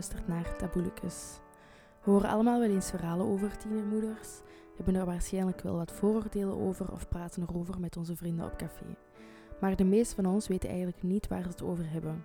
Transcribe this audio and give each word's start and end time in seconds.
Luistert 0.00 0.28
naar 0.28 0.56
Taboelicus. 0.56 1.38
We 2.02 2.10
horen 2.10 2.30
allemaal 2.30 2.60
wel 2.60 2.68
eens 2.68 2.90
verhalen 2.90 3.26
over 3.26 3.56
tienermoeders, 3.56 4.28
hebben 4.76 4.94
er 4.94 5.06
waarschijnlijk 5.06 5.60
wel 5.60 5.76
wat 5.76 5.92
vooroordelen 5.92 6.60
over 6.60 6.92
of 6.92 7.08
praten 7.08 7.42
erover 7.42 7.80
met 7.80 7.96
onze 7.96 8.16
vrienden 8.16 8.44
op 8.44 8.56
café. 8.56 8.84
Maar 9.60 9.76
de 9.76 9.84
meeste 9.84 10.14
van 10.14 10.26
ons 10.26 10.48
weten 10.48 10.68
eigenlijk 10.68 11.02
niet 11.02 11.28
waar 11.28 11.42
ze 11.42 11.48
het 11.48 11.62
over 11.62 11.90
hebben. 11.90 12.24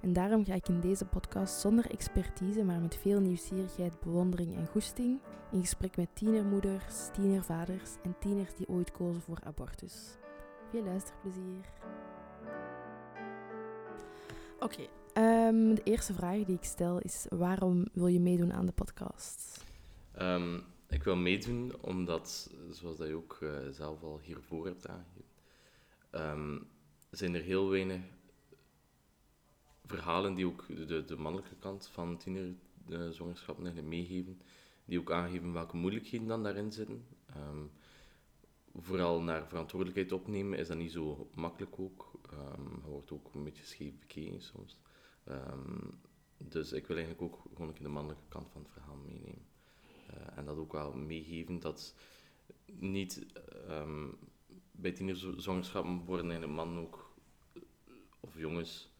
En 0.00 0.12
daarom 0.12 0.44
ga 0.44 0.54
ik 0.54 0.68
in 0.68 0.80
deze 0.80 1.04
podcast 1.04 1.60
zonder 1.60 1.90
expertise, 1.90 2.64
maar 2.64 2.80
met 2.80 2.96
veel 2.96 3.20
nieuwsgierigheid, 3.20 4.00
bewondering 4.00 4.56
en 4.56 4.66
goesting 4.66 5.20
in 5.50 5.60
gesprek 5.60 5.96
met 5.96 6.08
tienermoeders, 6.14 7.08
tienervaders 7.12 7.90
en 8.02 8.14
tieners 8.18 8.54
die 8.54 8.68
ooit 8.68 8.92
kozen 8.92 9.22
voor 9.22 9.38
abortus. 9.44 10.16
Veel 10.70 10.84
luisterplezier. 10.84 11.64
Oké, 14.60 14.86
ehm, 15.16 15.74
de 15.74 15.82
eerste 15.82 16.14
vraag 16.14 16.44
die 16.44 16.56
ik 16.56 16.64
stel 16.64 16.98
is: 16.98 17.26
waarom 17.30 17.86
wil 17.92 18.06
je 18.06 18.20
meedoen 18.20 18.52
aan 18.52 18.66
de 18.66 18.72
podcast? 18.72 19.64
Um, 20.20 20.64
ik 20.88 21.02
wil 21.02 21.16
meedoen 21.16 21.72
omdat, 21.80 22.50
zoals 22.70 22.96
dat 22.96 23.08
je 23.08 23.14
ook 23.14 23.38
uh, 23.42 23.50
zelf 23.70 24.02
al 24.02 24.20
hiervoor 24.22 24.66
hebt 24.66 24.88
aangegeven, 24.88 25.24
um, 26.12 26.66
zijn 27.10 27.34
er 27.34 27.42
heel 27.42 27.68
weinig 27.68 28.00
verhalen 29.84 30.34
die 30.34 30.46
ook 30.46 30.66
de, 30.66 31.04
de 31.04 31.16
mannelijke 31.16 31.56
kant 31.56 31.86
van 31.86 32.16
tienerzwangerschap 32.16 33.58
meegeven, 33.82 34.40
die 34.84 34.98
ook 34.98 35.12
aangeven 35.12 35.52
welke 35.52 35.76
moeilijkheden 35.76 36.26
dan 36.26 36.42
daarin 36.42 36.72
zitten. 36.72 37.04
Vooral 38.80 39.22
naar 39.22 39.48
verantwoordelijkheid 39.48 40.12
opnemen 40.12 40.58
is 40.58 40.68
dat 40.68 40.76
niet 40.76 40.92
zo 40.92 41.28
makkelijk 41.34 41.78
ook. 41.78 42.10
Um, 42.32 42.80
wordt 42.84 43.12
ook 43.12 43.34
een 43.34 43.44
beetje 43.44 43.64
scheef 43.64 43.98
bekeken 43.98 44.42
soms. 44.42 44.78
Um, 45.28 46.00
dus 46.38 46.72
ik 46.72 46.86
wil 46.86 46.96
eigenlijk 46.96 47.24
ook 47.32 47.42
gewoon 47.54 47.74
de 47.80 47.88
mannelijke 47.88 48.28
kant 48.28 48.48
van 48.50 48.62
het 48.62 48.70
verhaal 48.70 48.96
meenemen. 48.96 49.46
Uh, 50.10 50.38
en 50.38 50.44
dat 50.44 50.56
ook 50.56 50.72
wel 50.72 50.92
meegeven 50.92 51.60
dat 51.60 51.94
niet 52.66 53.26
um, 53.68 54.18
bij 54.70 54.92
tienerzwangerschappen 54.92 56.04
worden 56.04 56.30
eigenlijk 56.30 56.56
mannen 56.56 56.82
ook, 56.82 57.14
of 58.20 58.38
jongens, 58.38 58.94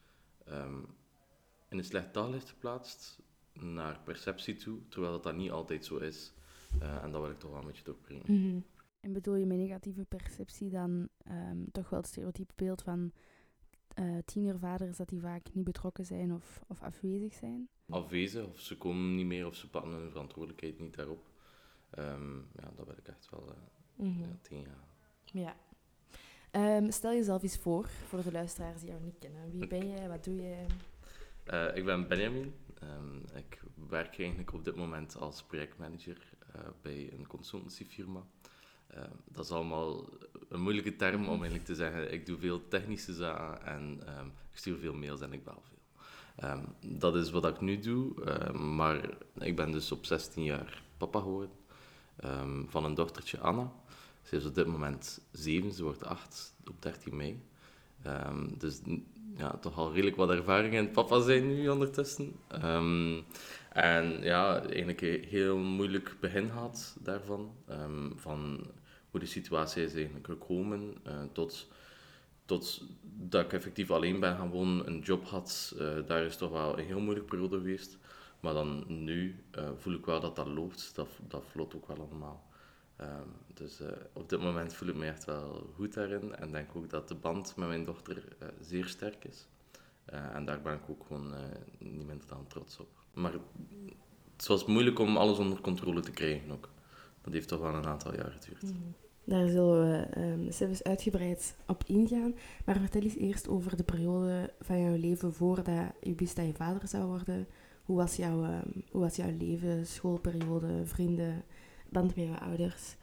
in 1.69 1.77
een 1.77 1.83
slecht 1.83 2.13
daglicht 2.13 2.49
geplaatst 2.49 3.19
naar 3.53 3.99
perceptie 4.03 4.55
toe, 4.55 4.79
terwijl 4.87 5.13
dat, 5.13 5.23
dat 5.23 5.35
niet 5.35 5.51
altijd 5.51 5.85
zo 5.85 5.97
is. 5.97 6.33
Uh, 6.81 7.03
en 7.03 7.11
dat 7.11 7.21
wil 7.21 7.31
ik 7.31 7.39
toch 7.39 7.51
wel 7.51 7.59
een 7.59 7.67
beetje 7.67 7.83
doorbrengen. 7.83 8.25
-hmm. 8.25 8.65
En 8.99 9.13
bedoel 9.13 9.35
je 9.35 9.45
met 9.45 9.57
negatieve 9.57 10.05
perceptie 10.05 10.69
dan 10.69 11.09
toch 11.71 11.89
wel 11.89 11.99
het 11.99 12.07
stereotype 12.09 12.53
beeld 12.55 12.81
van 12.81 13.11
uh, 13.99 14.17
tienervaders 14.25 14.97
dat 14.97 15.09
die 15.09 15.21
vaak 15.21 15.47
niet 15.53 15.63
betrokken 15.63 16.05
zijn 16.05 16.33
of, 16.33 16.63
of 16.67 16.81
afwezig 16.81 17.33
zijn? 17.33 17.69
Afwezig, 17.89 18.45
of 18.45 18.59
ze 18.59 18.77
komen 18.77 19.15
niet 19.15 19.25
meer 19.25 19.45
of 19.45 19.55
ze 19.55 19.69
pakken 19.69 19.91
hun 19.91 20.09
verantwoordelijkheid 20.09 20.79
niet 20.79 20.95
daarop. 20.95 21.29
Um, 21.99 22.47
ja, 22.53 22.71
dat 22.75 22.85
wil 22.85 22.97
ik 22.97 23.07
echt 23.07 23.29
wel 23.29 23.49
uh, 23.49 23.55
mm 23.95 24.13
-hmm. 24.13 24.21
ja, 24.21 24.37
tegengaan. 24.41 24.85
Ja. 25.23 25.55
Um, 26.51 26.91
stel 26.91 27.11
jezelf 27.11 27.43
eens 27.43 27.57
voor, 27.57 27.87
voor 27.87 28.23
de 28.23 28.31
luisteraars 28.31 28.79
die 28.79 28.89
jou 28.89 29.01
niet 29.01 29.17
kennen. 29.19 29.51
Wie 29.51 29.67
ben 29.67 29.89
jij? 29.89 30.07
Wat 30.07 30.23
doe 30.23 30.35
je? 30.35 30.65
Uh, 31.53 31.75
ik 31.75 31.85
ben 31.85 32.07
Benjamin. 32.07 32.53
Um, 32.83 33.23
ik 33.35 33.63
werk 33.89 34.19
eigenlijk 34.19 34.53
op 34.53 34.63
dit 34.63 34.75
moment 34.75 35.17
als 35.17 35.43
projectmanager 35.43 36.33
uh, 36.55 36.61
bij 36.81 37.13
een 37.13 37.27
consultancyfirma. 37.27 38.27
Uh, 38.95 39.03
dat 39.25 39.45
is 39.45 39.51
allemaal 39.51 40.09
een 40.49 40.61
moeilijke 40.61 40.95
term 40.95 41.27
om 41.27 41.35
eigenlijk 41.35 41.65
te 41.65 41.75
zeggen. 41.75 42.13
Ik 42.13 42.25
doe 42.25 42.37
veel 42.37 42.67
technische 42.67 43.13
zaken 43.13 43.65
en 43.65 43.81
um, 44.19 44.31
ik 44.51 44.57
stuur 44.57 44.77
veel 44.77 44.93
mails 44.93 45.21
en 45.21 45.33
ik 45.33 45.43
bel 45.43 45.61
veel. 45.63 46.49
Um, 46.49 46.65
dat 46.97 47.15
is 47.15 47.29
wat 47.29 47.45
ik 47.45 47.61
nu 47.61 47.79
doe, 47.79 48.13
uh, 48.25 48.51
maar 48.51 49.09
ik 49.39 49.55
ben 49.55 49.71
dus 49.71 49.91
op 49.91 50.05
16 50.05 50.43
jaar 50.43 50.81
papa 50.97 51.19
geworden 51.19 51.55
van 52.67 52.85
een 52.85 52.93
dochtertje 52.93 53.39
Anna. 53.39 53.71
Ze 54.23 54.35
is 54.35 54.45
op 54.45 54.55
dit 54.55 54.67
moment 54.67 55.21
7, 55.31 55.71
ze 55.71 55.83
wordt 55.83 56.05
8 56.05 56.55
op 56.67 56.81
13 56.81 57.15
mei. 57.15 57.41
dus 58.57 58.81
ja, 59.35 59.57
toch 59.57 59.77
al 59.77 59.93
redelijk 59.93 60.15
wat 60.15 60.29
ervaring 60.29 60.73
in 60.73 60.91
papa 60.91 61.19
zijn 61.21 61.47
nu 61.47 61.69
ondertussen. 61.69 62.35
En 63.69 64.21
ja, 64.21 64.61
eigenlijk 64.61 65.01
een 65.01 65.23
heel 65.23 65.57
moeilijk 65.57 66.15
begin 66.19 66.49
gehad 66.49 66.97
daarvan. 66.99 67.51
Van 68.15 68.67
hoe 69.17 69.25
de 69.25 69.31
situatie 69.31 69.83
is 69.83 69.93
eigenlijk 69.93 70.25
gekomen 70.25 70.95
uh, 71.07 71.13
tot, 71.31 71.67
tot 72.45 72.83
dat 73.01 73.45
ik 73.45 73.53
effectief 73.53 73.91
alleen 73.91 74.19
ben 74.19 74.35
gaan 74.35 74.49
wonen, 74.49 74.87
een 74.87 74.99
job 74.99 75.25
had. 75.25 75.75
Uh, 75.79 76.07
daar 76.07 76.23
is 76.23 76.37
toch 76.37 76.51
wel 76.51 76.79
een 76.79 76.85
heel 76.85 76.99
moeilijke 76.99 77.29
periode 77.29 77.57
geweest. 77.57 77.97
Maar 78.39 78.53
dan 78.53 78.83
nu 78.87 79.43
uh, 79.57 79.69
voel 79.75 79.93
ik 79.93 80.05
wel 80.05 80.19
dat 80.19 80.35
dat 80.35 80.47
loopt. 80.47 80.95
Dat, 80.95 81.07
dat 81.27 81.43
vlot 81.47 81.75
ook 81.75 81.87
wel 81.87 81.97
allemaal. 81.97 82.45
Um, 83.01 83.07
dus 83.53 83.81
op 84.13 84.29
dit 84.29 84.41
moment 84.41 84.73
voel 84.73 84.89
ik 84.89 84.95
me 84.95 85.05
echt 85.05 85.25
wel 85.25 85.69
goed 85.75 85.93
daarin. 85.93 86.35
En 86.35 86.51
denk 86.51 86.75
ook 86.75 86.89
dat 86.89 87.07
de 87.07 87.15
band 87.15 87.55
met 87.55 87.67
mijn 87.67 87.85
dochter 87.85 88.23
zeer 88.61 88.85
sterk 88.85 89.25
is. 89.25 89.47
en 90.05 90.45
daar 90.45 90.61
ben 90.61 90.73
ik 90.73 90.89
ook 90.89 91.05
gewoon 91.07 91.33
niet 91.77 92.05
minder 92.05 92.27
dan 92.27 92.47
trots 92.47 92.79
op. 92.79 92.89
Maar 93.13 93.33
het 94.35 94.47
was 94.47 94.65
moeilijk 94.65 94.99
om 94.99 95.17
alles 95.17 95.37
onder 95.37 95.61
controle 95.61 96.01
te 96.01 96.11
krijgen 96.11 96.51
ook. 96.51 96.69
Dat 97.27 97.35
heeft 97.35 97.47
toch 97.47 97.59
wel 97.59 97.73
een 97.73 97.85
aantal 97.85 98.15
jaar 98.15 98.31
geduurd. 98.31 98.63
Mm. 98.63 98.95
Daar 99.27 99.47
zullen 99.47 99.91
we 99.91 100.21
um, 100.21 100.73
uitgebreid 100.83 101.55
op 101.65 101.83
ingaan. 101.85 102.35
Maar 102.65 102.79
vertel 102.79 103.01
eens 103.01 103.15
eerst 103.15 103.47
over 103.47 103.77
de 103.77 103.83
periode 103.83 104.53
van 104.61 104.81
jouw 104.81 104.95
leven 104.95 105.33
voordat 105.33 105.91
je 106.01 106.15
wist 106.15 106.35
dat 106.35 106.45
je 106.45 106.53
vader 106.53 106.87
zou 106.87 107.05
worden. 107.05 107.47
Hoe 107.83 107.97
was 107.97 108.15
jouw, 108.15 108.43
um, 108.43 108.83
hoe 108.91 109.01
was 109.01 109.15
jouw 109.15 109.37
leven, 109.37 109.85
schoolperiode, 109.85 110.85
vrienden, 110.85 111.43
band 111.89 112.15
met 112.15 112.25
jouw 112.25 112.35
ouders? 112.35 112.95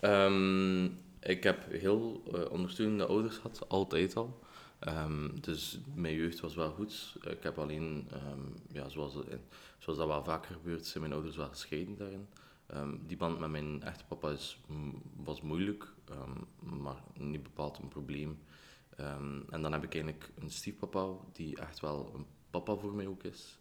Um, 0.00 0.98
ik 1.20 1.42
heb 1.42 1.72
heel 1.72 2.22
uh, 2.34 2.50
ondersteunende 2.50 3.06
ouders 3.06 3.36
gehad, 3.36 3.68
altijd 3.68 4.16
al. 4.16 4.38
Dus 5.40 5.80
mijn 5.94 6.14
jeugd 6.14 6.40
was 6.40 6.54
wel 6.54 6.70
goed. 6.70 7.16
Ik 7.22 7.42
heb 7.42 7.58
alleen, 7.58 8.08
ja, 8.72 8.88
zoals, 8.88 9.12
zoals 9.78 9.98
dat 9.98 10.08
wel 10.08 10.24
vaker 10.24 10.54
gebeurt, 10.54 10.86
zijn 10.86 11.02
mijn 11.02 11.14
ouders 11.14 11.36
wel 11.36 11.48
gescheiden 11.48 11.96
daarin. 11.96 12.26
Um, 12.74 13.06
die 13.06 13.16
band 13.16 13.38
met 13.38 13.50
mijn 13.50 13.82
echte 13.82 14.04
papa 14.04 14.30
is, 14.30 14.60
was 15.16 15.40
moeilijk, 15.40 15.92
maar 16.60 17.02
niet 17.14 17.42
bepaald 17.42 17.78
een 17.78 17.88
probleem. 17.88 18.38
en 19.50 19.62
dan 19.62 19.72
heb 19.72 19.84
ik 19.84 19.94
eigenlijk 19.94 20.30
een 20.38 20.50
stiefpapa, 20.50 21.08
die 21.32 21.56
echt 21.56 21.80
wel 21.80 22.12
een 22.14 22.26
papa 22.50 22.74
voor 22.74 22.94
mij 22.94 23.06
ook 23.06 23.22
is. 23.22 23.56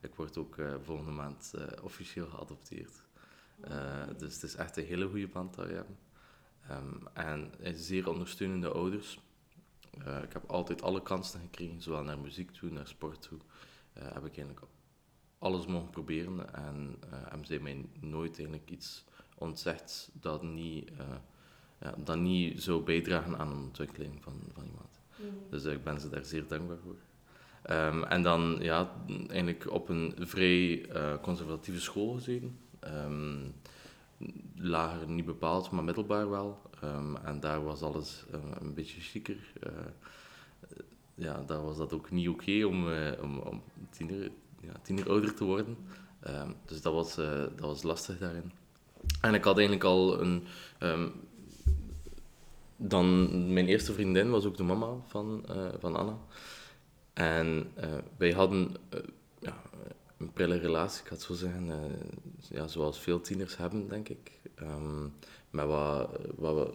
ik 0.00 0.14
word 0.14 0.36
ook 0.36 0.56
uh, 0.56 0.74
volgende 0.82 1.10
maand 1.10 1.52
uh, 1.54 1.62
officieel 1.82 2.26
geadopteerd. 2.26 3.02
Uh, 3.68 4.06
dus 4.16 4.34
het 4.34 4.42
is 4.42 4.54
echt 4.54 4.76
een 4.76 4.84
hele 4.84 5.08
goede 5.08 5.28
band 5.28 5.54
dat 5.54 5.66
we 5.66 5.72
hebben. 5.72 5.96
en 7.12 7.52
zeer 7.74 8.08
ondersteunende 8.08 8.68
ouders. 8.68 9.18
Ik 10.22 10.32
heb 10.32 10.44
altijd 10.46 10.82
alle 10.82 11.02
kansen 11.02 11.40
gekregen, 11.40 11.82
zowel 11.82 12.02
naar 12.02 12.18
muziek 12.18 12.50
toe, 12.50 12.70
naar 12.70 12.86
sport 12.86 13.22
toe. 13.22 13.38
Heb 13.92 14.24
ik 14.24 14.36
eigenlijk 14.36 14.60
alles 15.40 15.66
mogen 15.66 15.90
proberen 15.90 16.54
en 16.54 16.96
hebben 17.10 17.46
zij 17.46 17.58
mij 17.58 17.84
nooit 18.00 18.38
eigenlijk 18.38 18.70
iets 18.70 19.04
ontzegd 19.34 20.10
dat 20.12 20.42
niet, 20.42 20.90
ja, 21.80 21.94
dat 22.04 22.18
niet 22.18 22.62
zou 22.62 22.82
bijdragen 22.82 23.38
aan 23.38 23.50
een 23.50 23.62
ontwikkeling 23.62 24.22
van, 24.22 24.40
van 24.52 24.64
iemand. 24.64 25.00
Mm. 25.16 25.26
Dus 25.50 25.64
ik 25.64 25.84
ben 25.84 26.00
ze 26.00 26.08
daar 26.08 26.24
zeer 26.24 26.46
dankbaar 26.48 26.78
voor. 26.78 26.96
Um, 27.70 28.04
en 28.04 28.22
dan 28.22 28.58
ja, 28.60 28.92
eigenlijk 29.28 29.70
op 29.70 29.88
een 29.88 30.14
vrij 30.18 30.86
conservatieve 31.22 31.80
school 31.80 32.14
gezeten. 32.14 32.58
Um, 32.84 33.54
lager 34.56 35.08
niet 35.08 35.24
bepaald, 35.24 35.70
maar 35.70 35.84
middelbaar 35.84 36.30
wel. 36.30 36.60
Um, 36.84 37.16
en 37.16 37.40
daar 37.40 37.64
was 37.64 37.82
alles 37.82 38.24
een 38.60 38.74
beetje 38.74 39.00
chiquer. 39.00 39.52
Uh, 39.66 39.72
ja, 41.14 41.42
daar 41.42 41.62
was 41.62 41.76
dat 41.76 41.92
ook 41.92 42.10
niet 42.10 42.28
oké 42.28 42.42
okay 42.42 42.62
om, 42.62 42.88
uh, 42.88 43.12
om, 43.22 43.38
om 43.38 43.62
tiener, 43.90 44.30
ja, 44.60 44.72
tiener 44.82 45.08
ouder 45.08 45.34
te 45.34 45.44
worden. 45.44 45.76
Um, 46.28 46.54
dus 46.66 46.82
dat 46.82 46.92
was, 46.92 47.14
dat 47.14 47.60
was 47.60 47.82
lastig 47.82 48.18
daarin. 48.18 48.52
En 49.20 49.34
ik 49.34 49.44
had 49.44 49.56
eigenlijk 49.56 49.86
al 49.86 50.20
een... 50.20 50.46
Um, 50.78 51.12
dan, 52.76 53.52
mijn 53.52 53.66
eerste 53.66 53.92
vriendin 53.92 54.30
was 54.30 54.44
ook 54.44 54.56
de 54.56 54.62
mama 54.62 54.86
van, 55.06 55.44
van 55.78 55.96
Anna. 55.96 56.16
En 57.12 57.72
wij 58.16 58.30
hadden 58.32 58.76
ja, 59.40 59.62
een 60.18 60.32
prille 60.32 60.56
relatie, 60.56 61.02
ik 61.02 61.08
had 61.08 61.20
zo 61.20 61.34
zeggen. 61.34 61.72
ja, 62.48 62.66
zoals 62.66 62.98
veel 62.98 63.20
tieners 63.20 63.56
hebben, 63.56 63.88
denk 63.88 64.08
ik. 64.08 64.40
Um, 64.62 65.14
met 65.50 65.66
wat, 65.66 66.10
wat 66.36 66.54
we 66.54 66.72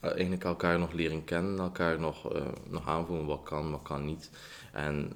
eigenlijk 0.00 0.44
elkaar 0.44 0.78
nog 0.78 0.92
leren 0.92 1.24
kennen, 1.24 1.58
elkaar 1.58 2.00
nog, 2.00 2.32
nog 2.68 2.88
aanvoelen 2.88 3.26
wat 3.26 3.42
kan, 3.42 3.70
wat 3.70 3.82
kan 3.82 4.04
niet. 4.04 4.30
En 4.72 5.12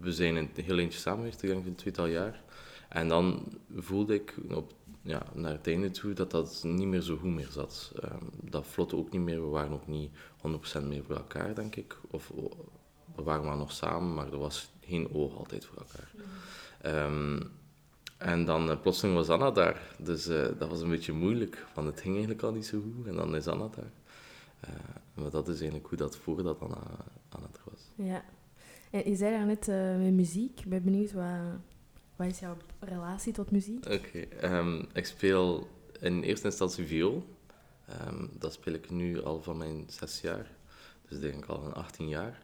we 0.00 0.12
zijn 0.12 0.36
een 0.36 0.50
heel 0.54 0.78
eentje 0.78 0.98
samen 0.98 1.18
geweest, 1.18 1.42
ik 1.42 1.48
denk 1.48 1.66
een 1.66 1.74
tweetal 1.74 2.06
jaar. 2.06 2.42
En 2.88 3.08
dan 3.08 3.44
voelde 3.76 4.14
ik 4.14 4.34
op, 4.50 4.72
ja, 5.02 5.22
naar 5.32 5.52
het 5.52 5.66
einde 5.66 5.90
toe 5.90 6.12
dat 6.12 6.30
dat 6.30 6.62
niet 6.66 6.86
meer 6.86 7.00
zo 7.00 7.16
goed 7.16 7.34
meer 7.34 7.48
zat. 7.50 7.92
Um, 8.04 8.30
dat 8.50 8.66
vlotte 8.66 8.96
ook 8.96 9.10
niet 9.10 9.20
meer, 9.20 9.40
we 9.40 9.48
waren 9.48 9.72
ook 9.72 9.86
niet 9.86 10.10
100% 10.80 10.82
meer 10.82 11.04
voor 11.04 11.16
elkaar, 11.16 11.54
denk 11.54 11.76
ik. 11.76 11.98
Of 12.10 12.32
we 13.14 13.22
waren 13.22 13.44
wel 13.44 13.56
nog 13.56 13.72
samen, 13.72 14.14
maar 14.14 14.32
er 14.32 14.38
was 14.38 14.70
geen 14.80 15.14
oog 15.14 15.36
altijd 15.36 15.64
voor 15.64 15.76
elkaar. 15.78 16.10
Ehm, 16.80 17.40
en 18.18 18.44
dan 18.44 18.70
uh, 18.70 18.80
plotseling 18.80 19.16
was 19.16 19.28
Anna 19.28 19.50
daar. 19.50 19.96
Dus 19.98 20.28
uh, 20.28 20.46
dat 20.58 20.68
was 20.68 20.80
een 20.80 20.88
beetje 20.88 21.12
moeilijk, 21.12 21.66
want 21.74 21.86
het 21.86 22.00
ging 22.00 22.12
eigenlijk 22.14 22.42
al 22.42 22.52
niet 22.52 22.66
zo 22.66 22.80
goed. 22.80 23.06
En 23.06 23.16
dan 23.16 23.36
is 23.36 23.46
Anna 23.46 23.68
daar. 23.68 23.92
Uh, 24.64 24.70
maar 25.14 25.30
dat 25.30 25.48
is 25.48 25.56
eigenlijk 25.56 25.88
hoe 25.88 25.98
dat 25.98 26.16
voordat 26.16 26.60
Anna, 26.60 26.80
Anna 27.28 27.46
er 27.52 27.70
was. 27.70 28.06
Ja. 28.06 28.24
Je 29.02 29.16
zei 29.16 29.30
daar 29.30 29.46
net 29.46 29.66
met 30.02 30.12
muziek. 30.12 30.60
Ik 30.60 30.68
ben 30.68 30.82
benieuwd, 30.82 31.12
wat, 31.12 31.24
wat 32.16 32.26
is 32.26 32.38
jouw 32.38 32.56
relatie 32.78 33.32
tot 33.32 33.50
muziek? 33.50 33.84
Oké. 33.86 33.94
Okay, 33.94 34.28
um, 34.60 34.78
ehm, 34.78 34.84
ik 34.92 35.06
speel 35.06 35.68
in 36.00 36.22
eerste 36.22 36.46
instantie 36.46 36.86
viool. 36.86 37.24
Um, 38.08 38.30
dat 38.38 38.52
speel 38.52 38.74
ik 38.74 38.90
nu 38.90 39.22
al 39.22 39.42
van 39.42 39.56
mijn 39.56 39.84
zes 39.86 40.20
jaar. 40.20 40.50
Dus 41.08 41.20
denk 41.20 41.34
ik 41.34 41.44
al 41.44 41.64
een 41.64 41.72
18 41.72 42.08
jaar. 42.08 42.42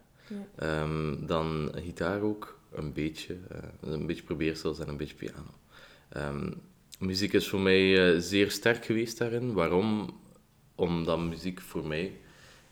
Ja. 0.56 0.82
Um, 0.82 1.26
dan 1.26 1.72
gitaar 1.74 2.20
ook, 2.20 2.58
een 2.72 2.92
beetje. 2.92 3.36
Uh, 3.52 3.92
een 3.92 4.06
beetje 4.06 4.22
probeersels 4.22 4.78
en 4.78 4.88
een 4.88 4.96
beetje 4.96 5.14
piano. 5.14 5.54
Um, 6.16 6.60
muziek 6.98 7.32
is 7.32 7.48
voor 7.48 7.60
mij 7.60 8.14
uh, 8.14 8.20
zeer 8.20 8.50
sterk 8.50 8.84
geweest 8.84 9.18
daarin. 9.18 9.52
Waarom? 9.52 10.18
Omdat 10.74 11.18
muziek 11.18 11.60
voor 11.60 11.86
mij 11.86 12.20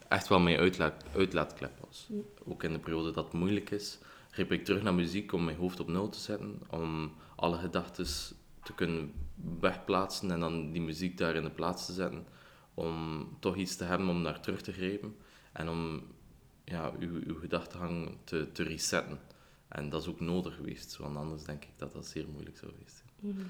echt 0.08 0.28
wel 0.28 0.40
mijn 0.40 0.58
uitlaat, 0.58 1.04
uitlaatklep 1.14 1.78
was. 1.86 2.08
Ook 2.44 2.62
in 2.62 2.72
de 2.72 2.78
periode 2.78 3.10
dat 3.10 3.24
het 3.24 3.32
moeilijk 3.32 3.70
is, 3.70 3.98
greep 4.30 4.52
ik 4.52 4.64
terug 4.64 4.82
naar 4.82 4.94
muziek 4.94 5.32
om 5.32 5.44
mijn 5.44 5.56
hoofd 5.56 5.80
op 5.80 5.88
nul 5.88 6.08
te 6.08 6.18
zetten. 6.18 6.60
Om 6.70 7.12
alle 7.36 7.56
gedachten 7.56 8.06
te 8.62 8.74
kunnen 8.74 9.12
wegplaatsen 9.60 10.30
en 10.30 10.40
dan 10.40 10.70
die 10.70 10.82
muziek 10.82 11.18
daar 11.18 11.34
in 11.34 11.42
de 11.42 11.50
plaats 11.50 11.86
te 11.86 11.92
zetten. 11.92 12.26
Om 12.74 13.28
toch 13.40 13.56
iets 13.56 13.76
te 13.76 13.84
hebben 13.84 14.08
om 14.08 14.22
naar 14.22 14.40
terug 14.40 14.60
te 14.60 14.72
grijpen. 14.72 15.16
En 15.52 15.68
om 15.68 16.02
ja, 16.64 16.92
uw, 16.98 17.20
uw 17.26 17.38
gedachtegang 17.38 18.16
te, 18.24 18.48
te 18.52 18.62
resetten. 18.62 19.20
En 19.68 19.88
dat 19.88 20.02
is 20.02 20.08
ook 20.08 20.20
nodig 20.20 20.54
geweest, 20.54 20.96
want 20.96 21.16
anders 21.16 21.44
denk 21.44 21.62
ik 21.64 21.72
dat 21.76 21.92
dat 21.92 22.06
zeer 22.06 22.28
moeilijk 22.28 22.58
zou 22.58 22.72
geweest 22.72 22.96
zijn. 22.96 23.34
Mhm. 23.34 23.46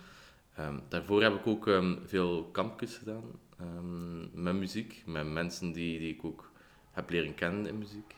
Ehm, 0.55 0.79
daarvoor 0.89 1.23
heb 1.23 1.35
ik 1.35 1.47
ook 1.47 1.67
um, 1.67 1.99
veel 2.05 2.45
kampjes 2.45 2.97
gedaan 2.97 3.25
um, 3.61 4.31
met 4.43 4.55
muziek, 4.55 5.03
met 5.07 5.27
mensen 5.27 5.73
die, 5.73 5.99
die 5.99 6.15
ik 6.15 6.25
ook 6.25 6.48
heb 6.99 7.11
leren 7.11 7.35
kennen 7.35 7.67
in 7.67 7.79
muziek. 7.79 8.15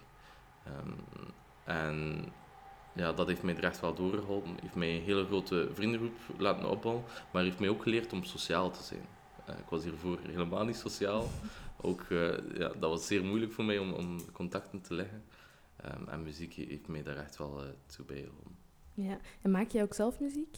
en 1.64 2.24
ja, 2.94 3.12
dat 3.12 3.26
heeft 3.26 3.42
mij 3.42 3.56
er 3.56 3.64
echt 3.64 3.80
wel 3.80 3.94
doorgeholpen. 3.94 4.56
Heeft 4.60 4.74
mij 4.74 4.96
een 4.96 5.02
hele 5.02 5.24
grote 5.24 5.68
vriendengroep 5.72 6.16
laten 6.38 6.70
opbouwen, 6.70 7.04
maar 7.32 7.42
heeft 7.42 7.58
mij 7.60 7.68
ook 7.68 7.82
geleerd 7.82 8.12
om 8.12 8.24
sociaal 8.24 8.70
te 8.70 8.82
zijn. 8.82 9.06
Uh, 9.48 9.58
ik 9.58 9.68
was 9.68 9.84
hiervoor 9.84 10.18
helemaal 10.26 10.64
niet 10.64 10.76
sociaal. 10.76 11.28
Ook, 11.82 12.02
uh, 12.08 12.28
ja, 12.54 12.68
dat 12.68 12.90
was 12.90 13.06
zeer 13.06 13.24
moeilijk 13.24 13.52
voor 13.52 13.64
mij 13.64 13.78
om, 13.78 13.92
om 13.92 14.32
contacten 14.32 14.80
te 14.80 14.94
leggen. 14.94 15.24
Um, 15.84 16.08
en 16.08 16.22
muziek 16.22 16.52
heeft 16.52 16.88
mij 16.88 17.02
daar 17.02 17.16
echt 17.16 17.36
wel 17.36 17.64
uh, 17.64 17.70
toe 17.86 18.04
bijgeholpen. 18.04 18.56
Ja, 18.94 19.18
en 19.42 19.50
maak 19.50 19.70
jij 19.70 19.82
ook 19.82 19.94
zelf 19.94 20.20
muziek? 20.20 20.56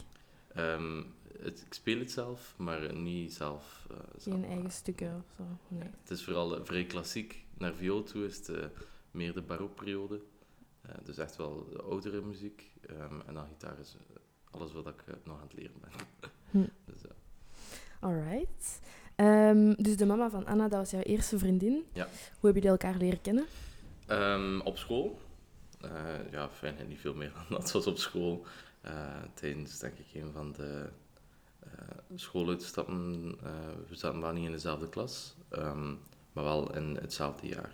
Um, 0.56 1.14
het, 1.38 1.64
ik 1.66 1.74
speel 1.74 1.98
het 1.98 2.10
zelf, 2.10 2.54
maar 2.56 2.94
niet 2.94 3.32
zelf. 3.32 3.86
Uh, 3.90 3.96
Geen 4.18 4.44
eigen 4.44 4.70
stukken 4.70 5.16
of 5.16 5.34
zo? 5.36 5.42
Nee. 5.68 5.88
het 6.00 6.10
is 6.10 6.24
vooral 6.24 6.64
vrij 6.64 6.84
klassiek. 6.84 7.41
Naar 7.62 7.74
viool 7.74 8.02
toe 8.02 8.24
is 8.24 8.36
het 8.36 8.50
meer 9.10 9.32
de 9.32 9.42
barokperiode. 9.42 10.20
dus 11.04 11.18
echt 11.18 11.36
wel 11.36 11.66
de 11.70 11.82
oudere 11.82 12.20
muziek. 12.20 12.70
Um, 12.90 13.22
en 13.26 13.34
dan 13.34 13.46
gitaar 13.46 13.78
is 13.78 13.96
alles 14.50 14.72
wat 14.72 14.86
ik 14.86 15.04
nog 15.24 15.36
aan 15.36 15.42
het 15.42 15.54
leren 15.54 15.80
ben. 15.80 15.90
hm. 16.50 16.68
dus, 16.92 17.02
Alright. 18.00 18.80
Um, 19.16 19.74
dus 19.74 19.96
de 19.96 20.06
mama 20.06 20.30
van 20.30 20.46
Anna, 20.46 20.68
dat 20.68 20.78
was 20.78 20.90
jouw 20.90 21.00
eerste 21.00 21.38
vriendin. 21.38 21.84
Ja. 21.92 22.08
Hoe 22.40 22.52
heb 22.52 22.62
je 22.62 22.68
elkaar 22.68 22.96
leren 22.96 23.20
kennen? 23.20 23.46
Um, 24.08 24.60
op 24.60 24.78
school. 24.78 25.20
Uh, 25.84 25.90
ja, 26.30 26.48
fijn 26.48 26.78
en 26.78 26.88
niet 26.88 27.00
veel 27.00 27.14
meer 27.14 27.32
dan 27.48 27.60
dat 27.60 27.72
was 27.72 27.86
op 27.86 27.98
school. 27.98 28.46
Uh, 28.84 29.22
tijdens, 29.34 29.78
denk 29.78 29.98
ik, 29.98 30.22
een 30.22 30.32
van 30.32 30.52
de 30.52 30.88
uh, 31.64 31.70
schooluitstappen. 32.14 33.22
we 33.88 33.94
zaten 33.94 34.20
wel 34.20 34.32
niet 34.32 34.46
in 34.46 34.52
dezelfde 34.52 34.88
klas, 34.88 35.36
um, 35.50 35.98
maar 36.32 36.44
wel 36.44 36.76
in 36.76 36.98
hetzelfde 37.00 37.46
jaar. 37.46 37.70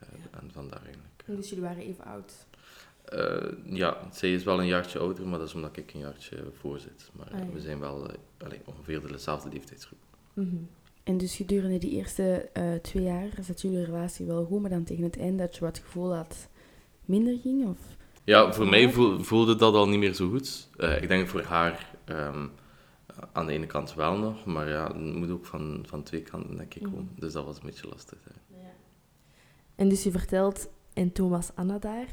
Ja. 0.00 0.38
En 0.40 0.50
vandaar 0.52 0.82
eigenlijk. 0.82 1.24
Dus 1.26 1.48
jullie 1.48 1.64
waren 1.64 1.82
even 1.82 2.04
oud? 2.04 2.46
ja, 3.64 4.08
zij 4.12 4.32
is 4.32 4.44
wel 4.44 4.60
een 4.60 4.66
jaartje 4.66 4.98
ouder, 4.98 5.28
maar 5.28 5.38
dat 5.38 5.48
is 5.48 5.54
omdat 5.54 5.76
ik 5.76 5.94
een 5.94 6.00
jaartje 6.00 6.36
voor 6.52 6.78
zit. 6.78 7.10
Maar 7.12 7.30
ah, 7.32 7.38
ja. 7.38 7.52
we 7.52 7.60
zijn 7.60 7.80
wel 7.80 8.10
allee, 8.38 8.60
ongeveer 8.64 9.06
dezelfde 9.06 9.48
leeftijdsgroep. 9.48 9.98
Mm 10.34 10.48
-hmm. 10.50 10.68
En 11.08 11.18
dus 11.18 11.36
gedurende 11.36 11.78
die 11.78 11.90
eerste 11.90 12.48
uh, 12.58 12.74
twee 12.74 13.02
jaar 13.02 13.28
zat 13.40 13.60
jullie 13.60 13.84
relatie 13.84 14.26
wel 14.26 14.44
goed, 14.44 14.60
maar 14.60 14.70
dan 14.70 14.84
tegen 14.84 15.04
het 15.04 15.18
eind 15.18 15.38
dat 15.38 15.54
je 15.54 15.60
wat 15.60 15.78
gevoel 15.78 16.14
had 16.14 16.48
minder 17.04 17.38
ging? 17.42 17.66
Of... 17.66 17.78
Ja, 18.24 18.52
voor 18.52 18.68
mij 18.68 18.92
voelde 19.20 19.56
dat 19.56 19.74
al 19.74 19.88
niet 19.88 19.98
meer 19.98 20.14
zo 20.14 20.28
goed. 20.28 20.68
Uh, 20.76 21.02
ik 21.02 21.08
denk 21.08 21.28
voor 21.28 21.42
haar 21.42 21.90
um, 22.06 22.50
aan 23.32 23.46
de 23.46 23.52
ene 23.52 23.66
kant 23.66 23.94
wel 23.94 24.18
nog, 24.18 24.44
maar 24.44 24.68
ja, 24.68 24.86
het 24.86 25.14
moet 25.14 25.30
ook 25.30 25.46
van, 25.46 25.84
van 25.86 26.02
twee 26.02 26.22
kanten, 26.22 26.56
denk 26.56 26.74
ik. 26.74 26.90
Mm. 26.90 27.10
Dus 27.16 27.32
dat 27.32 27.44
was 27.44 27.56
een 27.56 27.66
beetje 27.66 27.88
lastig. 27.88 28.18
Ja. 28.46 28.56
En 29.74 29.88
dus 29.88 30.02
je 30.02 30.10
vertelt, 30.10 30.68
en 30.92 31.12
toen 31.12 31.30
was 31.30 31.50
Anna 31.54 31.78
daar. 31.78 32.06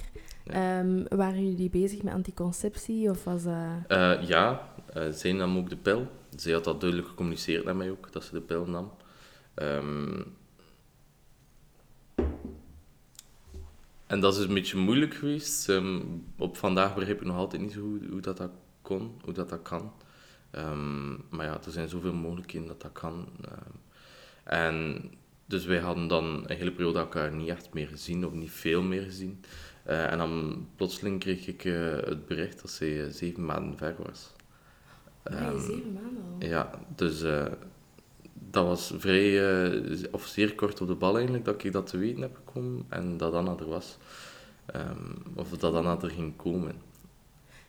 Ja. 0.43 0.79
Um, 0.79 1.05
waren 1.09 1.49
jullie 1.49 1.69
bezig 1.69 2.03
met 2.03 2.13
anticonceptie? 2.13 3.09
Of 3.09 3.23
was, 3.23 3.45
uh... 3.45 3.73
Uh, 3.87 4.27
ja, 4.27 4.69
zij 5.11 5.31
nam 5.31 5.57
ook 5.57 5.69
de 5.69 5.77
pil. 5.77 6.07
Zij 6.35 6.53
had 6.53 6.63
dat 6.63 6.79
duidelijk 6.79 7.09
gecommuniceerd 7.09 7.65
naar 7.65 7.75
mij 7.75 7.91
ook, 7.91 8.11
dat 8.11 8.23
ze 8.23 8.31
de 8.31 8.41
pil 8.41 8.65
nam. 8.65 8.91
Um, 9.55 10.35
en 14.07 14.19
dat 14.19 14.37
is 14.37 14.45
een 14.45 14.53
beetje 14.53 14.77
moeilijk 14.77 15.13
geweest. 15.13 15.67
Um, 15.67 16.25
op 16.37 16.57
vandaag 16.57 16.95
begrijp 16.95 17.19
ik 17.19 17.27
nog 17.27 17.37
altijd 17.37 17.61
niet 17.61 17.71
zo 17.71 17.79
hoe, 17.79 17.99
hoe 18.09 18.21
dat, 18.21 18.37
dat 18.37 18.51
kon, 18.81 19.11
hoe 19.23 19.33
dat, 19.33 19.49
dat 19.49 19.61
kan. 19.61 19.91
Um, 20.57 21.23
maar 21.29 21.45
ja, 21.45 21.59
er 21.65 21.71
zijn 21.71 21.89
zoveel 21.89 22.13
mogelijkheden 22.13 22.67
dat 22.67 22.81
dat 22.81 22.91
kan. 22.91 23.27
en 24.43 25.09
dus 25.45 25.65
wij 25.65 25.79
hadden 25.79 26.07
dan 26.07 26.25
een 26.25 26.57
hele 26.57 26.71
periode 26.71 26.99
elkaar 26.99 27.31
niet 27.31 27.49
echt 27.49 27.73
meer 27.73 27.87
gezien, 27.87 28.25
of 28.25 28.33
niet 28.33 28.51
veel 28.51 28.81
meer 28.81 29.03
gezien. 29.03 29.43
Uh, 29.87 30.11
en 30.11 30.17
dan 30.17 30.67
plotseling 30.75 31.19
kreeg 31.19 31.47
ik 31.47 31.63
uh, 31.63 31.95
het 31.95 32.25
bericht 32.25 32.61
dat 32.61 32.71
zij 32.71 33.05
uh, 33.05 33.05
zeven 33.09 33.45
maanden 33.45 33.77
ver 33.77 33.95
was. 33.97 34.33
Um, 35.23 35.59
zeven 35.59 35.93
maanden 35.93 36.23
al? 36.39 36.47
Ja, 36.47 36.69
dus 36.95 37.23
dat 38.33 38.65
was 38.65 38.93
vrij, 38.97 39.39
of 40.11 40.25
zeer 40.25 40.55
kort 40.55 40.81
op 40.81 40.87
de 40.87 40.95
bal 40.95 41.15
eigenlijk, 41.15 41.45
dat 41.45 41.63
ik 41.63 41.71
dat 41.71 41.87
te 41.87 41.97
weten 41.97 42.21
heb 42.21 42.35
gekomen 42.35 42.85
en 42.89 43.17
dat 43.17 43.33
Anna 43.33 43.55
er 43.59 43.67
was. 43.67 43.97
Um, 44.75 45.23
of 45.35 45.49
dat 45.49 45.73
Anna 45.73 46.01
er 46.01 46.09
ging 46.09 46.35
komen. 46.35 46.75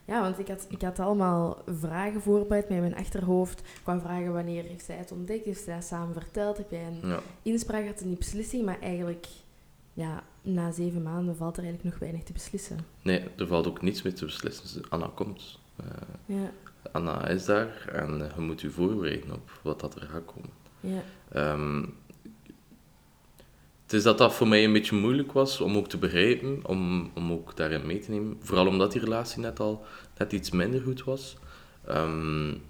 Ja, 0.06 0.20
want 0.20 0.38
ik 0.38 0.48
had, 0.48 0.66
ik 0.68 0.82
had 0.82 0.98
allemaal 0.98 1.62
vragen 1.66 2.22
voorbereid 2.22 2.68
met 2.68 2.80
mijn 2.80 2.96
achterhoofd. 2.96 3.58
Ik 3.60 3.80
kwam 3.82 4.00
vragen 4.00 4.32
wanneer 4.32 4.62
heeft 4.62 4.84
zij 4.84 4.96
het 4.96 5.12
ontdekt, 5.12 5.44
heeft 5.44 5.64
zij 5.64 5.75
dat 5.75 5.84
samen 5.84 6.14
verteld, 6.14 6.56
heb 6.56 6.70
jij 6.70 6.86
een 6.86 7.08
ja. 7.08 7.20
inspraak 7.42 7.82
gehad 7.82 8.00
in 8.00 8.08
die 8.08 8.16
beslissing, 8.16 8.64
maar 8.64 8.80
eigenlijk, 8.80 9.26
ja, 9.92 10.22
na 10.42 10.70
zeven 10.70 11.02
maanden 11.02 11.36
valt 11.36 11.56
er 11.56 11.62
eigenlijk 11.62 11.92
nog 11.92 12.00
weinig 12.00 12.22
te 12.22 12.32
beslissen. 12.32 12.78
Nee, 13.02 13.25
er 13.36 13.46
valt 13.46 13.66
ook 13.66 13.82
niets 13.82 14.02
meer 14.02 14.14
te 14.14 14.25
beslissen. 14.25 14.82
Anna 14.88 15.10
komt. 15.14 15.58
Uh, 15.80 16.36
ja. 16.38 16.50
Anna 16.92 17.28
is 17.28 17.44
daar 17.44 17.88
en 17.92 18.30
je 18.36 18.40
moet 18.40 18.60
je 18.60 18.70
voorbereiden 18.70 19.32
op 19.32 19.60
wat 19.62 19.80
dat 19.80 19.94
er 19.94 20.08
gaat 20.08 20.25
komen. 20.25 20.50
Ja. 20.80 21.02
Um, 21.52 21.94
het 23.87 23.95
is 23.95 24.02
dat 24.02 24.19
dat 24.19 24.35
voor 24.35 24.49
mij 24.49 24.64
een 24.64 24.73
beetje 24.73 24.97
moeilijk 24.97 25.33
was 25.33 25.61
om 25.61 25.76
ook 25.76 25.88
te 25.88 25.99
begrijpen, 25.99 26.61
om, 26.62 27.11
om 27.14 27.33
ook 27.33 27.57
daarin 27.57 27.87
mee 27.87 27.99
te 27.99 28.11
nemen. 28.11 28.37
Vooral 28.40 28.66
omdat 28.66 28.93
die 28.93 29.00
relatie 29.00 29.40
net 29.40 29.61
al 29.61 29.85
net 30.19 30.33
iets 30.33 30.50
minder 30.50 30.81
goed 30.81 31.05
was. 31.05 31.37
Um, 31.90 32.62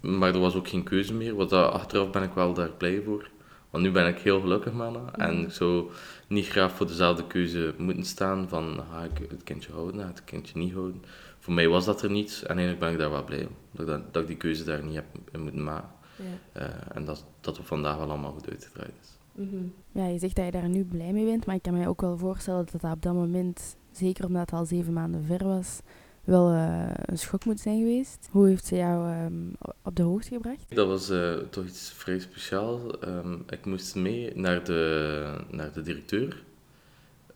maar 0.00 0.34
er 0.34 0.40
was 0.40 0.54
ook 0.54 0.68
geen 0.68 0.82
keuze 0.82 1.14
meer. 1.14 1.34
Wat 1.34 1.50
dat, 1.50 1.72
achteraf 1.72 2.10
ben 2.10 2.22
ik 2.22 2.32
wel 2.32 2.54
daar 2.54 2.70
blij 2.70 3.02
voor. 3.04 3.30
Want 3.70 3.84
nu 3.84 3.90
ben 3.90 4.06
ik 4.06 4.18
heel 4.18 4.40
gelukkig 4.40 4.72
met 4.72 4.94
haar. 4.94 5.12
En 5.12 5.34
mhm. 5.34 5.44
ik 5.44 5.52
zou 5.52 5.90
niet 6.26 6.48
graag 6.48 6.72
voor 6.72 6.86
dezelfde 6.86 7.26
keuze 7.26 7.74
moeten 7.78 8.04
staan 8.04 8.48
van 8.48 8.84
ga 8.90 9.02
ik 9.02 9.28
het 9.28 9.44
kindje 9.44 9.72
houden, 9.72 10.00
ga 10.00 10.08
ik 10.08 10.16
het 10.16 10.24
kindje 10.24 10.58
niet 10.58 10.72
houden. 10.72 11.02
Voor 11.38 11.52
mij 11.52 11.68
was 11.68 11.84
dat 11.84 12.02
er 12.02 12.10
niet 12.10 12.42
en 12.42 12.48
eigenlijk 12.48 12.78
ben 12.78 12.92
ik 12.92 12.98
daar 12.98 13.10
wel 13.10 13.24
blij 13.24 13.46
om. 13.46 13.86
Dat, 13.86 14.12
dat, 14.12 14.22
ik 14.22 14.28
die 14.28 14.36
keuze 14.36 14.64
daar 14.64 14.84
niet 14.84 14.94
heb 14.94 15.38
moeten 15.38 15.64
maken. 15.64 15.96
Ja. 16.18 16.60
Uh, 16.62 16.68
en 16.94 17.04
dat, 17.04 17.24
dat 17.40 17.56
we 17.56 17.62
vandaag 17.62 17.96
wel 17.96 18.10
allemaal 18.10 18.32
goed 18.32 18.50
uitgedraaid 18.50 18.94
is. 19.00 19.18
Mm 19.32 19.48
-hmm. 19.50 19.74
Ja, 19.92 20.06
je 20.06 20.18
zegt 20.18 20.36
dat 20.36 20.44
je 20.44 20.50
daar 20.50 20.68
nu 20.68 20.84
blij 20.84 21.12
mee 21.12 21.24
bent, 21.24 21.46
maar 21.46 21.54
ik 21.54 21.62
kan 21.62 21.74
me 21.74 21.88
ook 21.88 22.00
wel 22.00 22.18
voorstellen 22.18 22.66
dat 22.72 22.80
dat 22.80 22.92
op 22.92 23.02
dat 23.02 23.14
moment, 23.14 23.76
zeker 23.92 24.26
omdat 24.26 24.50
het 24.50 24.60
al 24.60 24.66
zeven 24.66 24.92
maanden 24.92 25.24
ver 25.24 25.44
was, 25.44 25.80
wel 26.24 26.52
uh, 26.52 26.90
een 26.92 27.18
schok 27.18 27.44
moet 27.44 27.60
zijn 27.60 27.78
geweest. 27.78 28.28
Hoe 28.30 28.46
heeft 28.46 28.66
ze 28.66 28.76
jou 28.76 29.24
um, 29.24 29.52
op 29.82 29.96
de 29.96 30.02
hoogte 30.02 30.28
gebracht? 30.28 30.74
Dat 30.74 30.86
was 30.86 31.10
uh, 31.10 31.36
toch 31.36 31.64
iets 31.64 31.92
vrij 31.92 32.18
speciaals. 32.18 32.82
Um, 33.04 33.44
ik 33.46 33.64
moest 33.66 33.94
mee 33.94 34.36
naar 34.36 34.64
de, 34.64 35.44
naar 35.50 35.72
de 35.72 35.82
directeur 35.82 36.44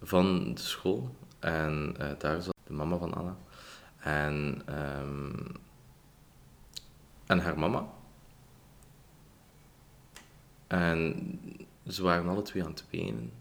van 0.02 0.54
de 0.54 0.60
school. 0.60 1.10
En 1.38 1.94
uh, 2.00 2.06
daar 2.18 2.42
zat 2.42 2.54
de 2.66 2.72
mama 2.72 2.96
van 2.96 3.14
Anna. 3.14 3.36
En, 3.98 4.62
um, 5.00 5.46
en 7.26 7.38
haar 7.38 7.58
mama. 7.58 7.86
En 10.72 11.38
ze 11.88 12.02
waren 12.02 12.28
alle 12.28 12.42
twee 12.42 12.64
aan 12.64 12.70
het 12.70 12.84
wenen. 12.90 13.32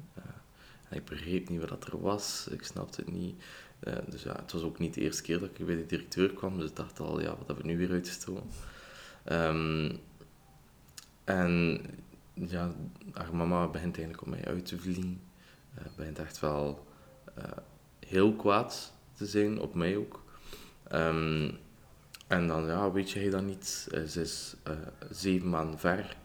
En 0.90 0.98
ik 0.98 1.06
begreep 1.06 1.50
niet 1.50 1.70
wat 1.70 1.86
er 1.86 2.02
was, 2.02 2.48
ik 2.50 2.64
snapte 2.64 3.02
het 3.02 3.12
niet. 3.12 3.44
Eh, 3.80 3.98
dus 4.08 4.24
ja, 4.24 4.36
het 4.36 4.52
was 4.52 4.62
ook 4.62 4.80
niet 4.80 4.94
de 4.94 5.02
eerste 5.02 5.22
keer 5.22 5.40
dat 5.40 5.50
ik 5.50 5.66
bij 5.66 5.76
de 5.76 5.86
directeur 5.86 6.34
kwam, 6.34 6.58
dus 6.58 6.70
ik 6.70 6.76
dacht 6.76 7.00
al, 7.00 7.22
ja, 7.22 7.30
wat 7.30 7.48
hebben 7.48 7.66
we 7.66 7.72
nu 7.72 7.78
weer 7.78 7.92
uitgestoken? 7.92 8.44
Um, 9.32 10.00
en 11.24 11.82
ja, 12.34 12.72
haar 13.14 13.36
mama 13.36 13.68
begint 13.68 13.98
eigenlijk 13.98 14.22
op 14.22 14.28
mij 14.28 14.46
uit 14.46 14.66
te 14.66 14.78
vliegen. 14.78 15.22
Uh, 15.80 15.86
begint 15.96 16.20
echt 16.20 16.40
wel 16.40 16.88
uh, 17.38 17.44
heel 18.08 18.34
kwaad 18.36 18.94
te 19.14 19.26
zijn, 19.26 19.60
op 19.60 19.74
mij 19.74 19.98
ook. 19.98 20.24
Um, 20.92 21.58
en 22.28 22.48
dan, 22.48 22.66
ja, 22.66 22.92
weet 22.92 23.12
jij 23.12 23.30
dat 23.30 23.44
niet? 23.44 23.88
Uh, 23.92 24.04
ze 24.04 24.22
is 24.22 24.56
zeven 25.10 25.50
maanden 25.50 25.80
ver. 25.80 26.18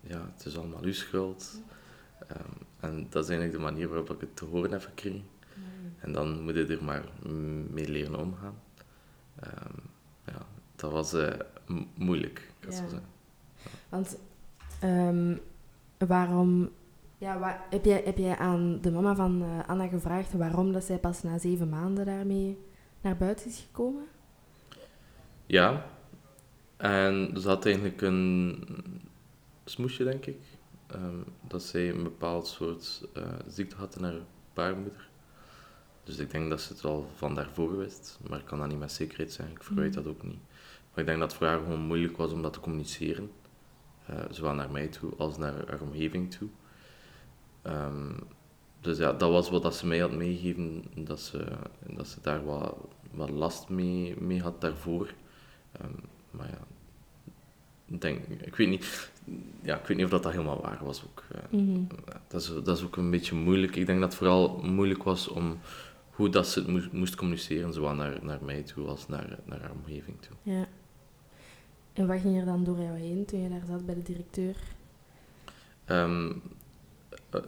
Ja, 0.00 0.30
het 0.34 0.44
is 0.44 0.58
allemaal 0.58 0.82
uw 0.82 0.92
schuld. 0.92 1.60
Um, 2.32 2.66
en 2.80 3.06
dat 3.10 3.24
is 3.24 3.30
eigenlijk 3.30 3.58
de 3.58 3.64
manier 3.64 3.88
waarop 3.88 4.10
ik 4.10 4.20
het 4.20 4.36
te 4.36 4.44
horen 4.44 4.70
heb 4.70 4.82
gekregen. 4.82 5.24
En 5.98 6.12
dan 6.12 6.42
moet 6.42 6.54
je 6.54 6.66
er 6.66 6.84
maar 6.84 7.04
mee 7.70 7.88
leren 7.88 8.18
omgaan. 8.18 8.54
Um, 9.44 9.74
ja, 10.24 10.46
dat 10.76 10.92
was 10.92 11.16
moeilijk, 11.94 12.52
kan 12.60 12.72
ja. 12.72 12.76
zeggen. 12.76 13.02
Want 13.88 14.18
um, 14.84 15.40
waarom... 15.98 16.70
Ja, 17.18 17.38
waar, 17.38 17.66
heb, 17.70 17.84
jij, 17.84 18.02
heb 18.04 18.18
jij 18.18 18.36
aan 18.36 18.78
de 18.80 18.90
mama 18.90 19.14
van 19.14 19.42
uh, 19.42 19.68
Anna 19.68 19.86
gevraagd 19.86 20.32
waarom 20.32 20.72
dat 20.72 20.84
zij 20.84 20.98
pas 20.98 21.22
na 21.22 21.38
zeven 21.38 21.68
maanden 21.68 22.06
daarmee 22.06 22.58
naar 23.00 23.16
buiten 23.16 23.46
is 23.46 23.66
gekomen? 23.66 24.04
Ja. 25.46 25.86
En 26.76 27.30
ze 27.40 27.48
had 27.48 27.64
eigenlijk 27.64 28.00
een 28.00 28.64
smoesje, 29.70 30.04
denk 30.04 30.26
ik. 30.26 30.38
Um, 30.94 31.24
dat 31.48 31.62
zij 31.62 31.90
een 31.90 32.02
bepaald 32.02 32.46
soort 32.46 33.08
uh, 33.16 33.22
ziekte 33.46 33.76
had 33.76 33.96
in 33.96 34.04
haar 34.04 34.20
baarmoeder. 34.54 35.08
Dus 36.04 36.18
ik 36.18 36.30
denk 36.30 36.50
dat 36.50 36.60
ze 36.60 36.72
het 36.72 36.84
al 36.84 37.08
van 37.14 37.34
daarvoor 37.34 37.78
wist. 37.78 38.18
Maar 38.28 38.38
ik 38.38 38.44
kan 38.44 38.58
dat 38.58 38.68
niet 38.68 38.78
met 38.78 38.92
zekerheid 38.92 39.32
zeggen. 39.32 39.54
Ik 39.54 39.62
verwijt 39.62 39.96
mm. 39.96 40.02
dat 40.02 40.12
ook 40.12 40.22
niet. 40.22 40.40
Maar 40.90 40.98
ik 41.00 41.06
denk 41.06 41.18
dat 41.18 41.28
het 41.28 41.38
voor 41.38 41.46
haar 41.46 41.58
gewoon 41.58 41.80
moeilijk 41.80 42.16
was 42.16 42.32
om 42.32 42.42
dat 42.42 42.52
te 42.52 42.60
communiceren. 42.60 43.30
Uh, 44.10 44.16
zowel 44.30 44.54
naar 44.54 44.70
mij 44.70 44.88
toe 44.88 45.12
als 45.16 45.36
naar 45.36 45.66
haar 45.66 45.80
omgeving 45.80 46.30
toe. 46.30 46.48
Um, 47.62 48.16
dus 48.80 48.98
ja, 48.98 49.12
dat 49.12 49.30
was 49.30 49.50
wat 49.50 49.62
dat 49.62 49.76
ze 49.76 49.86
mij 49.86 49.98
had 49.98 50.12
meegegeven, 50.12 50.84
dat 50.94 51.20
ze, 51.20 51.46
dat 51.86 52.06
ze 52.06 52.20
daar 52.20 52.44
wat, 52.44 52.76
wat 53.10 53.30
last 53.30 53.68
mee, 53.68 54.20
mee 54.20 54.42
had 54.42 54.60
daarvoor. 54.60 55.14
Um, 55.82 55.94
maar 56.30 56.48
ja, 56.48 56.58
denk, 57.98 58.26
ik 58.26 58.56
weet 58.56 58.68
niet, 58.68 59.10
ja, 59.62 59.78
ik 59.78 59.86
weet 59.86 59.96
niet 59.96 60.06
of 60.06 60.12
dat, 60.12 60.22
dat 60.22 60.32
helemaal 60.32 60.60
waar 60.60 60.80
was 60.82 61.04
ook. 61.04 61.24
Mm 61.50 61.58
-hmm. 61.58 61.86
dat, 62.28 62.40
is, 62.40 62.52
dat 62.64 62.76
is 62.76 62.84
ook 62.84 62.96
een 62.96 63.10
beetje 63.10 63.34
moeilijk. 63.34 63.76
Ik 63.76 63.86
denk 63.86 64.00
dat 64.00 64.08
het 64.08 64.18
vooral 64.18 64.60
moeilijk 64.62 65.02
was 65.02 65.28
om 65.28 65.58
hoe 66.10 66.28
dat 66.28 66.48
ze 66.48 66.58
het 66.58 66.68
moest, 66.68 66.92
moest 66.92 67.14
communiceren, 67.14 67.72
zowel 67.72 67.94
naar, 67.94 68.18
naar 68.22 68.38
mij 68.42 68.62
toe 68.62 68.86
als 68.86 69.08
naar, 69.08 69.38
naar 69.44 69.60
haar 69.60 69.72
omgeving 69.84 70.16
toe. 70.20 70.36
Ja. 70.42 70.66
En 71.92 72.06
wat 72.06 72.20
ging 72.20 72.38
er 72.38 72.44
dan 72.44 72.64
door 72.64 72.78
jou 72.78 72.98
heen 72.98 73.24
toen 73.24 73.42
je 73.42 73.48
daar 73.48 73.64
zat 73.66 73.86
bij 73.86 73.94
de 73.94 74.02
directeur? 74.02 74.56
Um, 75.86 76.42
uh, 77.34 77.40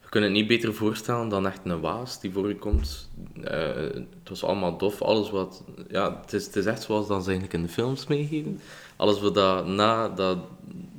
je 0.00 0.08
kunt 0.08 0.24
het 0.24 0.32
niet 0.32 0.46
beter 0.46 0.74
voorstellen 0.74 1.28
dan 1.28 1.46
echt 1.46 1.60
een 1.64 1.80
waas 1.80 2.20
die 2.20 2.32
voor 2.32 2.48
je 2.48 2.56
komt. 2.56 3.10
Uh, 3.36 3.44
het 3.44 4.28
was 4.28 4.44
allemaal 4.44 4.78
dof. 4.78 5.02
Alles 5.02 5.30
wat... 5.30 5.64
Ja, 5.88 6.20
het 6.20 6.32
is, 6.32 6.46
het 6.46 6.56
is 6.56 6.66
echt 6.66 6.82
zoals 6.82 7.06
dan 7.06 7.22
ze 7.22 7.28
eigenlijk 7.30 7.58
in 7.58 7.66
de 7.66 7.72
films 7.72 8.06
meegeven. 8.06 8.60
Alles 8.96 9.20
wat 9.20 9.34
dat, 9.34 9.66
na 9.66 10.08
dat, 10.08 10.38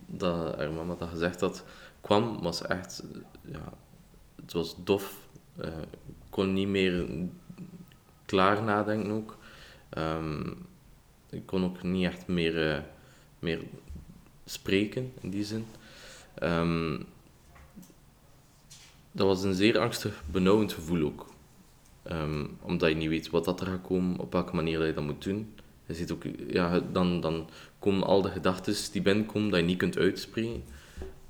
dat 0.05 0.55
haar 0.55 0.71
mama 0.71 0.95
dat 0.95 1.09
gezegd 1.09 1.41
had, 1.41 1.63
kwam, 2.01 2.41
was 2.41 2.61
echt... 2.61 3.03
Ja, 3.41 3.73
het 4.41 4.53
was 4.53 4.75
dof. 4.83 5.27
Uh, 5.61 5.67
kon 6.29 6.53
niet 6.53 6.67
meer 6.67 7.05
klaar 8.25 8.63
nadenken 8.63 9.11
ook. 9.11 9.37
Um, 9.97 10.65
ik 11.29 11.45
kon 11.45 11.63
ook 11.63 11.83
niet 11.83 12.05
echt 12.05 12.27
meer, 12.27 12.75
uh, 12.75 12.79
meer 13.39 13.61
spreken 14.45 15.13
in 15.21 15.29
die 15.29 15.43
zin. 15.43 15.65
Um, 16.43 17.05
dat 19.11 19.27
was 19.27 19.43
een 19.43 19.53
zeer 19.53 19.79
angstig, 19.79 20.23
benauwend 20.31 20.73
gevoel 20.73 21.05
ook. 21.05 21.25
Um, 22.11 22.57
omdat 22.61 22.89
je 22.89 22.95
niet 22.95 23.09
weet 23.09 23.29
wat 23.29 23.45
dat 23.45 23.61
er 23.61 23.67
gaat 23.67 23.81
komen, 23.81 24.19
op 24.19 24.31
welke 24.31 24.55
manier 24.55 24.77
dat 24.77 24.87
je 24.87 24.93
dat 24.93 25.03
moet 25.03 25.23
doen. 25.23 25.53
Je 25.85 25.93
ziet 25.93 26.11
ook, 26.11 26.23
ja, 26.47 26.79
dan, 26.79 27.21
dan 27.21 27.49
komen 27.79 28.03
al 28.03 28.21
de 28.21 28.29
gedachten 28.29 28.75
die 28.91 29.01
binnenkomen 29.01 29.49
dat 29.49 29.59
je 29.59 29.65
niet 29.65 29.77
kunt 29.77 29.97
uitspreken. 29.97 30.63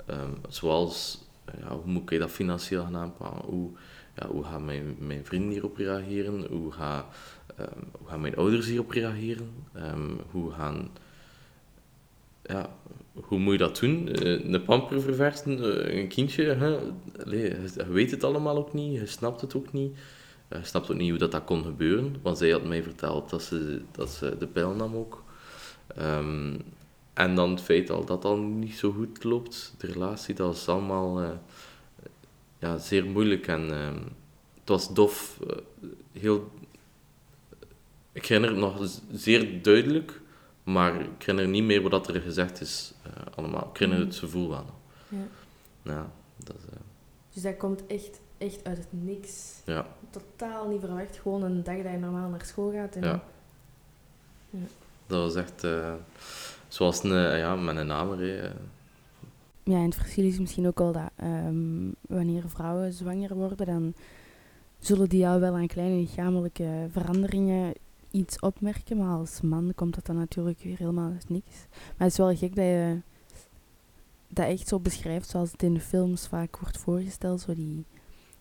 Um, 0.10 0.38
zoals, 0.50 1.26
ja, 1.60 1.76
hoe 1.76 1.92
moet 1.92 2.12
ik 2.12 2.20
dat 2.20 2.32
financieel 2.32 2.84
gaan 2.84 2.98
aanpakken? 2.98 3.46
Hoe, 3.46 3.70
ja, 4.16 4.28
hoe 4.28 4.44
gaan 4.44 4.66
mijn, 4.66 4.96
mijn 5.00 5.26
vrienden 5.26 5.52
hierop 5.52 5.78
reageren? 5.78 6.46
Hoe, 6.50 6.72
ga, 6.72 7.06
um, 7.60 7.84
hoe 7.92 8.08
gaan 8.08 8.22
mijn 8.22 8.36
ouders 8.36 8.68
hierop 8.68 8.92
reageren? 8.92 9.50
Um, 9.76 10.20
hoe 10.32 10.52
gaan... 10.52 10.90
Ja, 12.44 12.70
hoe 13.14 13.40
moet 13.40 13.52
je 13.52 13.60
dat 13.60 13.80
doen? 13.80 14.24
Uh, 14.24 14.54
een 14.54 14.64
pamper 14.64 15.02
verversen, 15.02 15.60
uh, 15.60 16.00
een 16.00 16.08
kindje? 16.08 16.44
Hè? 16.44 16.78
Weet 17.88 18.12
het 18.12 18.24
allemaal 18.24 18.58
ook 18.58 18.74
niet, 18.74 19.00
je 19.00 19.06
snapt 19.06 19.42
het 19.42 19.56
ook 19.56 19.74
niet. 19.74 19.98
Je 20.50 20.60
snapt 20.62 20.92
ook 20.92 20.98
niet 20.98 21.10
hoe 21.10 21.20
dat, 21.20 21.32
dat 21.32 21.44
kon 21.44 21.64
gebeuren, 21.64 22.16
want 22.22 22.38
zij 22.38 22.50
had 22.50 22.64
mij 22.64 22.84
verteld 22.84 23.30
dat 23.30 23.42
ze, 23.42 23.82
dat 23.92 24.10
ze 24.10 24.36
de 24.40 24.48
pijl 24.48 24.74
nam 24.74 24.96
ook. 24.96 25.24
Um, 26.00 26.62
en 27.14 27.36
dan 27.36 27.50
het 27.50 27.62
feit 27.62 27.90
al 27.90 28.06
dat 28.06 28.26
al 28.26 28.38
niet 28.38 28.76
zo 28.76 28.92
goed 28.92 29.24
loopt, 29.24 29.74
de 29.78 29.88
relatie, 29.88 30.36
dat 30.36 30.56
is 30.56 30.68
allemaal... 30.68 31.22
Uh, 31.22 31.30
ja, 32.60 32.78
zeer 32.78 33.06
moeilijk 33.06 33.48
en 33.48 33.70
uh, 33.70 33.88
het 34.60 34.70
was 34.70 34.94
dof. 34.94 35.40
Uh, 35.48 35.58
heel, 36.12 36.52
ik 38.12 38.26
herinner 38.26 38.50
het 38.50 38.60
nog 38.60 38.90
zeer 39.12 39.62
duidelijk, 39.62 40.22
maar 40.64 41.02
ik 41.02 41.24
herinner 41.24 41.48
niet 41.48 41.64
meer 41.64 41.90
wat 41.90 42.08
er 42.08 42.22
gezegd 42.22 42.62
is 42.62 42.94
uh, 43.08 43.12
allemaal. 43.36 43.70
Ik 43.74 43.78
herinner 43.78 44.06
het 44.06 44.14
mm. 44.14 44.20
gevoel 44.20 44.50
wel 44.50 44.66
Ja. 45.10 45.18
ja 45.82 46.12
dat, 46.44 46.56
dus 47.34 47.44
dat 47.44 47.58
komt 47.58 47.88
echt, 47.88 48.20
echt 48.38 48.64
uit 48.64 48.78
het 48.78 48.88
niks. 48.90 49.62
Ja. 49.66 49.88
Totaal 50.10 50.68
niet 50.68 50.80
verwacht. 50.80 51.18
Gewoon 51.18 51.44
een 51.44 51.64
dag 51.64 51.76
dat 51.76 51.92
je 51.92 51.98
normaal 51.98 52.30
naar 52.30 52.46
school 52.46 52.72
gaat. 52.72 52.96
En 52.96 53.04
ja. 53.04 53.24
ja. 54.50 54.60
Dat 55.08 55.34
was 55.34 55.36
echt 55.36 55.68
zoals 56.68 57.04
een, 57.04 57.38
ja, 57.38 57.56
met 57.56 57.78
een 57.78 57.88
namer 57.88 58.54
ja, 59.68 59.78
en 59.78 59.84
het 59.86 59.96
verschil 59.96 60.24
is 60.24 60.40
misschien 60.40 60.68
ook 60.68 60.78
wel 60.78 60.92
dat 60.92 61.12
um, 61.24 61.96
wanneer 62.02 62.50
vrouwen 62.50 62.94
zwanger 62.94 63.36
worden, 63.36 63.66
dan 63.66 63.94
zullen 64.80 65.10
die 65.10 65.28
al 65.28 65.40
wel 65.40 65.56
aan 65.56 65.68
kleine 65.68 65.96
lichamelijke 65.96 66.88
veranderingen 66.92 67.74
iets 68.12 68.40
opmerken. 68.40 68.98
Maar 68.98 69.18
als 69.18 69.42
man 69.42 69.72
komt 69.76 69.96
dat 69.96 70.06
dan 70.06 70.16
natuurlijk 70.16 70.60
weer 70.60 70.78
helemaal 70.78 71.12
uit 71.12 71.30
niks. 71.30 71.66
Maar 71.70 72.08
het 72.08 72.12
is 72.12 72.18
wel 72.18 72.36
gek 72.36 72.56
dat 72.56 72.66
je 72.66 73.02
dat 74.28 74.46
echt 74.46 74.68
zo 74.68 74.80
beschrijft 74.80 75.30
zoals 75.30 75.52
het 75.52 75.64
in 75.64 75.74
de 75.74 75.80
films 75.80 76.28
vaak 76.28 76.58
wordt 76.58 76.78
voorgesteld. 76.78 77.42
Zo 77.42 77.54
die 77.54 77.86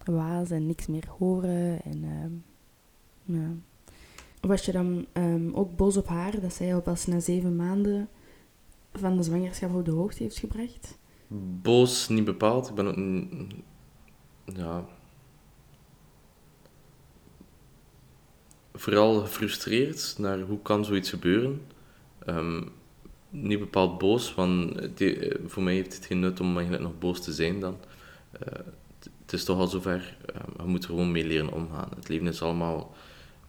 waas 0.05 0.51
en 0.51 0.67
niks 0.67 0.87
meer 0.87 1.09
horen. 1.19 1.83
En, 1.83 2.05
um, 2.05 2.45
ja. 3.25 3.51
Was 4.47 4.65
je 4.65 4.73
dan 4.73 5.07
um, 5.13 5.55
ook 5.55 5.77
boos 5.77 5.97
op 5.97 6.07
haar 6.07 6.41
dat 6.41 6.53
zij 6.53 6.75
al 6.75 6.83
pas 6.83 7.07
na 7.07 7.21
zeven 7.21 7.57
maanden 7.57 8.09
van 8.93 9.17
de 9.17 9.23
zwangerschap 9.23 9.75
op 9.75 9.85
de 9.85 9.91
hoogte 9.91 10.23
heeft 10.23 10.39
gebracht? 10.39 10.99
Boos, 11.63 12.09
niet 12.09 12.25
bepaald. 12.25 12.69
Ik 12.69 12.75
ben 12.75 12.87
ook... 12.87 12.97
Ja... 14.57 14.85
Vooral 18.73 19.21
gefrustreerd 19.21 20.15
naar 20.19 20.41
hoe 20.41 20.63
kan 20.63 20.85
zoiets 20.85 21.11
gebeuren. 21.11 21.61
Um, 22.27 22.69
niet 23.31 23.59
bepaald 23.59 23.99
boos, 23.99 24.35
want 24.35 24.89
die, 24.97 25.33
voor 25.47 25.63
mij 25.63 25.75
heeft 25.75 25.95
het 25.95 26.07
geen 26.07 26.21
nut 26.21 26.41
om 26.41 26.57
eigenlijk 26.57 26.83
nog 26.83 26.99
boos 26.99 27.21
te 27.21 27.33
zijn 27.33 27.61
dan. 27.61 27.77
Uh, 28.33 28.65
het 28.99 29.33
is 29.33 29.45
toch 29.45 29.59
al 29.59 29.67
zover, 29.67 30.17
uh, 30.35 30.41
we 30.57 30.67
moeten 30.67 30.91
gewoon 30.91 31.13
mee 31.13 31.27
leren 31.27 31.53
omgaan. 31.53 31.89
Het 31.97 32.09
leven 32.09 32.27
is 32.27 32.43
allemaal 32.43 32.95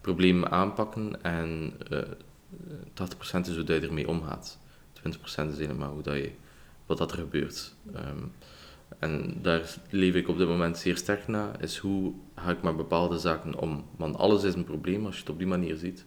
problemen 0.08 0.52
aanpakken 0.52 1.24
en 1.24 1.74
uh, 1.92 2.00
eh, 2.00 2.08
80% 3.40 3.48
is 3.48 3.56
hoe 3.56 3.66
je 3.66 3.80
ermee 3.80 4.08
omgaat. 4.08 4.58
20% 4.94 5.02
is 5.52 5.58
helemaal 5.58 5.94
hoe 5.94 6.02
dat 6.02 6.16
je 6.16 6.32
wat 6.86 6.98
dat 6.98 7.12
er 7.12 7.18
gebeurt. 7.18 7.76
Ehm, 7.94 8.24
en 9.00 9.40
daar 9.42 9.76
leef 9.90 10.16
ik 10.16 10.28
op 10.28 10.38
dit 10.38 10.48
moment 10.48 10.78
zeer 10.78 10.98
sterk 10.98 11.28
naar, 11.28 11.62
is 11.62 11.78
hoe 11.78 12.14
ga 12.36 12.52
ik 12.52 12.62
met 12.62 12.78
bepaalde 12.78 13.18
zaken 13.18 13.60
om. 13.60 13.86
Want 13.98 14.18
alles 14.18 14.44
is 14.44 14.54
een 14.54 14.64
probleem 14.64 15.06
als 15.06 15.16
je 15.16 15.22
het 15.22 15.30
op 15.30 15.38
die 15.38 15.48
manier 15.48 15.76
ziet. 15.76 16.06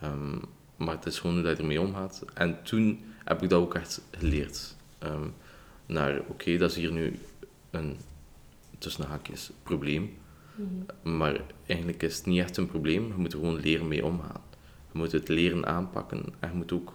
Ehm, 0.00 0.38
maar 0.76 0.94
het 0.94 1.06
is 1.06 1.18
gewoon 1.18 1.36
hoe 1.40 1.48
je 1.48 1.56
ermee 1.56 1.80
omgaat. 1.80 2.24
En 2.34 2.62
toen 2.62 3.04
heb 3.24 3.42
ik 3.42 3.48
dat 3.48 3.60
ook 3.60 3.74
echt 3.74 4.02
geleerd. 4.10 4.76
Um, 5.02 5.34
naar, 5.86 6.20
oké, 6.28 6.56
dat 6.56 6.70
is 6.70 6.76
hier 6.76 6.92
nu 6.92 7.18
een, 7.70 7.96
tussen 8.78 9.06
haakjes, 9.06 9.50
probleem. 9.62 10.18
Mhm. 10.60 11.16
Maar 11.16 11.40
eigenlijk 11.66 12.02
is 12.02 12.16
het 12.16 12.26
niet 12.26 12.40
echt 12.40 12.56
een 12.56 12.66
probleem. 12.66 13.06
Je 13.06 13.14
moet 13.16 13.32
er 13.32 13.38
gewoon 13.38 13.60
leren 13.60 13.88
mee 13.88 14.04
omgaan. 14.04 14.42
Je 14.92 14.98
moet 14.98 15.12
het 15.12 15.28
leren 15.28 15.66
aanpakken. 15.66 16.24
En 16.40 16.48
je 16.50 16.56
moet 16.56 16.72
ook 16.72 16.92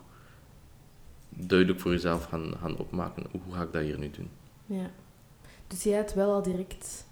duidelijk 1.30 1.80
voor 1.80 1.92
jezelf 1.92 2.24
gaan, 2.24 2.54
gaan 2.60 2.78
opmaken. 2.78 3.24
Hoe 3.32 3.54
ga 3.54 3.62
ik 3.62 3.72
dat 3.72 3.82
hier 3.82 4.00
nu 4.00 4.10
doen? 4.12 4.30
Ja. 4.66 4.90
Dus 5.68 5.84
jij 5.84 5.98
had 5.98 6.14
wel 6.14 6.34
al 6.34 6.42
direct... 6.42 7.06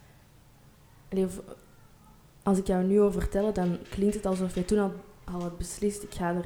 Als 2.44 2.58
ik 2.58 2.68
jou 2.68 2.84
nu 2.84 3.02
over 3.02 3.22
vertel, 3.22 3.54
dan 3.54 3.78
klinkt 3.90 4.16
het 4.16 4.26
alsof 4.26 4.56
je 4.56 4.66
toen 4.66 4.80
al, 4.80 4.94
al 5.24 5.42
had 5.42 5.58
beslist, 5.58 6.04
ik 6.04 6.14
ga 6.14 6.34
er... 6.34 6.46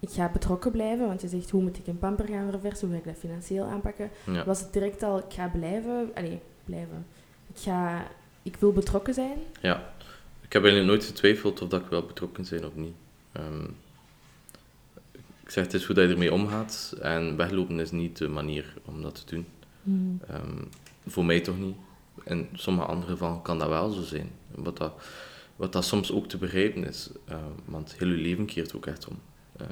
Ik 0.00 0.10
ga 0.10 0.28
betrokken 0.28 0.70
blijven, 0.70 1.06
want 1.06 1.20
je 1.20 1.28
zegt, 1.28 1.50
hoe 1.50 1.62
moet 1.62 1.78
ik 1.78 1.86
een 1.86 1.98
pamper 1.98 2.26
gaan 2.28 2.50
verversen? 2.50 2.88
Hoe 2.88 2.96
ga 2.96 3.02
ik 3.02 3.08
dat 3.12 3.20
financieel 3.20 3.64
aanpakken? 3.64 4.10
Ja. 4.26 4.44
Was 4.44 4.60
het 4.60 4.72
direct 4.72 5.02
al, 5.02 5.18
ik 5.18 5.32
ga 5.32 5.48
blijven... 5.48 6.10
Allee, 6.14 6.40
blijven. 6.64 7.06
Ik 7.52 7.58
ga... 7.58 8.06
Ik 8.46 8.56
wil 8.56 8.72
betrokken 8.72 9.14
zijn. 9.14 9.38
ja. 9.60 9.94
Ik 10.42 10.52
heb 10.52 10.62
eigenlijk 10.62 10.92
nooit 10.92 11.04
getwijfeld 11.04 11.62
of 11.62 11.68
dat 11.68 11.80
ik 11.80 11.88
wel 11.88 12.02
betrokken 12.02 12.44
zijn 12.44 12.66
of 12.66 12.74
niet. 12.74 12.94
Ehm, 13.32 13.64
ik 15.42 15.50
zeg, 15.50 15.64
het 15.64 15.74
is 15.74 15.84
hoe 15.84 15.94
dat 15.94 16.04
je 16.06 16.12
ermee 16.12 16.32
omgaat. 16.32 16.96
En 17.00 17.36
weglopen 17.36 17.80
is 17.80 17.90
niet 17.90 18.16
de 18.18 18.28
manier 18.28 18.74
om 18.84 19.02
dat 19.02 19.26
te 19.26 19.34
doen. 19.34 19.46
Ehm, 20.28 20.62
voor 21.06 21.24
mij 21.24 21.40
toch 21.40 21.58
niet. 21.58 21.76
In 22.24 22.48
sommige 22.52 22.86
andere 22.86 23.12
gevallen 23.12 23.42
kan 23.42 23.58
dat 23.58 23.68
wel 23.68 23.90
zo 23.90 24.02
zijn. 24.02 24.30
Wat 24.54 24.76
dat, 24.76 25.02
wat 25.56 25.72
dat 25.72 25.84
soms 25.84 26.12
ook 26.12 26.28
te 26.28 26.36
begrijpen 26.36 26.86
is. 26.86 27.10
Ehm, 27.24 27.40
want 27.64 27.94
heel 27.98 28.08
je 28.08 28.16
leven 28.16 28.46
keert 28.46 28.74
ook 28.76 28.86
echt 28.86 29.06
om. 29.08 29.20
Eh, 29.56 29.66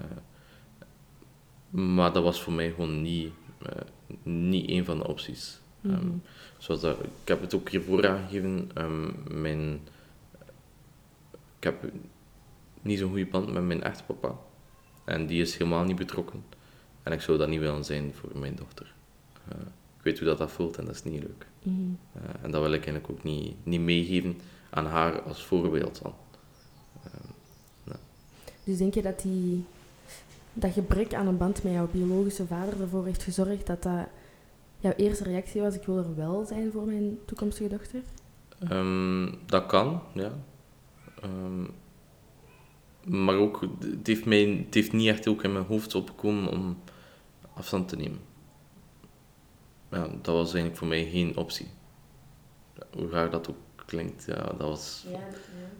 maar 1.70 2.12
dat 2.12 2.22
was 2.22 2.42
voor 2.42 2.52
mij 2.52 2.70
gewoon 2.70 3.02
niet, 3.02 3.32
eh, 3.62 3.82
niet 4.22 4.70
een 4.70 4.84
van 4.84 4.98
de 4.98 5.06
opties. 5.08 5.58
Mhm. 5.80 6.08
Zoals 6.64 6.80
dat, 6.80 6.98
ik 7.00 7.28
heb 7.28 7.40
het 7.40 7.54
ook 7.54 7.68
hiervoor 7.68 8.08
aangegeven. 8.08 8.70
ehm, 8.74 9.40
mijn, 9.40 9.80
ik 11.58 11.64
heb 11.64 11.90
niet 12.82 12.98
zo'n 12.98 13.08
goede 13.08 13.26
band 13.26 13.52
met 13.52 13.62
mijn 13.62 13.82
echte 13.82 14.02
papa. 14.04 14.36
En 15.04 15.26
die 15.26 15.40
is 15.40 15.56
helemaal 15.56 15.84
niet 15.84 15.96
betrokken. 15.96 16.44
En 17.02 17.12
ik 17.12 17.20
zou 17.20 17.38
dat 17.38 17.48
niet 17.48 17.60
willen 17.60 17.84
zijn 17.84 18.14
voor 18.14 18.38
mijn 18.38 18.54
dochter. 18.54 18.94
Eh, 19.48 19.58
ik 19.98 20.02
weet 20.02 20.18
hoe 20.18 20.28
dat, 20.28 20.38
dat 20.38 20.50
voelt 20.50 20.76
en 20.76 20.84
dat 20.84 20.94
is 20.94 21.04
niet 21.04 21.22
leuk. 21.22 21.46
Mhm. 21.62 21.76
Eh, 22.12 22.22
en 22.42 22.50
dat 22.50 22.62
wil 22.62 22.72
ik 22.72 22.86
eigenlijk 22.86 23.10
ook 23.10 23.22
niet, 23.22 23.56
niet 23.62 23.80
meegeven 23.80 24.40
aan 24.70 24.86
haar 24.86 25.22
als 25.22 25.44
voorbeeld 25.44 26.02
dan. 26.02 26.14
Dus 28.64 28.78
denk 28.78 28.94
je 28.94 29.02
dat 29.02 29.20
die, 29.20 29.64
dat 30.52 30.72
gebrek 30.72 31.14
aan 31.14 31.26
een 31.26 31.36
band 31.36 31.62
met 31.62 31.72
jouw 31.72 31.88
biologische 31.92 32.46
vader 32.46 32.80
ervoor 32.80 33.04
heeft 33.04 33.22
gezorgd 33.22 33.66
dat 33.66 33.82
dat 33.82 34.06
jouw 34.84 34.92
eerste 34.96 35.24
reactie 35.24 35.60
was, 35.60 35.74
ik 35.74 35.82
wil 35.82 35.96
er 35.96 36.14
wel 36.16 36.44
zijn 36.44 36.72
voor 36.72 36.86
mijn 36.86 37.18
toekomstige 37.24 37.68
dochter? 37.68 38.02
Ehm, 38.58 39.32
dat 39.46 39.66
kan, 39.66 40.02
ja. 40.14 40.32
Ehm, 41.22 41.64
maar 43.04 43.36
ook, 43.36 43.60
het 43.80 44.06
heeft, 44.06 44.24
mij, 44.24 44.64
het 44.64 44.74
heeft 44.74 44.92
niet 44.92 45.08
echt 45.08 45.28
ook 45.28 45.42
in 45.42 45.52
mijn 45.52 45.64
hoofd 45.64 45.94
opgekomen 45.94 46.50
om 46.50 46.78
afstand 47.54 47.88
te 47.88 47.96
nemen. 47.96 48.20
Ja, 49.90 50.08
dat 50.22 50.34
was 50.34 50.44
eigenlijk 50.44 50.76
voor 50.76 50.88
mij 50.88 51.04
geen 51.04 51.36
optie. 51.36 51.66
Hoe 52.92 53.10
raar 53.10 53.30
dat 53.30 53.50
ook 53.50 53.56
klinkt, 53.86 54.24
ja, 54.26 54.42
dat 54.42 54.68
was, 54.68 55.06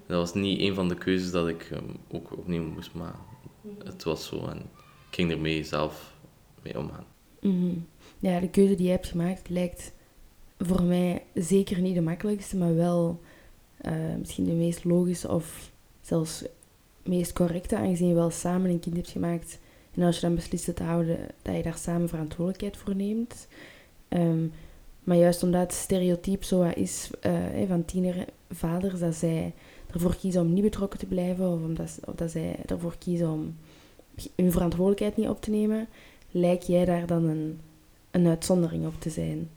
dat 0.06 0.18
was 0.18 0.34
niet 0.34 0.60
een 0.60 0.74
van 0.74 0.88
de 0.88 0.94
keuzes 0.94 1.30
dat 1.30 1.48
ik 1.48 1.62
ehm, 1.70 1.90
ook 2.10 2.36
opnieuw 2.36 2.64
moest 2.64 2.94
maken. 2.94 3.20
Het 3.84 4.04
was 4.04 4.26
zo 4.26 4.46
en 4.46 4.58
ik 5.08 5.14
ging 5.14 5.30
ermee 5.30 5.64
zelf 5.64 6.14
mee 6.62 6.78
omgaan. 6.78 7.06
Mhm. 7.40 7.76
Ja, 8.24 8.40
de 8.40 8.48
keuze 8.48 8.74
die 8.74 8.84
jij 8.84 8.94
hebt 8.94 9.06
gemaakt 9.06 9.48
lijkt 9.48 9.92
voor 10.58 10.82
mij 10.82 11.22
zeker 11.34 11.80
niet 11.80 11.94
de 11.94 12.00
makkelijkste, 12.00 12.56
maar 12.56 12.74
wel 12.74 13.20
eh, 13.76 13.92
misschien 14.18 14.44
de 14.44 14.52
meest 14.52 14.84
logische 14.84 15.28
of 15.28 15.70
zelfs 16.00 16.44
meest 17.02 17.32
correcte, 17.32 17.76
aangezien 17.76 18.08
je 18.08 18.14
wel 18.14 18.30
samen 18.30 18.70
een 18.70 18.80
kind 18.80 18.96
hebt 18.96 19.08
gemaakt. 19.08 19.58
En 19.94 20.02
als 20.02 20.14
je 20.14 20.20
dan 20.20 20.34
beslist 20.34 20.76
te 20.76 20.82
houden, 20.82 21.18
dat 21.42 21.56
je 21.56 21.62
daar 21.62 21.78
samen 21.78 22.08
verantwoordelijkheid 22.08 22.76
voor 22.76 22.96
neemt. 22.96 23.46
Ehm, 24.08 24.46
maar 25.02 25.16
juist 25.16 25.42
omdat 25.42 25.62
het 25.62 25.72
stereotype 25.72 26.44
zo 26.44 26.62
is 26.62 27.10
hè, 27.20 27.66
van 27.66 27.84
tienervaders, 27.84 29.00
dat 29.00 29.14
zij 29.14 29.52
ervoor 29.92 30.16
kiezen 30.16 30.40
om 30.40 30.52
niet 30.52 30.62
betrokken 30.62 30.98
te 30.98 31.06
blijven, 31.06 31.48
of, 31.48 31.62
omdat, 31.62 31.98
of 32.04 32.14
dat 32.14 32.30
zij 32.30 32.56
ervoor 32.66 32.96
kiezen 32.98 33.30
om 33.30 33.56
hun 34.36 34.52
verantwoordelijkheid 34.52 35.16
niet 35.16 35.28
op 35.28 35.40
te 35.40 35.50
nemen, 35.50 35.88
lijk 36.30 36.62
jij 36.62 36.84
daar 36.84 37.06
dan 37.06 37.24
een, 37.24 37.60
een 38.14 38.26
uitzondering 38.26 38.86
op 38.86 39.00
te 39.00 39.10
zijn. 39.10 39.50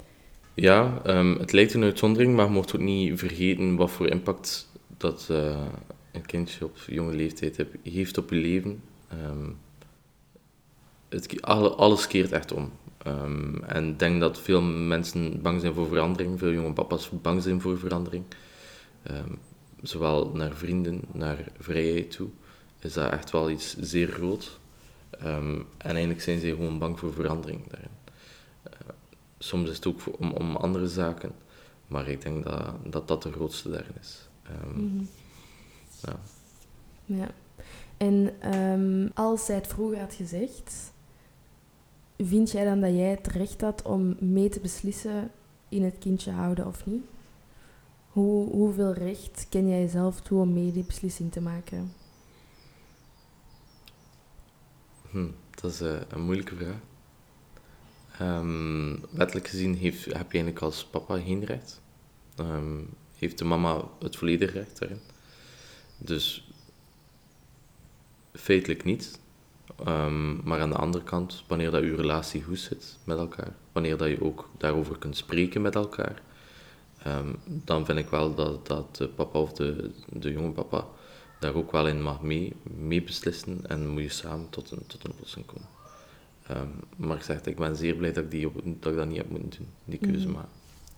Ja, 0.54 1.02
ehm, 1.04 1.36
het 1.40 1.52
lijkt 1.52 1.74
een 1.74 1.84
uitzondering, 1.84 2.36
maar 2.36 2.46
je 2.46 2.52
mocht 2.52 2.76
ook 2.76 2.82
niet 2.82 3.20
vergeten 3.20 3.76
wat 3.76 3.92
voor 3.92 4.08
impact 4.08 4.72
dat 4.98 5.28
eh, 5.32 5.66
een 6.12 6.26
kindje 6.26 6.66
op 6.66 6.78
jonge 6.88 7.14
leeftijd 7.14 7.66
heeft 7.84 8.18
op 8.18 8.30
je 8.30 8.36
leven. 8.36 8.82
Ehm, 9.08 9.50
het, 11.10 11.42
alle- 11.42 11.70
alles 11.76 12.08
keert 12.08 12.32
echt 12.32 12.52
om. 12.54 12.72
Ehm, 13.04 13.56
en 13.64 13.90
ik 13.90 14.00
denk 14.00 14.20
dat 14.20 14.40
veel 14.42 14.62
mensen 14.62 15.42
bang 15.42 15.62
zijn 15.62 15.74
voor 15.74 15.88
verandering, 15.88 16.40
veel 16.40 16.52
jonge 16.52 16.74
papa's 16.74 17.10
bang 17.22 17.44
zijn 17.44 17.62
voor 17.62 17.78
verandering. 17.78 18.24
Zowel 19.82 20.32
naar 20.34 20.56
vrienden, 20.56 21.02
naar 21.12 21.38
vrijheid 21.60 22.12
toe, 22.12 22.28
is 22.80 22.94
dat 22.94 23.12
echt 23.12 23.32
wel 23.32 23.50
iets 23.50 23.78
zeer 23.80 24.08
groot. 24.08 24.60
En 25.20 25.66
eigenlijk 25.78 26.22
zijn 26.22 26.40
ze 26.40 26.48
gewoon 26.50 26.80
bang 26.80 27.00
voor 27.00 27.14
verandering 27.14 27.68
daarin. 27.70 27.90
Soms 29.38 29.70
is 29.70 29.76
het 29.76 29.86
ook 29.88 30.00
om, 30.20 30.32
om 30.32 30.56
andere 30.56 30.88
zaken, 30.88 31.32
maar 31.88 32.08
ik 32.08 32.22
denk 32.22 32.44
dat 32.46 32.76
dat, 32.84 33.08
dat 33.08 33.24
de 33.24 33.32
grootste 33.32 33.70
daarin 33.70 33.96
is. 34.00 34.30
Ehm, 34.44 34.84
Mhm. 34.86 35.04
ja. 36.02 36.20
Ja. 37.06 37.28
En 37.98 38.42
ehm, 38.42 39.08
als 39.14 39.46
zij 39.46 39.56
het 39.56 39.68
vroeger 39.68 40.00
had 40.00 40.14
gezegd, 40.14 40.94
vind 42.18 42.52
jij 42.52 42.66
dan 42.66 42.80
dat 42.80 42.90
jij 42.92 43.10
het 43.10 43.28
recht 43.28 43.62
had 43.62 43.82
om 43.82 44.16
mee 44.20 44.50
te 44.50 44.60
beslissen 44.60 45.32
in 45.70 45.84
het 45.84 45.98
kindje 46.00 46.32
houden 46.32 46.68
of 46.68 46.86
niet? 46.86 47.04
Hoe, 48.08 48.50
hoeveel 48.52 48.94
recht 48.94 49.46
ken 49.50 49.68
jij 49.70 49.80
jezelf 49.80 50.22
toe 50.22 50.42
om 50.42 50.54
mee 50.54 50.72
die 50.72 50.84
beslissing 50.86 51.32
te 51.32 51.42
maken? 51.42 51.94
Hm, 55.12 55.28
dat 55.62 55.72
is 55.72 55.82
eh, 55.82 56.00
een 56.10 56.22
moeilijke 56.22 56.56
vraag. 56.56 56.80
Ehm, 58.20 58.96
wettelijk 59.10 59.48
gezien 59.48 59.76
heeft, 59.76 60.06
heb 60.06 60.32
je 60.32 60.38
eigenlijk 60.38 60.62
als 60.62 60.86
papa 60.86 61.18
geen 61.18 61.46
recht. 61.46 61.82
Ehm, 62.36 62.80
heeft 63.16 63.38
de 63.38 63.46
mama 63.46 63.84
het 64.00 64.16
volledige 64.16 64.58
recht 64.58 64.80
daarin. 64.80 65.00
Dus 65.98 66.52
feitelijk 68.34 68.84
niet. 68.84 69.20
Ehm, 69.86 70.48
maar 70.48 70.62
aan 70.62 70.70
de 70.70 70.76
andere 70.76 71.04
kant, 71.04 71.44
wanneer 71.48 71.72
dat 71.72 71.84
je 71.84 71.96
relatie 71.96 72.44
goed 72.44 72.60
zit 72.60 72.98
met 73.04 73.18
elkaar, 73.18 73.56
wanneer 73.72 73.98
dat 73.98 74.10
je 74.10 74.24
ook 74.24 74.50
daarover 74.58 74.98
kunt 74.98 75.18
spreken 75.18 75.62
met 75.62 75.76
elkaar, 75.76 76.22
dan 77.46 77.86
vind 77.86 78.00
ik 78.00 78.10
wel 78.10 78.36
dat, 78.36 78.68
dat 78.68 78.96
de 78.96 79.08
papa 79.08 79.40
of 79.40 79.54
de, 79.54 79.92
de 80.10 80.32
jonge 80.32 80.52
papa 80.52 80.88
daar 81.40 81.54
ook 81.54 81.72
wel 81.72 81.88
in 81.88 82.02
mag 82.02 82.22
mee, 82.22 82.56
mee 82.64 83.04
beslissen 83.04 83.60
en 83.68 83.88
moet 83.88 84.02
je 84.02 84.10
samen 84.10 84.50
tot 84.50 84.72
een, 84.72 84.84
tot 84.88 85.04
een 85.04 85.12
oplossing 85.12 85.46
komen. 85.46 85.68
Ehm, 86.48 86.68
maar 86.96 87.18
ik 87.18 87.24
zeg, 87.24 87.42
ik 87.42 87.56
ben 87.56 87.76
zeer 87.76 87.96
blij 87.96 88.14
dat 88.14 88.24
ik, 88.24 88.32
die 88.32 88.52
dat 88.80 88.92
ik 88.92 88.98
dat 88.98 89.08
niet 89.08 89.18
heb 89.18 89.30
moeten 89.30 89.50
doen, 89.50 89.68
die 89.86 90.00
keuze 90.00 90.28
Mhm. 90.28 90.36
maken. 90.36 90.50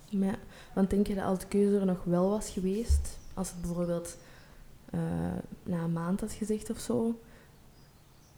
Ja, 0.06 0.36
want 0.76 0.90
denk 0.90 1.08
je 1.08 1.16
dat 1.16 1.24
als 1.24 1.40
de 1.40 1.48
keuze 1.48 1.80
er 1.80 1.86
nog 1.86 2.04
wel 2.04 2.30
was 2.30 2.50
geweest, 2.50 3.18
als 3.34 3.50
het 3.50 3.62
bijvoorbeeld 3.62 4.18
eh, 4.90 5.00
na 5.64 5.84
een 5.84 5.94
maand 5.94 6.20
had 6.22 6.32
gezegd 6.34 6.70
of 6.70 6.80
zo, 6.80 7.20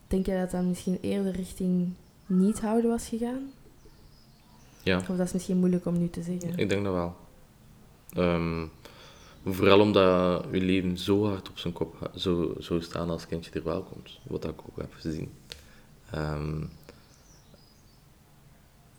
denk 0.08 0.26
je 0.26 0.32
dat 0.38 0.52
dat 0.52 0.64
misschien 0.64 0.98
eerder 1.02 1.32
richting 1.32 1.94
niet 2.26 2.62
houden 2.62 2.90
was 2.90 3.08
gegaan? 3.08 3.52
Ja, 4.84 4.98
Of 4.98 5.06
dat 5.06 5.20
is 5.20 5.34
misschien 5.34 5.58
moeilijk 5.58 5.86
om 5.86 5.98
nu 6.00 6.10
te 6.10 6.22
zeggen. 6.24 6.58
ik 6.58 6.70
denk 6.70 6.84
dat 6.84 6.94
wel. 6.94 7.16
Ehm, 8.10 8.66
vooral 9.46 9.80
omdat 9.80 10.44
je 10.52 10.62
leven 10.62 10.98
zo 10.98 11.26
hard 11.28 11.50
op 11.50 11.58
zijn 11.58 11.74
kop 11.74 12.12
zo, 12.16 12.56
zo 12.60 12.80
staan 12.80 13.10
als 13.10 13.28
kindje 13.28 13.52
er 13.52 13.64
wel 13.64 13.82
komt, 13.84 14.20
wat 14.28 14.44
ik 14.44 14.60
ook 14.70 14.78
heb 14.78 14.94
gezien. 14.94 15.32
Ehm, 16.12 16.64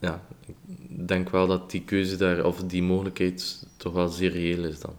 ja, 0.03 0.23
ik 0.47 1.09
denk 1.09 1.31
wel 1.31 1.47
dat 1.47 1.71
die 1.71 1.83
keuze 1.83 2.17
daar, 2.17 2.45
of 2.45 2.63
die 2.63 2.83
mogelijkheid, 2.83 3.67
toch 3.77 3.93
wel 3.93 4.09
zeer 4.09 4.31
reëel 4.31 4.65
is 4.65 4.81
dan. 4.81 4.95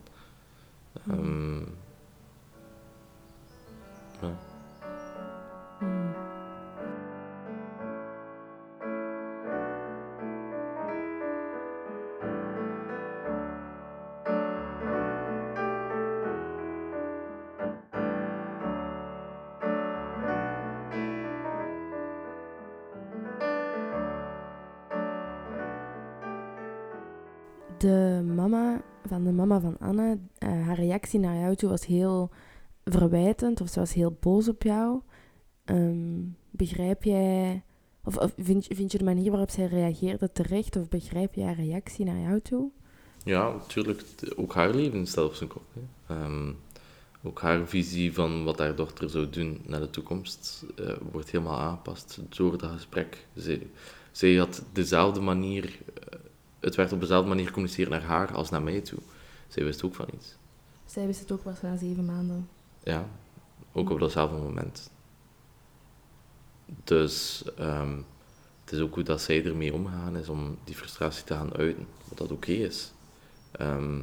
Ehm, 1.10 1.62
De 27.84 28.22
mama 28.36 28.82
van 29.06 29.24
de 29.24 29.32
mama 29.32 29.60
van 29.60 29.78
Anne, 29.80 30.18
eh, 30.38 30.50
haar 30.50 30.76
reactie 30.76 31.20
naar 31.20 31.40
jou 31.40 31.56
toe 31.56 31.70
was 31.70 31.86
heel 31.86 32.30
verwijtend 32.86 33.62
of 33.62 33.70
ze 33.70 33.80
was 33.80 33.94
heel 33.94 34.18
boos 34.20 34.48
op 34.48 34.64
jou. 34.64 35.02
Ehm, 35.66 36.22
begrijp 36.52 37.04
jij 37.04 37.64
Of, 38.04 38.32
vind, 38.38 38.68
vind 38.70 38.92
je 38.92 38.98
de 38.98 39.04
manier 39.04 39.30
waarop 39.32 39.50
zij 39.50 39.66
reageerde 39.66 40.32
terecht? 40.32 40.76
Of 40.76 40.90
begrijp 40.90 41.34
je 41.34 41.44
haar 41.44 41.56
reactie 41.56 42.06
naar 42.06 42.20
jou 42.20 42.42
toe? 42.42 42.70
Ja, 43.24 43.52
natuurlijk. 43.54 44.04
Ook 44.36 44.54
haar 44.54 44.76
leven 44.76 45.08
staat 45.08 45.26
op 45.26 45.34
zijn 45.34 45.50
kop. 45.50 45.64
Ehm, 46.08 46.52
ook 47.24 47.42
haar 47.42 47.68
visie 47.68 48.14
van 48.14 48.44
wat 48.44 48.60
haar 48.60 48.76
dochter 48.76 49.10
zou 49.10 49.30
doen 49.30 49.62
naar 49.66 49.80
de 49.80 49.90
toekomst 49.90 50.66
eh, 50.76 50.94
wordt 51.12 51.32
helemaal 51.32 51.60
aangepast 51.60 52.20
door 52.30 52.58
dat 52.58 52.72
gesprek. 52.72 53.28
Zij, 53.36 53.68
zij 54.12 54.36
had 54.36 54.64
dezelfde 54.74 55.20
manier, 55.20 55.66
eh, 55.66 56.20
het 56.64 56.76
werd 56.76 56.92
op 56.92 57.00
dezelfde 57.00 57.28
manier 57.30 57.46
gecommuniceerd 57.46 57.90
naar 57.90 58.04
haar 58.04 58.34
als 58.34 58.50
naar 58.50 58.64
mij 58.64 58.82
toe. 58.82 59.00
Zij 59.48 59.64
wist 59.64 59.84
ook 59.84 59.96
van 59.96 60.08
iets. 60.14 60.36
Zij 60.86 61.06
wist 61.06 61.20
het 61.20 61.32
ook 61.32 61.44
pas 61.44 61.62
na 61.62 61.78
zeven 61.78 62.06
maanden. 62.06 62.50
Ja, 62.84 63.10
ook 63.72 63.90
op 63.90 64.00
datzelfde 64.00 64.38
moment. 64.38 64.92
Dus 66.84 67.44
ehm, 67.58 67.98
het 68.64 68.74
is 68.74 68.80
ook 68.80 68.94
hoe 68.94 69.04
dat 69.04 69.22
zij 69.22 69.46
ermee 69.46 69.74
omgaan 69.74 70.18
is 70.18 70.30
om 70.30 70.58
die 70.64 70.76
frustratie 70.76 71.24
te 71.24 71.34
gaan 71.34 71.54
uiten, 71.56 71.88
wat 72.08 72.18
dat 72.18 72.32
oké 72.32 72.52
is. 72.52 72.92
Ehm, 73.52 73.98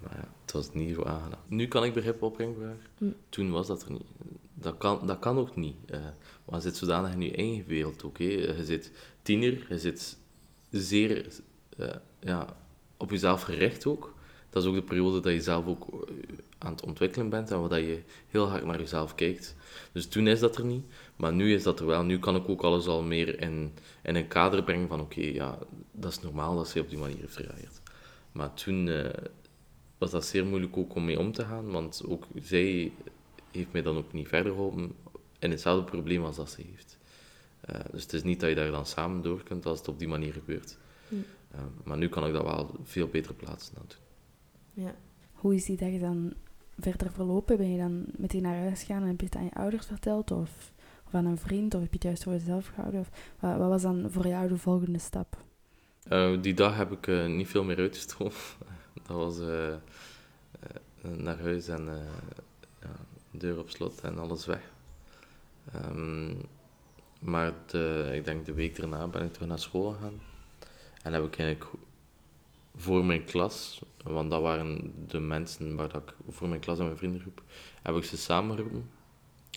maar 0.00 0.16
ja, 0.16 0.28
het 0.42 0.52
was 0.52 0.72
niet 0.72 0.94
zo 0.94 1.02
aangenaam. 1.04 1.40
Nu 1.46 1.68
kan 1.68 1.84
ik 1.84 1.94
begrip 1.94 2.22
opbrengen 2.22 2.54
voor 2.54 2.64
haar. 2.64 2.76
Hm. 2.98 3.10
Toen 3.28 3.50
was 3.50 3.66
dat 3.66 3.82
er 3.82 3.92
niet. 3.92 4.06
Dat 4.54 4.76
kan, 4.76 5.06
dat 5.06 5.18
kan 5.18 5.38
ook 5.38 5.56
niet. 5.56 5.76
eh 5.86 6.00
want 6.44 6.62
je 6.62 6.68
zit 6.68 6.78
zodanig 6.78 7.12
in 7.12 7.22
je 7.22 7.34
eigen 7.36 7.66
wereld. 7.66 8.02
Hè. 8.02 8.24
Je 8.24 8.64
zit 8.64 8.92
tiener, 9.22 9.66
je 9.68 9.78
zit 9.78 10.16
zeer 10.70 11.26
eh, 11.78 11.94
ja, 12.20 12.56
op 12.96 13.10
jezelf 13.10 13.42
gericht 13.42 13.86
ook. 13.86 14.16
Dat 14.50 14.62
is 14.62 14.68
ook 14.68 14.74
de 14.74 14.82
periode 14.82 15.20
dat 15.20 15.32
je 15.32 15.40
zelf 15.40 15.66
ook 15.66 15.88
eh, 15.88 16.14
aan 16.58 16.72
het 16.72 16.84
ontwikkelen 16.84 17.28
bent 17.28 17.50
en 17.50 17.68
waar 17.68 17.80
je 17.80 18.02
heel 18.28 18.48
hard 18.48 18.64
naar 18.64 18.78
jezelf 18.78 19.14
kijkt. 19.14 19.56
Dus 19.92 20.06
toen 20.06 20.26
is 20.26 20.40
dat 20.40 20.56
er 20.56 20.64
niet, 20.64 20.84
maar 21.16 21.32
nu 21.32 21.54
is 21.54 21.62
dat 21.62 21.80
er 21.80 21.86
wel. 21.86 22.02
Nu 22.02 22.18
kan 22.18 22.36
ik 22.36 22.48
ook 22.48 22.62
alles 22.62 22.86
al 22.86 23.02
meer 23.02 23.40
in, 23.40 23.72
in 24.02 24.14
een 24.14 24.28
kader 24.28 24.62
brengen 24.62 24.88
van 24.88 25.00
oké, 25.00 25.20
ja, 25.20 25.58
dat 25.92 26.10
is 26.10 26.20
normaal 26.20 26.56
dat 26.56 26.68
ze 26.68 26.80
op 26.80 26.88
die 26.88 26.98
manier 26.98 27.28
heeft. 27.54 27.82
Maar 28.32 28.54
toen 28.54 28.88
eh, 28.88 29.24
was 29.98 30.10
dat 30.10 30.26
zeer 30.26 30.46
moeilijk 30.46 30.76
ook 30.76 30.94
om 30.94 31.04
mee 31.04 31.18
om 31.18 31.32
te 31.32 31.44
gaan, 31.44 31.70
want 31.70 32.02
ook 32.06 32.24
zij 32.42 32.92
heeft 33.50 33.72
mij 33.72 33.82
dan 33.82 33.96
ook 33.96 34.12
niet 34.12 34.28
verder 34.28 34.52
geholpen 34.52 34.94
in 35.38 35.50
hetzelfde 35.50 35.90
probleem 35.90 36.24
als 36.24 36.36
dat 36.36 36.50
ze 36.50 36.62
heeft. 36.70 36.87
Eh, 37.68 37.80
dus 37.90 38.02
het 38.02 38.12
is 38.12 38.22
niet 38.22 38.40
dat 38.40 38.48
je 38.48 38.54
daar 38.54 38.70
dan 38.70 38.86
samen 38.86 39.22
door 39.22 39.42
kunt 39.42 39.66
als 39.66 39.78
het 39.78 39.88
op 39.88 39.98
die 39.98 40.08
manier 40.08 40.32
gebeurt. 40.32 40.78
Eh, 41.50 41.60
maar 41.84 41.96
nu 41.96 42.08
kan 42.08 42.26
ik 42.26 42.32
dat 42.32 42.42
wel 42.42 42.74
veel 42.82 43.08
beter 43.08 43.34
plaatsen 43.34 43.74
dan 43.74 43.86
toen. 43.86 44.00
Ja. 44.84 44.94
Hoe 45.32 45.54
is 45.54 45.64
die 45.64 45.76
dag 45.76 46.00
dan 46.00 46.32
verder 46.78 47.12
verlopen? 47.12 47.56
Ben 47.56 47.72
je 47.72 47.78
dan 47.78 48.04
meteen 48.16 48.42
naar 48.42 48.58
huis 48.58 48.80
gegaan 48.80 49.02
en 49.02 49.08
heb 49.08 49.20
je 49.20 49.26
het 49.26 49.36
aan 49.36 49.44
je 49.44 49.54
ouders 49.54 49.86
verteld? 49.86 50.30
Of, 50.30 50.72
of 51.06 51.14
aan 51.14 51.26
een 51.26 51.38
vriend? 51.38 51.74
Of 51.74 51.80
heb 51.80 51.90
je 51.90 51.96
het 51.96 52.04
juist 52.04 52.22
voor 52.22 52.32
jezelf 52.32 52.66
gehouden? 52.66 53.00
Of, 53.00 53.10
wat, 53.40 53.56
wat 53.56 53.68
was 53.68 53.82
dan 53.82 54.10
voor 54.10 54.26
jou 54.26 54.48
de 54.48 54.56
volgende 54.56 54.98
stap? 54.98 55.36
Eh, 56.02 56.42
die 56.42 56.54
dag 56.54 56.76
heb 56.76 56.92
ik 56.92 57.06
eh, 57.06 57.26
niet 57.26 57.48
veel 57.48 57.64
meer 57.64 57.78
uitgestoken. 57.78 58.36
dat 59.06 59.16
was 59.16 59.40
eh, 59.40 59.72
eh, 59.72 61.10
naar 61.10 61.40
huis 61.40 61.68
en 61.68 61.88
eh, 61.88 62.38
ja, 62.80 62.90
deur 63.30 63.58
op 63.58 63.70
slot 63.70 64.00
en 64.00 64.18
alles 64.18 64.46
weg. 64.46 64.60
Ehm, 65.72 66.34
maar 67.18 67.52
de, 67.66 68.10
ik 68.14 68.24
denk 68.24 68.46
de 68.46 68.52
week 68.52 68.76
daarna 68.76 69.06
ben 69.06 69.24
ik 69.24 69.32
terug 69.32 69.48
naar 69.48 69.58
school 69.58 69.92
gegaan. 69.92 70.20
En 71.02 71.12
heb 71.12 71.24
ik 71.24 71.38
eigenlijk 71.38 71.70
voor 72.76 73.04
mijn 73.04 73.24
klas, 73.24 73.82
want 74.02 74.30
dat 74.30 74.42
waren 74.42 74.94
de 75.08 75.18
mensen 75.20 75.76
waar 75.76 75.88
dat 75.88 76.02
ik 76.02 76.14
voor 76.28 76.48
mijn 76.48 76.60
klas 76.60 76.78
en 76.78 76.84
mijn 76.84 76.96
vriendengroep, 76.96 77.42
heb 77.82 77.96
ik 77.96 78.04
ze 78.04 78.16
samengeroepen. 78.16 78.90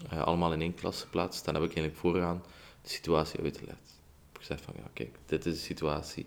eh, 0.09 0.21
allemaal 0.21 0.53
in 0.53 0.61
één 0.61 0.73
klas 0.73 1.01
geplaatst. 1.01 1.47
En 1.47 1.53
heb 1.53 1.63
ik 1.63 1.69
eigenlijk 1.75 1.97
vooraan 1.97 2.43
de 2.81 2.89
situatie 2.89 3.39
uitgelegd. 3.41 3.79
Ik 3.79 4.27
heb 4.31 4.37
gezegd 4.37 4.61
van, 4.61 4.73
ja 4.77 4.89
kijk, 4.93 5.17
dit 5.25 5.45
is 5.45 5.53
de 5.53 5.59
situatie. 5.59 6.25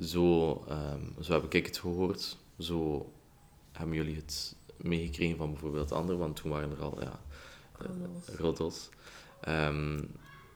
Zo, 0.00 0.54
ehm, 0.68 1.00
zo 1.20 1.32
heb 1.32 1.54
ik 1.54 1.66
het 1.66 1.78
gehoord. 1.78 2.36
Zo 2.58 3.12
hebben 3.72 3.96
jullie 3.96 4.16
het 4.16 4.56
meegekregen 4.76 5.36
van 5.36 5.50
bijvoorbeeld 5.50 5.92
anderen, 5.92 6.18
want 6.20 6.36
toen 6.36 6.50
waren 6.50 6.70
er 6.70 6.82
al 6.82 7.00
ja, 7.00 7.20
roddels. 8.36 8.88
Ehm, 9.40 10.00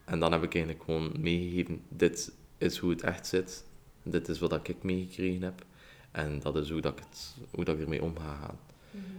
en 0.06 0.20
dan 0.20 0.32
heb 0.32 0.42
ik 0.42 0.54
eigenlijk 0.54 0.84
gewoon 0.84 1.12
meegegeven, 1.18 1.82
dit 1.88 2.32
is 2.58 2.78
hoe 2.78 2.90
het 2.90 3.02
echt 3.02 3.26
zit. 3.26 3.64
Dit 4.02 4.28
is 4.28 4.38
wat 4.38 4.68
ik 4.68 4.82
meegekregen 4.82 5.42
heb. 5.42 5.64
En 6.10 6.40
dat 6.40 6.56
is 6.56 6.70
hoe, 6.70 6.80
dat 6.80 6.92
ik, 6.92 7.04
het, 7.10 7.36
hoe 7.50 7.64
dat 7.64 7.74
ik 7.74 7.80
ermee 7.80 8.02
om 8.02 8.18
ga 8.18 8.34
gaan. 8.34 8.58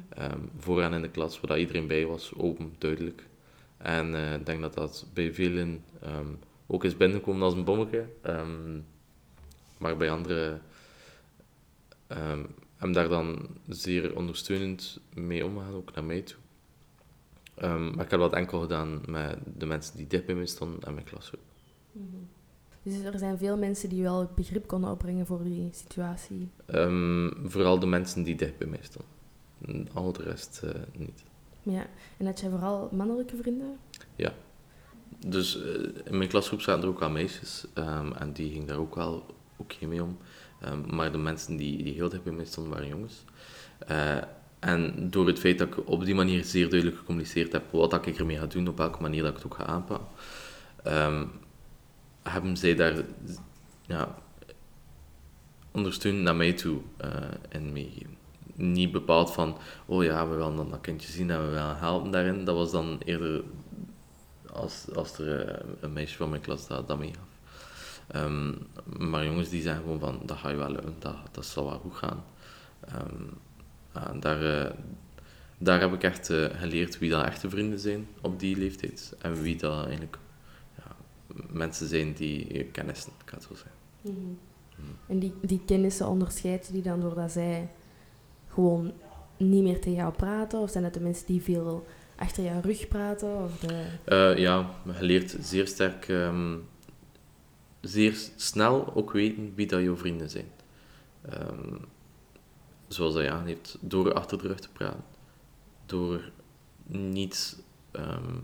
Ehm, 0.10 0.40
vooraan 0.58 0.94
in 0.94 1.02
de 1.02 1.10
klas, 1.10 1.40
waar 1.40 1.60
iedereen 1.60 1.88
bij 1.88 2.06
was, 2.06 2.34
open, 2.36 2.76
duidelijk. 2.78 3.28
En 3.78 4.16
eh, 4.16 4.34
ik 4.34 4.46
denk 4.46 4.62
dat 4.62 4.74
dat 4.74 5.06
bij 5.14 5.34
velen 5.34 5.84
ehm, 6.02 6.28
ook 6.68 6.84
is 6.84 6.98
binnengekomen 6.98 7.42
als 7.42 7.54
een 7.54 7.64
bommetje. 7.64 8.06
Ehm, 8.22 8.80
maar 9.78 9.98
bij 9.98 10.12
anderen 10.12 10.62
hebben 12.08 12.92
daar 12.92 13.10
dan 13.10 13.48
zeer 13.68 14.16
ondersteunend 14.16 15.00
mee 15.14 15.46
omgegaan, 15.46 15.74
ook 15.74 15.94
naar 15.94 16.04
mij 16.04 16.22
toe. 16.22 16.38
Ehm, 17.58 17.96
maar 17.96 18.06
ik 18.06 18.12
heb 18.12 18.20
dat 18.20 18.34
enkel 18.34 18.60
gedaan 18.60 19.02
met 19.08 19.38
de 19.58 19.66
mensen 19.66 19.98
die 19.98 20.08
dicht 20.08 20.26
bij 20.26 20.36
mij 20.36 20.46
stonden 20.46 20.82
en 20.82 20.94
mijn 20.94 21.06
klasgroep. 21.06 21.42
Dus 22.84 23.04
er 23.04 23.20
zijn 23.20 23.38
veel 23.38 23.58
mensen 23.58 23.90
die 23.90 24.04
wel 24.04 24.30
begrip 24.36 24.68
konden 24.68 24.92
opbrengen 24.92 25.26
voor 25.26 25.44
die 25.44 25.70
situatie. 25.72 26.50
Ehm, 26.66 27.30
vooral 27.44 27.80
de 27.80 27.86
mensen 27.86 28.24
die 28.24 28.36
dicht 28.36 28.58
bij 28.58 28.68
mij 28.68 28.80
stonden. 28.82 29.94
Al 29.94 30.14
de 30.14 30.24
rest 30.24 30.62
eh, 30.64 30.82
niet. 30.94 31.24
Ja. 31.64 31.86
En 32.18 32.26
had 32.26 32.40
jij 32.40 32.50
vooral 32.50 32.90
mannelijke 32.92 33.36
vrienden? 33.36 33.78
Dus 35.26 35.62
eh, 35.62 35.84
in 36.06 36.18
mijn 36.18 36.30
klasgroep 36.30 36.62
zaten 36.62 36.84
er 36.84 36.90
ook 36.90 37.00
wel 37.00 37.10
meisjes 37.10 37.66
ehm, 37.74 38.12
en 38.12 38.34
die 38.34 38.52
ging 38.52 38.68
daar 38.68 38.78
ook 38.78 38.96
wel 38.96 39.26
oké 39.56 39.86
mee 39.86 40.04
om. 40.04 40.18
Maar 40.92 41.12
de 41.12 41.18
mensen 41.18 41.56
die, 41.56 41.84
die 41.84 41.94
heel 41.94 42.10
dicht 42.10 42.24
bij 42.24 42.34
mij 42.34 42.46
stonden 42.46 42.74
waren 42.74 42.88
jongens. 42.88 43.24
Eh, 43.88 44.18
en 44.68 45.10
door 45.10 45.28
het 45.28 45.40
feit 45.40 45.58
dat 45.58 45.68
ik 45.68 45.90
op 45.90 46.06
die 46.06 46.16
manier 46.16 46.44
zeer 46.44 46.70
duidelijk 46.70 47.00
gecommuniceerd 47.00 47.52
heb 47.52 47.72
wat 47.72 48.06
ik 48.08 48.18
ermee 48.18 48.38
ga 48.38 48.46
doen, 48.46 48.68
op 48.68 48.78
welke 48.78 49.02
manier 49.02 49.22
dat 49.22 49.30
ik 49.30 49.36
het 49.36 49.46
ook 49.46 49.54
ga 49.54 49.66
aanpakken, 49.66 50.08
ehm, 50.84 51.26
hebben 52.24 52.58
zij 52.58 52.76
daar 52.76 52.96
ja, 53.86 54.18
naar 56.04 56.36
mij 56.36 56.54
toe 56.54 56.80
eh 56.98 57.10
in 57.50 57.74
meegegeven. 57.74 58.18
Niet 58.54 58.92
bepaald 58.92 59.32
van, 59.32 59.58
oh 59.86 60.04
ja, 60.04 60.28
we 60.28 60.36
willen 60.36 60.56
dan 60.56 60.70
dat 60.70 60.82
kindje 60.82 61.12
zien 61.12 61.30
en 61.30 61.40
we 61.42 61.50
willen 61.50 61.78
helpen 61.78 62.12
daarin. 62.12 62.46
Dat 62.46 62.56
was 62.56 62.72
dan 62.72 62.98
eerder 63.06 63.44
als, 64.54 64.86
als 64.96 65.20
er 65.20 65.48
eh, 65.48 65.68
een 65.80 65.94
meisje 65.94 66.18
van 66.18 66.30
mijn 66.30 66.42
klas 66.42 66.68
dat, 66.68 66.88
dat 66.88 67.00
meegaf. 67.00 67.28
Ehm, 68.08 68.54
maar 68.98 69.26
jongens 69.26 69.50
die 69.50 69.62
zeggen 69.62 69.82
gewoon 69.82 70.00
van, 70.00 70.20
dat 70.26 70.38
ga 70.38 70.50
je 70.50 70.56
wel 70.56 70.72
lukken, 70.72 70.96
dat, 71.32 71.46
zal 71.46 71.66
wel 71.66 71.80
goed 71.80 71.96
gaan. 71.96 72.24
En 72.80 73.30
daar, 74.20 74.66
eh, 74.66 74.72
daar 75.58 75.80
heb 75.80 75.94
ik 75.94 76.04
echt 76.04 76.30
eh, 76.30 76.46
geleerd 76.60 77.00
wie 77.00 77.10
dat 77.10 77.26
echte 77.26 77.50
vrienden 77.50 77.80
zijn 77.80 78.08
op 78.22 78.40
die 78.40 78.58
leeftijd. 78.58 79.16
En 79.22 79.42
wie 79.42 79.58
dat 79.58 79.86
eigenlijk 79.86 80.18
ja, 80.76 80.96
mensen 81.50 81.88
zijn 81.88 82.14
die 82.14 82.54
je 82.54 82.64
kennissen, 82.64 83.12
ik 83.26 83.32
het 83.32 83.44
zo 83.44 83.54
zeggen. 83.54 83.76
En 85.08 85.20
die, 85.20 85.34
die 85.42 85.62
kennissen 85.66 86.08
onderscheid 86.08 86.68
je 86.68 86.74
die 86.74 86.82
dan 86.82 87.00
doordat 87.00 87.32
zij 87.32 87.70
gewoon 88.48 88.94
niet 89.38 89.64
meer 89.64 89.80
tegen 89.80 89.98
jou 89.98 90.14
praten? 90.14 90.60
Of 90.60 90.70
zijn 90.70 90.84
het 90.84 90.94
de 90.94 91.00
mensen 91.00 91.26
die 91.26 91.42
veel 91.42 91.86
achter 92.16 92.44
jouw 92.44 92.62
rug 92.62 92.88
praten? 92.88 93.44
Of 93.44 93.60
de... 93.60 93.86
Eh, 94.04 94.38
ja, 94.38 94.70
je 94.86 95.04
leert 95.04 95.38
zeer 95.42 95.68
sterk, 95.68 96.08
ehm, 96.08 96.56
zeer 97.82 98.18
snel 98.36 98.96
ook 98.96 99.12
weten 99.12 99.52
wie 99.56 99.68
dat 99.68 99.82
jouw 99.82 99.98
vrienden 99.98 100.30
zijn. 100.30 100.48
Ehm, 101.30 101.76
zoals 102.88 103.14
hij 103.14 103.32
aangeeft, 103.32 103.78
door 103.80 104.14
achter 104.14 104.38
de 104.38 104.48
rug 104.48 104.60
te 104.60 104.70
praten. 104.70 105.04
Door 105.86 106.32
niet, 106.88 107.64
ehm, 107.92 108.36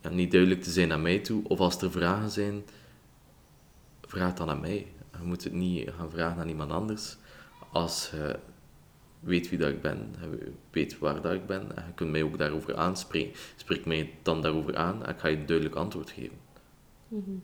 ja, 0.00 0.08
niet 0.08 0.30
duidelijk 0.30 0.62
te 0.62 0.70
zijn 0.70 0.88
naar 0.88 1.00
mij 1.00 1.18
toe. 1.18 1.48
Of 1.48 1.58
als 1.58 1.80
er 1.82 1.90
vragen 1.90 2.30
zijn, 2.30 2.62
vraag 4.00 4.34
dan 4.34 4.50
aan 4.50 4.60
mij. 4.60 4.86
Je 5.18 5.24
moet 5.24 5.44
het 5.44 5.52
niet 5.52 5.90
gaan 5.96 6.10
vragen 6.10 6.40
aan 6.40 6.48
iemand 6.48 6.70
anders. 6.70 7.16
Als 7.72 8.10
je 8.10 8.38
weet 9.20 9.48
wie 9.48 9.58
dat 9.58 9.70
ik 9.70 9.80
ben, 9.80 10.14
je 10.20 10.52
weet 10.70 10.98
waar 10.98 11.20
dat 11.20 11.32
ik 11.32 11.46
ben, 11.46 11.76
en 11.76 11.84
je 11.86 11.92
kunt 11.94 12.10
mij 12.10 12.22
ook 12.22 12.38
daarover 12.38 12.76
aanspreken. 12.76 13.32
Spreek 13.56 13.86
mij 13.86 14.10
dan 14.22 14.42
daarover 14.42 14.76
aan 14.76 15.04
en 15.04 15.14
ik 15.14 15.20
ga 15.20 15.28
je 15.28 15.36
een 15.36 15.46
duidelijk 15.46 15.76
antwoord 15.76 16.10
geven. 16.10 16.38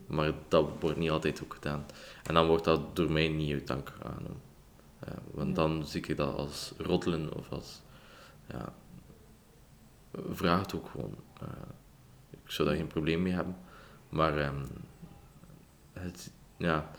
Maar 0.07 0.33
dat 0.49 0.69
wordt 0.81 0.99
niet 0.99 1.11
altijd 1.11 1.43
ook 1.43 1.55
gedaan. 1.55 1.87
En 2.23 2.35
dan 2.35 2.47
wordt 2.47 2.65
dat 2.65 2.97
door 2.97 3.11
mij 3.13 3.29
niet 3.29 3.53
uit 3.53 3.67
dank 3.67 3.93
aangenomen. 4.03 4.50
Ja, 5.07 5.15
want 5.31 5.49
Ja. 5.49 5.55
dan 5.55 5.87
zie 5.87 6.01
ik 6.07 6.17
dat 6.17 6.37
als 6.37 6.73
roddelen 6.79 7.35
of 7.35 7.51
als... 7.51 7.83
Ja, 8.49 8.75
vraag 10.31 10.61
het 10.61 10.75
ook 10.75 10.89
gewoon. 10.89 11.15
Eh, 11.41 11.49
ik 12.31 12.51
zou 12.51 12.69
daar 12.69 12.77
geen 12.77 12.87
probleem 12.87 13.23
mee 13.23 13.33
hebben. 13.33 13.57
Maar 14.09 14.39
ehm, 14.39 14.67
het, 15.93 16.33
ja, 16.57 16.91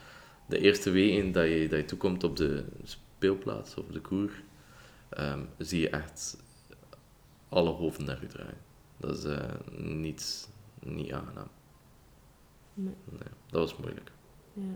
de 0.46 0.58
eerste 0.60 0.90
weken 0.92 1.32
dat 1.32 1.48
je, 1.48 1.68
dat 1.70 1.80
je 1.80 1.86
toekomt 1.86 2.24
op 2.24 2.36
de 2.36 2.66
speelplaats 2.84 3.76
of 3.76 3.86
de 3.88 4.02
koer, 4.02 4.32
ehm, 5.10 5.40
zie 5.58 5.80
je 5.82 5.90
echt 5.90 6.38
alle 7.50 7.70
hoofden 7.70 8.06
naar 8.06 8.24
u 8.24 8.28
draaien. 8.28 8.58
Dat 8.98 9.18
is 9.18 9.24
eh, 9.24 9.50
niet, 9.78 10.50
niet 10.80 11.12
aangenaam. 11.12 11.48
Nee. 12.74 12.94
Nee, 13.10 13.30
dat 13.50 13.62
was 13.62 13.78
moeilijk. 13.78 14.12
Ja. 14.54 14.74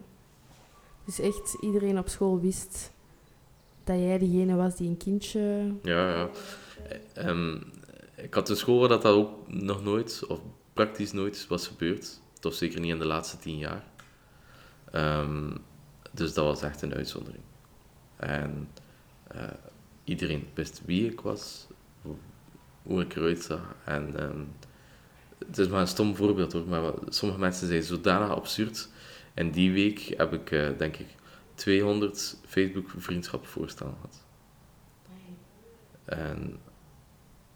Dus 1.06 1.20
echt 1.20 1.58
iedereen 1.62 1.98
op 1.98 2.08
school 2.08 2.40
wist 2.40 2.94
dat 3.86 4.00
jij 4.00 4.18
diegene 4.18 4.56
was 4.56 4.76
die 4.76 4.90
een 4.90 4.98
kindje... 4.98 5.74
Ja, 5.84 6.10
ja. 6.10 6.30
Ehm, 7.14 7.56
ik 8.16 8.34
had 8.34 8.52
school 8.58 8.80
waar 8.80 8.90
dat, 8.90 9.02
dat 9.02 9.14
ook 9.16 9.48
nog 9.52 9.84
nooit, 9.84 10.24
of 10.28 10.40
praktisch 10.74 11.12
nooit, 11.12 11.46
was 11.48 11.68
gebeurd. 11.68 12.22
Toch 12.40 12.54
zeker 12.54 12.80
niet 12.80 12.92
in 12.92 13.00
de 13.00 13.06
laatste 13.06 13.38
tien 13.38 13.58
jaar. 13.58 13.84
Ehm, 14.92 15.52
dus 16.12 16.34
dat 16.34 16.46
was 16.46 16.62
echt 16.62 16.82
een 16.82 16.94
uitzondering. 16.94 17.44
En 18.16 18.68
eh, 19.28 19.42
iedereen 20.04 20.48
wist 20.54 20.82
wie 20.86 21.12
ik 21.12 21.22
was, 21.22 21.68
hoe- 22.02 22.16
hoe 22.84 23.02
ik 23.02 23.16
eruit 23.16 23.42
zag. 23.44 23.76
En 23.86 24.20
ehm, 24.20 24.40
het 25.48 25.58
is 25.58 25.68
maar 25.68 25.82
een 25.82 25.88
stom 25.88 26.16
voorbeeld 26.16 26.54
hoor, 26.54 26.68
maar 26.68 26.92
sommige 27.10 27.40
mensen 27.40 27.68
zijn 27.68 27.84
zodanig 27.84 28.30
absurd. 28.30 28.90
En 29.34 29.52
die 29.52 29.72
week 29.72 30.14
heb 30.18 30.34
ik, 30.34 30.52
eh, 30.52 30.68
denk 30.78 30.98
ik, 30.98 31.08
200 31.56 32.38
Facebook-vriendschapsvoorstellen 32.46 33.94
gehad. 33.96 34.24
En 36.06 36.60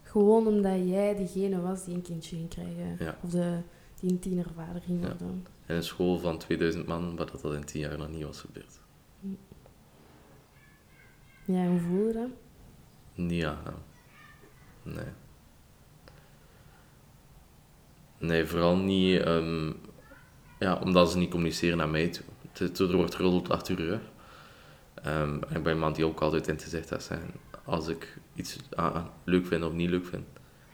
Gewoon 0.02 0.46
omdat 0.46 0.88
jij 0.88 1.14
diegene 1.16 1.60
was 1.60 1.84
die 1.84 1.94
een 1.94 2.02
kindje 2.02 2.36
ging 2.36 2.48
krijgen. 2.48 2.96
Ja. 2.98 3.18
Of 3.22 3.30
de, 3.30 3.58
die 4.00 4.10
een 4.10 4.18
tienervader 4.18 4.82
ging 4.82 5.00
Ja. 5.02 5.08
worden. 5.08 5.46
in 5.66 5.74
een 5.74 5.82
school 5.84 6.18
van 6.18 6.38
2000 6.38 6.86
man, 6.86 7.16
waar 7.16 7.30
dat, 7.30 7.40
dat 7.40 7.54
in 7.54 7.64
10 7.64 7.80
jaar 7.80 7.98
nog 7.98 8.08
niet 8.08 8.22
was 8.24 8.40
gebeurd. 8.40 8.80
Ja, 11.44 11.66
hoe 11.66 11.80
voel 11.80 12.06
je 12.06 12.12
dat? 12.12 12.28
Niet 13.14 13.44
aangenaam. 13.44 13.82
Nee. 14.82 15.04
Nee, 18.18 18.44
vooral 18.46 18.76
niet... 18.76 19.20
ehm, 19.20 19.72
ja, 20.58 20.78
omdat 20.78 21.10
ze 21.10 21.18
niet 21.18 21.30
communiceren 21.30 21.76
naar 21.78 21.88
mij 21.88 22.08
toe. 22.08 22.24
Het, 22.52 22.78
er 22.78 22.96
wordt 22.96 23.14
geroddeld 23.14 23.50
achter 23.50 23.80
uur. 23.80 23.88
rug. 23.88 24.00
En 25.02 25.40
ik 25.48 25.62
ben 25.62 25.74
iemand 25.74 25.96
die 25.96 26.04
ook 26.04 26.20
altijd 26.20 26.48
in 26.48 26.56
te 26.56 26.68
zegt 26.68 26.88
dat 26.88 27.02
zijn. 27.02 27.30
Als 27.64 27.88
ik 27.88 28.16
iets 28.34 28.56
ah, 28.74 29.04
leuk 29.24 29.46
vind 29.46 29.64
of 29.64 29.72
niet 29.72 29.90
leuk 29.90 30.06
vind. 30.06 30.26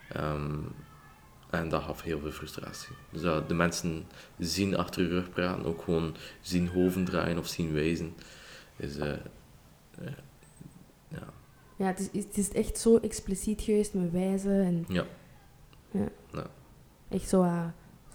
Ehm, 0.08 0.58
en 1.50 1.68
dat 1.68 1.82
gaf 1.82 2.02
heel 2.02 2.20
veel 2.20 2.30
frustratie. 2.30 2.94
Dus 3.10 3.22
dat 3.22 3.48
de 3.48 3.54
mensen 3.54 4.06
zien 4.38 4.76
achter 4.76 5.02
je 5.02 5.08
rug 5.08 5.30
praten, 5.30 5.64
ook 5.64 5.82
gewoon 5.82 6.16
zien 6.40 6.68
hoven 6.68 7.04
draaien 7.04 7.38
of 7.38 7.46
zien 7.46 7.72
wijzen, 7.72 8.14
is... 8.76 8.96
eh, 8.96 9.12
eh, 9.12 9.18
ja, 11.08 11.32
Ja, 11.76 11.86
het 11.86 12.10
is, 12.12 12.24
het 12.24 12.38
is 12.38 12.52
echt 12.52 12.78
zo 12.78 12.96
expliciet 12.96 13.60
geweest 13.60 13.94
met 13.94 14.10
wijzen 14.12 14.64
en 14.64 14.84
ja. 14.88 15.06
echt 17.08 17.28
zo, 17.28 17.42
ah, 17.42 17.66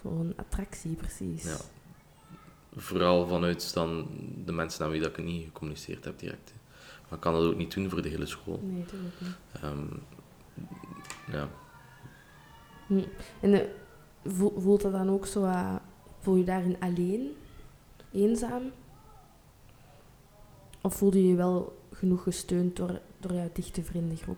zo'n 0.02 0.34
attractie 0.36 0.95
precies. 0.95 1.43
Ja. 1.43 1.58
Vooral 2.76 3.28
vanuit 3.28 3.74
dan 3.74 4.08
de 4.46 4.52
mensen 4.52 4.86
aan 4.86 4.92
wie 4.92 5.02
dat 5.02 5.18
ik 5.18 5.24
niet 5.24 5.46
gecommuniceerd 5.46 6.06
heb 6.06 6.20
direct. 6.20 6.50
hè. 6.50 6.56
Maar 7.04 7.14
ik 7.14 7.20
kan 7.20 7.34
dat 7.34 7.44
ook 7.44 7.56
niet 7.58 7.74
doen 7.74 7.90
voor 7.90 8.02
de 8.02 8.10
hele 8.10 8.26
school. 8.26 8.60
Nee, 8.64 8.80
natuurlijk 8.80 9.14
niet. 9.20 9.32
Ehm, 9.62 9.86
ja. 11.32 11.50
Hm. 12.88 13.02
En 13.40 13.54
eh, 13.54 13.68
voel- 14.26 14.60
voelt 14.62 14.82
dat 14.82 14.92
dan 14.92 15.10
ook 15.10 15.26
zo, 15.26 15.44
ah, 15.44 15.76
voel 16.20 16.36
je 16.36 16.44
daarin 16.44 16.76
alleen, 16.80 17.36
eenzaam? 18.12 18.62
Of 20.82 20.96
voelde 20.96 21.22
je 21.24 21.28
je 21.30 21.36
wel 21.36 21.80
genoeg 21.94 22.24
gesteund 22.24 22.76
door, 22.76 23.00
door 23.20 23.34
jouw 23.34 23.50
dichte 23.54 23.84
vriendengroep? 23.84 24.38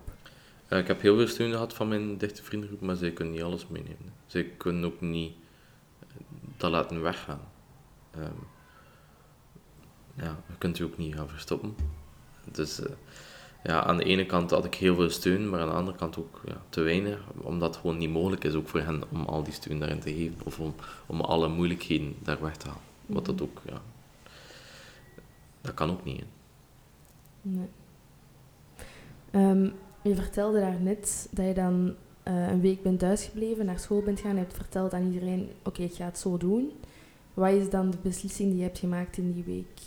Eh, 0.67 0.79
ik 0.79 0.87
heb 0.87 1.01
heel 1.01 1.15
veel 1.17 1.27
steun 1.27 1.51
gehad 1.51 1.73
van 1.73 1.87
mijn 1.87 2.17
dichte 2.17 2.43
vriendengroep, 2.43 2.81
maar 2.81 2.95
zij 2.95 3.11
kunnen 3.11 3.33
niet 3.33 3.43
alles 3.43 3.67
meenemen. 3.67 4.13
Zij 4.25 4.43
kunnen 4.43 4.85
ook 4.85 5.01
niet 5.01 5.33
eh, 5.99 6.07
dat 6.57 6.71
laten 6.71 7.01
weggaan. 7.01 7.39
Ehm, 8.15 8.33
ja, 10.15 10.37
je 10.47 10.57
kunt 10.57 10.77
je 10.77 10.83
ook 10.83 10.97
niet 10.97 11.15
gaan 11.15 11.29
verstoppen. 11.29 11.75
Dus 12.51 12.79
eh, 12.79 12.91
ja, 13.63 13.83
aan 13.83 13.97
de 13.97 14.03
ene 14.03 14.25
kant 14.25 14.51
had 14.51 14.65
ik 14.65 14.75
heel 14.75 14.95
veel 14.95 15.09
steun, 15.09 15.49
maar 15.49 15.59
aan 15.59 15.69
de 15.69 15.73
andere 15.73 15.97
kant 15.97 16.17
ook 16.17 16.41
ja, 16.45 16.61
te 16.69 16.81
weinig, 16.81 17.19
omdat 17.37 17.73
het 17.73 17.81
gewoon 17.81 17.97
niet 17.97 18.09
mogelijk 18.09 18.43
is 18.43 18.53
ook 18.53 18.67
voor 18.67 18.79
hen 18.79 19.03
om 19.11 19.25
al 19.25 19.43
die 19.43 19.53
steun 19.53 19.79
daarin 19.79 19.99
te 19.99 20.13
geven, 20.13 20.45
of 20.45 20.59
om, 20.59 20.75
om 21.05 21.21
alle 21.21 21.47
moeilijkheden 21.47 22.15
daar 22.23 22.41
weg 22.41 22.57
te 22.57 22.67
halen. 22.67 22.81
Wat 23.05 23.25
dat 23.25 23.41
ook, 23.41 23.61
ja, 23.65 23.81
dat 25.61 25.73
kan 25.73 25.89
ook 25.91 26.03
niet. 26.03 26.19
hè. 26.19 26.25
Nee. 27.41 27.67
Ehm, 29.31 29.69
je 30.01 30.15
vertelde 30.15 30.59
daarnet 30.59 31.27
dat 31.31 31.45
je 31.45 31.53
dan 31.53 31.95
eh, 32.23 32.47
een 32.47 32.61
week 32.61 32.83
bent 32.83 32.99
thuisgebleven, 32.99 33.65
naar 33.65 33.79
school 33.79 34.01
bent 34.01 34.19
gaan 34.19 34.31
en 34.31 34.37
hebt 34.37 34.53
verteld 34.53 34.93
aan 34.93 35.11
iedereen, 35.11 35.51
oké, 35.63 35.81
ik 35.81 35.93
ga 35.93 36.05
het 36.05 36.17
zo 36.17 36.37
doen. 36.37 36.71
Wat 37.33 37.51
is 37.51 37.69
dan 37.69 37.89
de 37.89 37.97
beslissing 38.01 38.49
die 38.49 38.57
je 38.57 38.63
hebt 38.63 38.79
gemaakt 38.79 39.17
in 39.17 39.31
die 39.33 39.43
week? 39.43 39.81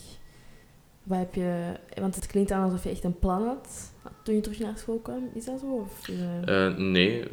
Wat 1.03 1.19
heb 1.19 1.35
je, 1.35 1.73
want 2.01 2.15
het 2.15 2.27
klinkt 2.27 2.51
aan 2.51 2.65
alsof 2.65 2.83
je 2.83 2.91
echt 2.91 3.05
een 3.05 3.19
plan 3.19 3.43
had 3.47 3.93
toen 4.23 4.35
je 4.35 4.41
terug 4.41 4.59
naar 4.59 4.79
school 4.79 4.99
kwam. 4.99 5.31
Is 5.35 5.45
dat 5.45 5.61
zo? 5.61 5.67
Of, 5.67 6.09
eh, 6.09 6.67
Eh, 6.67 6.77
nee, 6.77 7.25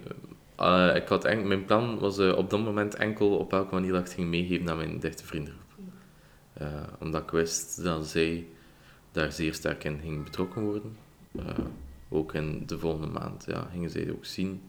Eh, 0.55 0.95
ik 0.95 1.07
had 1.07 1.23
mijn 1.23 1.65
plan 1.65 1.99
was 1.99 2.19
op 2.19 2.49
dat 2.49 2.59
moment 2.59 2.95
enkel 2.95 3.37
op 3.37 3.51
welke 3.51 3.73
manier 3.73 3.91
dat 3.91 4.07
ik 4.07 4.13
ging 4.13 4.29
meegeven 4.29 4.69
aan 4.69 4.77
mijn 4.77 4.99
dichte 4.99 5.25
vriendengroep. 5.25 5.63
Omdat 6.99 7.23
ik 7.23 7.29
wist 7.29 7.83
dat 7.83 8.07
zij 8.07 8.47
daar 9.11 9.31
zeer 9.31 9.53
sterk 9.53 9.83
in 9.83 9.99
ging 9.99 10.23
betrokken 10.23 10.61
worden. 10.61 10.97
Ook 12.09 12.33
in 12.33 12.63
de 12.65 12.79
volgende 12.79 13.07
maand 13.07 13.45
ja, 13.47 13.67
gingen 13.71 13.89
zij 13.89 14.11
ook 14.11 14.25
zien 14.25 14.61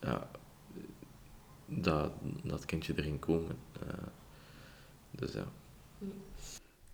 ja, 0.00 0.28
dat 1.66 2.12
dat 2.42 2.64
kindje 2.64 2.94
er 2.94 3.02
ging 3.02 3.18
komen. 3.20 3.56
Eh, 3.86 3.94
dus 5.10 5.32
ja. 5.32 5.44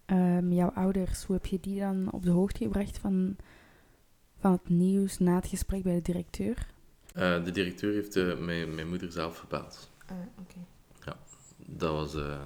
Ehm, 0.05 0.53
jouw 0.53 0.71
ouders, 0.71 1.25
hoe 1.25 1.37
heb 1.37 1.47
je 1.47 1.61
die 1.61 1.81
dan 1.81 2.13
op 2.13 2.23
de 2.23 2.31
hoogte 2.31 2.65
gebracht 2.65 2.99
van, 2.99 3.37
van 4.39 4.53
het 4.53 4.69
nieuws 4.69 5.19
na 5.19 5.35
het 5.35 5.47
gesprek 5.47 5.83
bij 5.83 5.95
de 5.95 6.03
directeur? 6.03 6.67
Eh, 7.15 7.45
de 7.45 7.51
directeur 7.51 7.93
heeft 7.93 8.17
eh, 8.17 8.39
mijn, 8.39 8.75
mijn 8.75 8.89
moeder 8.89 9.13
zelf 9.13 9.39
gebeld. 9.39 9.91
ah, 10.07 10.17
oké. 10.41 10.59
Dat 11.67 11.91
was... 11.93 12.15
eh, 12.15 12.41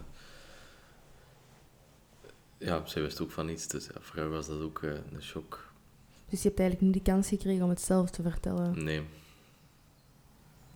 ja, 2.59 2.87
zij 2.87 3.03
wist 3.03 3.21
ook 3.21 3.31
van 3.31 3.47
niets, 3.47 3.69
dus 3.69 3.87
ja, 3.87 4.01
voor 4.01 4.17
haar 4.19 4.29
was 4.31 4.47
dat 4.47 4.61
ook 4.61 4.83
eh, 4.83 4.91
een 5.13 5.23
shock. 5.23 5.73
Dus 6.29 6.43
je 6.43 6.49
hebt 6.49 6.61
eigenlijk 6.61 6.93
niet 6.95 7.05
de 7.05 7.11
kans 7.11 7.29
gekregen 7.29 7.63
om 7.65 7.69
het 7.71 7.81
zelf 7.81 8.11
te 8.11 8.23
vertellen. 8.23 8.85
Nee. 8.85 9.03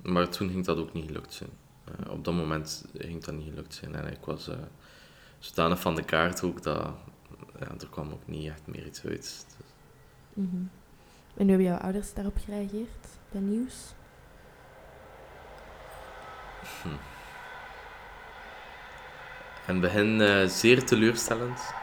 Maar 0.02 0.28
toen 0.28 0.50
ging 0.50 0.64
dat 0.64 0.78
ook 0.78 0.92
niet 0.92 1.06
gelukt 1.06 1.32
zijn. 1.34 1.50
Eh, 1.84 2.10
op 2.12 2.24
dat 2.24 2.34
moment 2.34 2.84
ging 2.98 3.24
dat 3.24 3.34
niet 3.34 3.48
gelukt 3.48 3.74
zijn. 3.74 3.94
En 3.94 4.12
ik 4.12 4.24
was 4.24 4.48
eh 4.48 4.56
zodanig 5.38 5.80
van 5.80 5.94
de 5.94 6.02
kaart 6.04 6.42
ook 6.42 6.62
dat... 6.62 6.90
Ja, 7.60 7.66
er 7.66 7.88
kwam 7.90 8.12
ook 8.12 8.26
niet 8.26 8.48
echt 8.48 8.66
meer 8.66 8.86
iets 8.86 9.04
uit. 9.04 9.16
Dus, 9.20 9.44
Mhm. 10.32 10.56
En 11.36 11.46
hoe 11.46 11.48
hebben 11.48 11.62
jouw 11.66 11.78
ouders 11.78 12.14
daarop 12.14 12.36
gereageerd, 12.44 13.06
dat 13.30 13.42
nieuws? 13.42 13.74
In 19.66 19.76
het 19.76 19.80
begin 19.80 20.20
eh, 20.20 20.48
zeer 20.48 20.84
teleurstellend. 20.84 21.74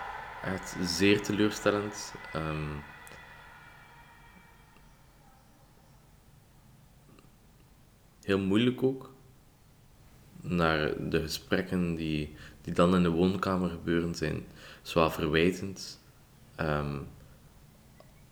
Echt 0.43 0.75
zeer 0.83 1.21
teleurstellend. 1.21 2.13
Ehm, 2.33 2.71
heel 8.27 8.39
moeilijk 8.39 8.83
ook. 8.83 9.13
Naar 10.41 11.09
de 11.09 11.21
gesprekken 11.21 11.95
die, 11.95 12.35
die 12.61 12.73
dan 12.73 12.95
in 12.95 13.03
de 13.03 13.09
woonkamer 13.09 13.69
gebeuren 13.69 14.15
zijn 14.15 14.45
zwaar 14.81 15.11
verwijtend. 15.11 15.99
Ehm, 16.55 16.97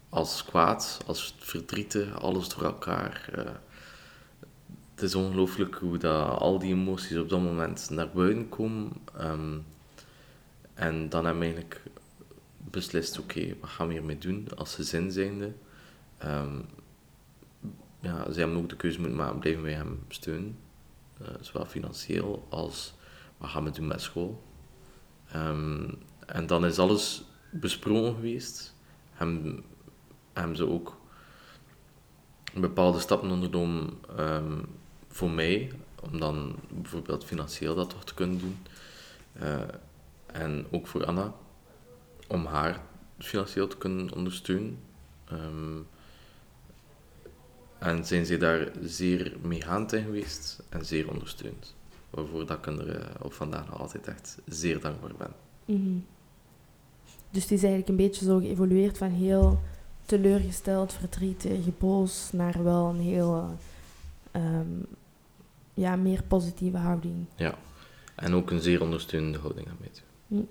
als 0.09 0.45
kwaad, 0.45 0.99
als 1.05 1.35
verdrietig, 1.37 2.21
alles 2.21 2.49
door 2.49 2.63
elkaar. 2.63 3.29
eh. 3.33 3.51
het 4.93 5.03
is 5.03 5.15
ongelooflijk 5.15 5.75
hoe 5.75 5.97
dat 5.97 6.39
al 6.39 6.59
die 6.59 6.73
emoties 6.73 7.17
op 7.17 7.29
dat 7.29 7.41
moment 7.41 7.89
naar 7.89 8.09
buiten 8.09 8.49
komen. 8.49 8.91
Ehm, 9.17 9.57
en 10.73 11.09
dan 11.09 11.25
hebben 11.25 11.43
eigenlijk 11.43 11.81
beslist, 12.57 13.19
oké, 13.19 13.55
wat 13.59 13.69
gaan 13.69 13.87
we 13.87 13.93
hiermee 13.93 14.17
doen 14.17 14.47
als 14.55 14.75
gezin 14.75 15.11
zijnde? 15.11 15.53
Ehm, 16.17 16.59
ja, 18.05 18.31
ze 18.31 18.39
hebben 18.39 18.57
ook 18.57 18.69
de 18.69 18.75
keuze 18.75 18.99
moeten 18.99 19.17
maken, 19.17 19.39
blijven 19.39 19.63
wij 19.63 19.73
hem 19.73 20.03
steunen? 20.07 20.57
eh, 21.21 21.27
zowel 21.41 21.65
financieel 21.65 22.47
als 22.49 22.93
wat 23.37 23.49
gaan 23.49 23.63
we 23.63 23.71
doen 23.71 23.87
met 23.87 24.01
school? 24.01 24.43
Ehm, 25.31 25.89
en 26.25 26.47
dan 26.47 26.65
is 26.65 26.79
alles 26.79 27.23
besproken 27.51 28.15
geweest. 28.15 28.75
Hem, 29.11 29.63
hebben 30.33 30.55
ze 30.55 30.69
ook 30.69 30.97
bepaalde 32.53 32.99
stappen 32.99 33.29
ondernomen 33.29 33.93
ehm, 34.17 34.61
voor 35.07 35.31
mij, 35.31 35.71
om 36.01 36.19
dan 36.19 36.55
bijvoorbeeld 36.69 37.25
financieel 37.25 37.75
dat 37.75 37.89
toch 37.89 38.03
te 38.05 38.13
kunnen 38.13 38.39
doen. 38.39 38.57
Eh, 39.33 39.61
en 40.25 40.67
ook 40.71 40.87
voor 40.87 41.05
Anna, 41.05 41.33
om 42.27 42.45
haar 42.45 42.81
financieel 43.17 43.67
te 43.67 43.77
kunnen 43.77 44.13
ondersteunen. 44.13 44.79
Ehm, 45.25 45.77
en 47.85 48.05
zijn 48.05 48.25
zij 48.25 48.37
daar 48.37 48.71
zeer 48.81 49.33
meegaand 49.41 49.93
in 49.93 50.03
geweest 50.03 50.63
en 50.69 50.85
zeer 50.85 51.09
ondersteund. 51.09 51.75
waarvoor 52.09 52.45
dat 52.45 52.57
ik 52.57 52.65
er 52.65 52.99
uh, 52.99 53.05
op 53.21 53.33
vandaag 53.33 53.65
nog 53.65 53.79
altijd 53.79 54.07
echt 54.07 54.37
zeer 54.45 54.79
dankbaar 54.79 55.11
ben. 55.17 55.33
Mhm. 55.65 55.97
Dus 57.29 57.43
het 57.43 57.51
is 57.51 57.63
eigenlijk 57.63 57.89
een 57.89 58.05
beetje 58.05 58.25
zo 58.25 58.37
geëvolueerd 58.39 58.97
van 58.97 59.09
heel 59.09 59.61
teleurgesteld, 60.05 60.93
verdrietig, 60.93 61.77
boos, 61.77 62.29
naar 62.31 62.63
wel 62.63 62.89
een 62.89 62.99
heel 62.99 63.57
ehm, 64.31 64.79
ja, 65.73 65.95
meer 65.95 66.23
positieve 66.23 66.77
houding. 66.77 67.25
Ja, 67.35 67.57
en 68.15 68.33
ook 68.33 68.51
een 68.51 68.61
zeer 68.61 68.81
ondersteunende 68.81 69.37
houding 69.37 69.67
aan 69.67 69.77
mij. 69.79 69.89
Mm. 70.27 70.47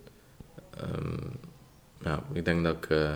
ja, 2.01 2.23
ik 2.33 2.45
denk 2.45 2.65
dat 2.65 2.77
ik 2.77 2.91
uh, 2.91 3.15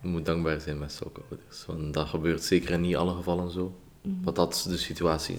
moet 0.00 0.26
dankbaar 0.26 0.60
zijn 0.60 0.78
met 0.78 0.92
zulke 0.92 1.20
ouders. 1.30 1.66
Want 1.66 1.94
dat 1.94 2.06
gebeurt 2.06 2.42
zeker 2.42 2.70
in 2.70 2.80
niet 2.80 2.96
alle 2.96 3.14
gevallen 3.14 3.50
zo. 3.50 3.74
Mhm. 4.02 4.24
Wat 4.24 4.36
dat 4.36 4.66
de 4.68 4.76
situatie 4.76 5.38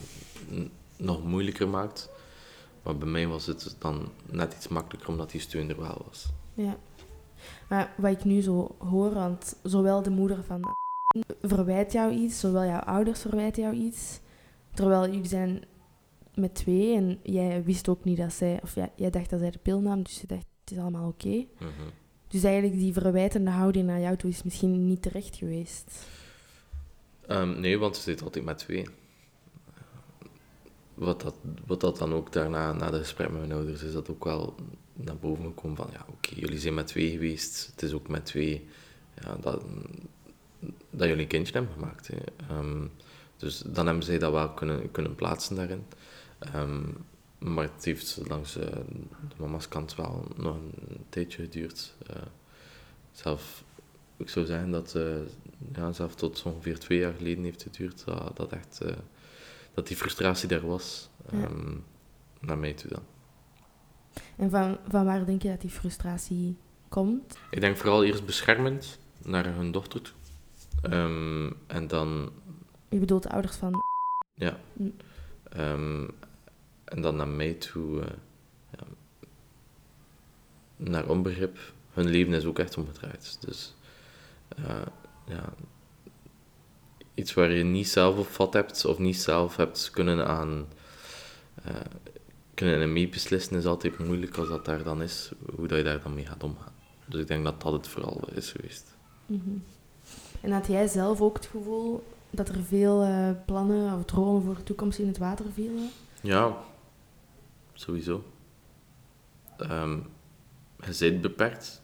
nog 0.98 1.24
moeilijker 1.24 1.67
maakt. 1.67 2.10
Maar 2.84 2.98
bij 2.98 3.08
mij 3.08 3.28
was 3.28 3.45
het 3.45 3.76
dan 3.80 4.10
net 4.26 4.54
iets 4.54 4.67
makkelijker 4.67 5.10
omdat 5.10 5.32
die 5.32 5.41
steun 5.41 5.69
er 5.69 5.80
wel 5.80 6.06
was. 6.08 6.30
Ja. 6.54 6.78
Maar 7.69 7.93
wat 7.98 8.12
ik 8.12 8.24
nu 8.24 8.41
zo 8.41 8.76
hoor, 8.78 9.13
want 9.13 9.56
zowel 9.63 10.02
de 10.02 10.10
moeder 10.10 10.43
van 10.43 10.62
verwijt 11.41 11.91
jou 11.91 12.12
iets, 12.13 12.39
zowel 12.39 12.65
jouw 12.65 12.80
ouders 12.80 13.22
verwijten 13.22 13.63
jou 13.63 13.76
iets. 13.76 14.19
Terwijl 14.74 15.06
jullie 15.06 15.28
zijn 15.28 15.63
met 16.34 16.56
twee 16.56 16.95
en 16.95 17.19
jij 17.24 17.63
wist 17.63 17.88
ook 17.88 18.04
niet 18.04 18.17
dat 18.17 18.34
zij, 18.34 18.60
of 18.63 18.76
ja, 18.76 18.89
jij 18.95 19.10
dacht 19.10 19.30
dat 19.30 19.39
zij 19.39 19.52
de 19.52 19.60
pil 19.60 19.80
nam, 19.80 20.04
dus 20.04 20.22
je 20.22 20.28
dacht 20.28 20.45
het 20.62 20.72
is 20.72 20.78
allemaal 20.78 21.08
oké. 21.08 21.45
Mhm. 21.58 21.89
Dus 22.30 22.44
eigenlijk 22.44 22.80
die 22.80 22.94
verwijtende 22.94 23.52
houding 23.52 23.88
naar 23.88 24.00
jou 24.00 24.18
toe 24.18 24.30
is 24.30 24.44
misschien 24.44 24.88
niet 24.88 25.02
terecht 25.02 25.36
geweest. 25.36 26.06
Um, 27.28 27.60
nee, 27.60 27.80
want 27.80 27.96
ze 27.96 28.02
zit 28.02 28.22
altijd 28.22 28.46
met 28.46 28.58
twee. 28.58 28.86
Wat 30.94 31.22
dat, 31.22 31.36
wat 31.65 31.82
dat 31.82 31.98
dan 31.98 32.13
ook 32.13 32.34
daarna, 32.34 32.74
na 32.74 32.89
de 32.89 32.98
gesprek 32.98 33.30
met 33.30 33.39
mijn 33.39 33.52
ouders, 33.52 33.84
is 33.84 33.94
dat 33.94 34.10
ook 34.10 34.24
wel 34.24 34.56
naar 34.94 35.18
boven 35.18 35.46
gekomen 35.46 35.78
van, 35.78 35.89
ja, 35.92 36.06
oké, 36.08 36.30
jullie 36.36 36.60
zijn 36.60 36.74
met 36.74 36.88
twee 36.88 37.12
geweest, 37.12 37.70
het 37.72 37.82
is 37.82 37.94
ook 37.94 38.08
met 38.08 38.26
twee 38.26 38.68
ja, 39.22 39.36
dat, 39.42 39.63
dat 40.89 41.08
jullie 41.08 41.22
een 41.22 41.28
kindje 41.28 41.54
hebben 41.54 41.74
gemaakt. 41.74 42.10
Um, 42.52 42.92
dus 43.38 43.58
dan 43.58 43.86
hebben 43.86 44.04
zij 44.04 44.18
dat 44.18 44.32
wel 44.32 44.50
kunnen, 44.50 44.92
kunnen 44.92 45.15
plaatsen 45.15 45.56
daarin. 45.56 45.86
Um, 46.56 46.98
maar 47.39 47.63
het 47.63 47.86
heeft 47.86 48.19
langs 48.28 48.58
uh, 48.58 48.63
de 48.63 49.36
mama's 49.38 49.67
kant 49.67 49.95
wel 49.95 50.28
nog 50.36 50.56
een 50.56 51.06
tijdje 51.10 51.43
geduurd. 51.43 51.95
Uh, 52.10 52.21
zelf, 53.12 53.63
ik 54.17 54.30
zou 54.30 54.45
zeggen 54.45 54.71
dat 54.71 54.93
uh, 54.95 55.17
ja, 55.73 55.91
zelf 55.91 56.15
tot 56.15 56.43
ongeveer 56.45 56.80
twee 56.80 56.99
jaar 56.99 57.13
geleden 57.13 57.43
heeft 57.43 57.63
geduurd 57.63 58.06
dat, 58.06 58.38
dat 58.38 58.52
echt 58.52 58.82
dat 59.73 59.88
die 59.88 59.97
frustratie 59.97 60.49
er 60.49 60.67
was. 60.67 61.10
Um, 61.34 61.84
Naar 62.39 62.58
mij 62.58 62.73
toe 62.73 62.89
dan. 62.89 63.04
En 64.36 64.49
van, 64.49 64.78
van 64.88 65.06
waar 65.06 65.25
denk 65.25 65.41
je 65.41 65.49
dat 65.49 65.62
die 65.62 65.69
frustratie 65.69 66.58
komt? 66.89 67.38
Ik 67.52 67.62
denk 67.62 67.78
vooral 67.78 68.04
eerst 68.04 68.25
beschermend 68.25 68.99
naar 69.17 69.45
hun 69.45 69.71
dochter 69.71 70.02
toe. 70.02 70.15
Um, 70.93 71.56
en 71.67 71.88
dan... 71.88 72.32
Je 72.89 72.99
bedoelt 72.99 73.23
de 73.23 73.30
ouders 73.30 73.56
van... 73.56 73.73
Ja. 74.36 74.60
Um, 75.58 76.10
en 76.89 77.02
dan 77.02 77.15
naar 77.15 77.28
mij 77.28 77.54
toe... 77.54 77.99
Uh, 77.99 78.06
ja, 78.71 78.84
naar 80.75 81.10
onbegrip. 81.10 81.58
Hun 81.93 82.10
leven 82.10 82.34
is 82.34 82.45
ook 82.45 82.60
echt 82.60 82.78
omgedraaid. 82.78 83.38
Dus... 83.39 83.75
Uh, 84.60 84.82
ja, 85.28 85.54
iets 87.13 87.34
waar 87.34 87.52
je 87.52 87.63
niet 87.63 87.89
zelf 87.89 88.17
op 88.17 88.28
vat 88.28 88.54
hebt 88.54 88.86
of 88.86 88.97
niet 88.97 89.17
zelf 89.17 89.56
hebt 89.56 89.89
kunnen 89.91 90.28
aan 90.28 90.67
uh, 91.67 91.75
kunnen 92.54 92.93
mee 92.93 93.10
beslissen 93.10 93.58
is 93.58 93.65
altijd 93.65 93.99
moeilijk 93.99 94.38
als 94.38 94.47
dat 94.47 94.65
daar 94.65 94.84
dan 94.84 95.02
is, 95.02 95.32
hoe 95.56 95.67
dat 95.67 95.78
je 95.78 95.84
daar 95.84 96.02
dan 96.02 96.13
mee 96.13 96.25
gaat 96.25 96.43
omgaan. 96.43 96.73
Dus 97.06 97.21
ik 97.21 97.28
denk 97.28 97.43
dat 97.43 97.62
dat 97.62 97.73
het 97.73 97.88
vooral 97.88 98.21
is 98.34 98.52
geweest. 98.52 98.95
Mhm. 99.25 99.49
En 100.41 100.52
had 100.52 100.67
jij 100.67 100.88
zelf 100.88 101.21
ook 101.21 101.36
het 101.36 101.45
gevoel 101.45 102.04
dat 102.30 102.49
er 102.49 102.63
veel 102.63 103.04
uh, 103.06 103.30
plannen 103.45 103.97
of 103.97 104.06
dromen 104.06 104.41
voor 104.41 104.56
de 104.56 104.63
toekomst 104.63 104.99
in 104.99 105.08
het 105.08 105.17
water 105.17 105.45
vielen? 105.54 105.89
Ja, 106.21 106.58
sowieso. 107.80 108.24
Um, 109.58 110.06
je 110.86 110.96
bent 111.00 111.22
beperkt, 111.22 111.82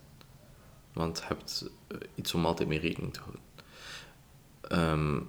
want 0.94 1.18
je 1.18 1.26
hebt 1.26 1.70
eh, 1.88 1.98
iets 2.16 2.34
om 2.34 2.46
altijd 2.46 2.68
mee 2.68 2.80
rekening 2.80 3.14
te 3.14 3.20
houden. 3.20 3.42
Ehm, 4.62 5.22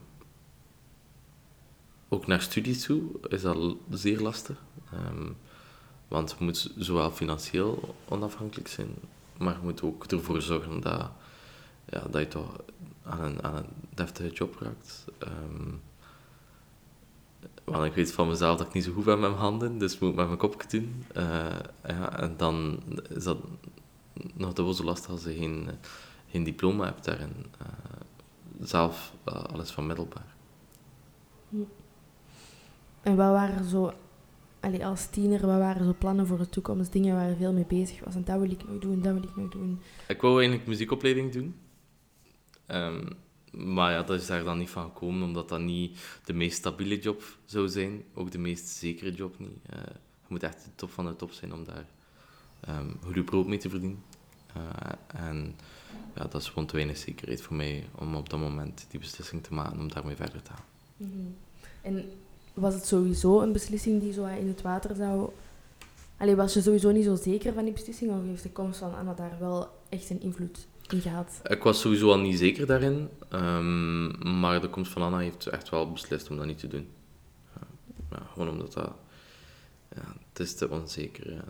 ook 2.09 2.27
naar 2.27 2.41
studie 2.41 2.77
toe 2.77 3.03
is 3.29 3.43
dat 3.43 3.77
zeer 3.91 4.21
lastig. 4.21 4.63
Ehm, 4.93 5.33
want 6.09 6.35
je 6.39 6.45
moet 6.45 6.73
zowel 6.77 7.11
financieel 7.11 7.95
onafhankelijk 8.09 8.69
zijn, 8.69 8.95
maar 9.39 9.55
je 9.55 9.63
moet 9.63 9.83
ook 9.83 10.05
ervoor 10.05 10.43
zorgen 10.43 10.81
dat, 10.81 11.11
ja, 11.85 12.01
dat 12.11 12.21
je 12.21 12.29
toch 12.29 12.57
aan 13.03 13.23
een, 13.23 13.43
aan 13.43 13.57
een 13.57 13.71
deftige 13.95 14.31
job 14.31 14.57
raakt. 14.61 15.05
Want 17.67 17.85
ik 17.85 17.95
weet 17.95 18.13
van 18.13 18.29
mezelf 18.29 18.59
dat 18.59 18.67
ik 18.67 18.73
niet 18.73 18.85
zo 18.85 18.93
goed 18.93 19.05
ben 19.05 19.21
met 19.21 19.31
mijn 19.31 19.43
handen, 19.43 19.79
dus 19.79 19.95
ik 19.95 20.01
moet 20.01 20.15
met 20.15 20.27
mijn 20.27 20.39
kopje 20.39 20.69
doen. 20.69 21.05
Uh, 21.17 21.25
ja, 21.87 22.21
en 22.21 22.35
dan 22.37 22.83
is 23.09 23.25
dat 23.25 23.39
nog 24.35 24.53
dubbel 24.53 24.75
zo 24.75 24.85
lastig 24.85 25.11
als 25.11 25.25
je 25.25 25.35
geen, 25.35 25.69
geen 26.31 26.45
diploma 26.45 26.85
hebt 26.85 27.05
daarin. 27.05 27.33
Uh, 27.63 27.67
zelf 28.61 29.13
uh, 29.29 29.45
alles 29.45 29.71
van 29.71 29.87
middelbaar. 29.87 30.35
Hm. 31.49 31.57
En 33.03 33.17
wat 33.17 33.31
waren 33.31 33.65
zo, 33.65 33.93
allee, 34.61 34.87
als 34.87 35.07
tiener, 35.07 35.47
wat 35.47 35.59
waren 35.59 35.85
zo 35.85 35.95
plannen 35.99 36.27
voor 36.27 36.39
de 36.39 36.49
toekomst? 36.49 36.93
Dingen 36.93 37.15
waar 37.15 37.29
je 37.29 37.37
veel 37.37 37.53
mee 37.53 37.67
bezig 37.67 38.05
was. 38.05 38.15
En 38.15 38.25
dat 38.25 38.39
wil 38.41 38.51
ik 38.51 38.69
nog 38.69 38.79
doen, 38.79 39.03
dat 39.03 39.13
wil 39.13 39.23
ik 39.23 39.37
nog 39.37 39.49
doen. 39.51 39.81
Ik 40.09 40.21
wou 40.21 40.39
eigenlijk 40.39 40.69
muziekopleiding 40.69 41.33
doen. 41.33 41.55
Um, 42.67 43.09
maar 43.57 43.93
ja, 43.93 44.03
dat 44.03 44.21
is 44.21 44.27
daar 44.27 44.45
dan 44.45 44.59
niet 44.59 44.71
van 44.71 44.85
gekomen, 44.85 45.23
omdat 45.23 45.49
dat 45.49 45.61
niet 45.61 45.99
de 46.25 46.33
meest 46.33 46.57
stabiele 46.57 46.99
job 46.99 47.23
zou 47.45 47.69
zijn. 47.69 48.03
Ook 48.15 48.31
de 48.31 48.39
meest 48.39 48.69
zekere 48.69 49.13
job 49.13 49.39
niet. 49.39 49.59
Uh, 49.75 49.81
je 50.21 50.27
moet 50.29 50.43
echt 50.43 50.65
de 50.65 50.71
top 50.75 50.91
van 50.91 51.07
de 51.07 51.17
top 51.17 51.33
zijn 51.33 51.53
om 51.53 51.65
daar 51.65 51.87
um, 52.69 52.97
goede 53.05 53.23
brood 53.23 53.47
mee 53.47 53.59
te 53.59 53.69
verdienen. 53.69 54.03
Uh, 54.57 55.23
en 55.27 55.55
ja, 56.15 56.27
dat 56.27 56.41
is 56.41 56.49
gewoon 56.49 56.67
te 56.67 56.75
weinig 56.75 56.97
zekerheid 56.97 57.43
voor 57.43 57.57
mij 57.57 57.89
om 57.95 58.15
op 58.15 58.29
dat 58.29 58.41
moment 58.41 58.87
die 58.91 59.01
beslissing 59.01 59.43
te 59.43 59.55
maken 59.55 59.79
om 59.79 59.89
daarmee 59.89 60.17
verder 60.17 60.43
te 60.43 60.51
gaan. 60.51 60.65
-hmm. 60.97 61.37
En 61.83 62.11
was 62.55 62.75
het 62.75 62.87
sowieso 62.87 63.41
een 63.41 63.53
beslissing 63.53 64.01
die 64.01 64.13
zo 64.13 64.25
in 64.25 64.49
het 64.49 64.63
water 64.63 64.97
zou... 64.97 65.31
Allee, 66.17 66.37
was 66.37 66.55
je 66.55 66.63
sowieso 66.63 66.91
niet 66.91 67.05
zo 67.05 67.15
zeker 67.15 67.53
van 67.53 67.65
die 67.65 67.73
beslissing 67.73 68.11
of 68.11 68.25
heeft 68.27 68.43
de 68.43 68.51
komst 68.51 68.79
van 68.79 68.95
Anna 68.95 69.15
daar 69.15 69.37
wel 69.39 69.69
echt 69.89 70.11
een 70.11 70.21
invloed 70.21 70.67
Ik 71.43 71.63
was 71.63 71.81
sowieso 71.81 72.11
al 72.11 72.19
niet 72.19 72.39
zeker 72.39 72.67
daarin, 72.67 73.09
um, 73.31 74.39
maar 74.41 74.61
de 74.61 74.69
komst 74.69 74.93
van 74.93 75.03
Anna 75.03 75.19
heeft 75.19 75.47
echt 75.47 75.69
wel 75.69 75.93
beslist 75.93 76.31
om 76.31 76.37
dat 76.37 76.47
niet 76.47 76.59
te 76.59 76.69
doen. 76.69 76.89
Ja, 78.11 78.23
gewoon 78.33 78.49
omdat 78.49 78.73
dat... 78.73 78.93
Ja, 79.95 80.15
het 80.29 80.39
is 80.39 80.55
te 80.55 80.71
onzeker. 80.71 81.33
Ja, 81.33 81.45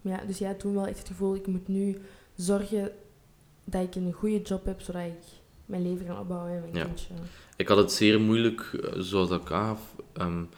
ja, 0.00 0.24
dus 0.26 0.38
jij 0.38 0.48
had 0.48 0.60
toen 0.60 0.74
wel 0.74 0.86
echt 0.86 0.98
het 0.98 1.06
gevoel, 1.06 1.34
ik 1.34 1.46
moet 1.46 1.68
nu 1.68 2.02
zorgen 2.34 2.90
dat 3.64 3.82
ik 3.82 3.94
een 3.94 4.12
goede 4.12 4.42
job 4.42 4.64
heb, 4.64 4.80
zodat 4.80 5.02
ik 5.02 5.22
mijn 5.66 5.82
leven 5.82 6.06
kan 6.06 6.18
opbouwen 6.18 6.52
en 6.52 6.60
mijn 6.60 6.74
ja. 6.74 6.84
kindje. 6.84 7.14
Ik 7.56 7.68
had 7.68 7.76
het 7.76 7.92
zeer 7.92 8.20
moeilijk, 8.20 8.60
eh, 8.60 9.00
zoals 9.00 9.28
dat 9.28 9.40
ik 9.40 9.50
aangaf. 9.50 9.94
Um, 10.12 10.48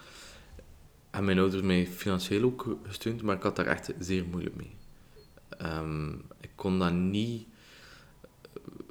en 1.10 1.24
mijn 1.24 1.38
ouders 1.38 1.62
mij 1.62 1.86
financieel 1.86 2.42
ook 2.42 2.76
gesteund, 2.82 3.22
maar 3.22 3.36
ik 3.36 3.42
had 3.42 3.56
daar 3.56 3.66
echt 3.66 3.92
zeer 3.98 4.24
moeilijk 4.24 4.56
mee. 4.56 4.74
Um, 5.62 6.22
ik 6.40 6.50
kon 6.54 6.78
dat 6.78 6.92
niet 6.92 7.46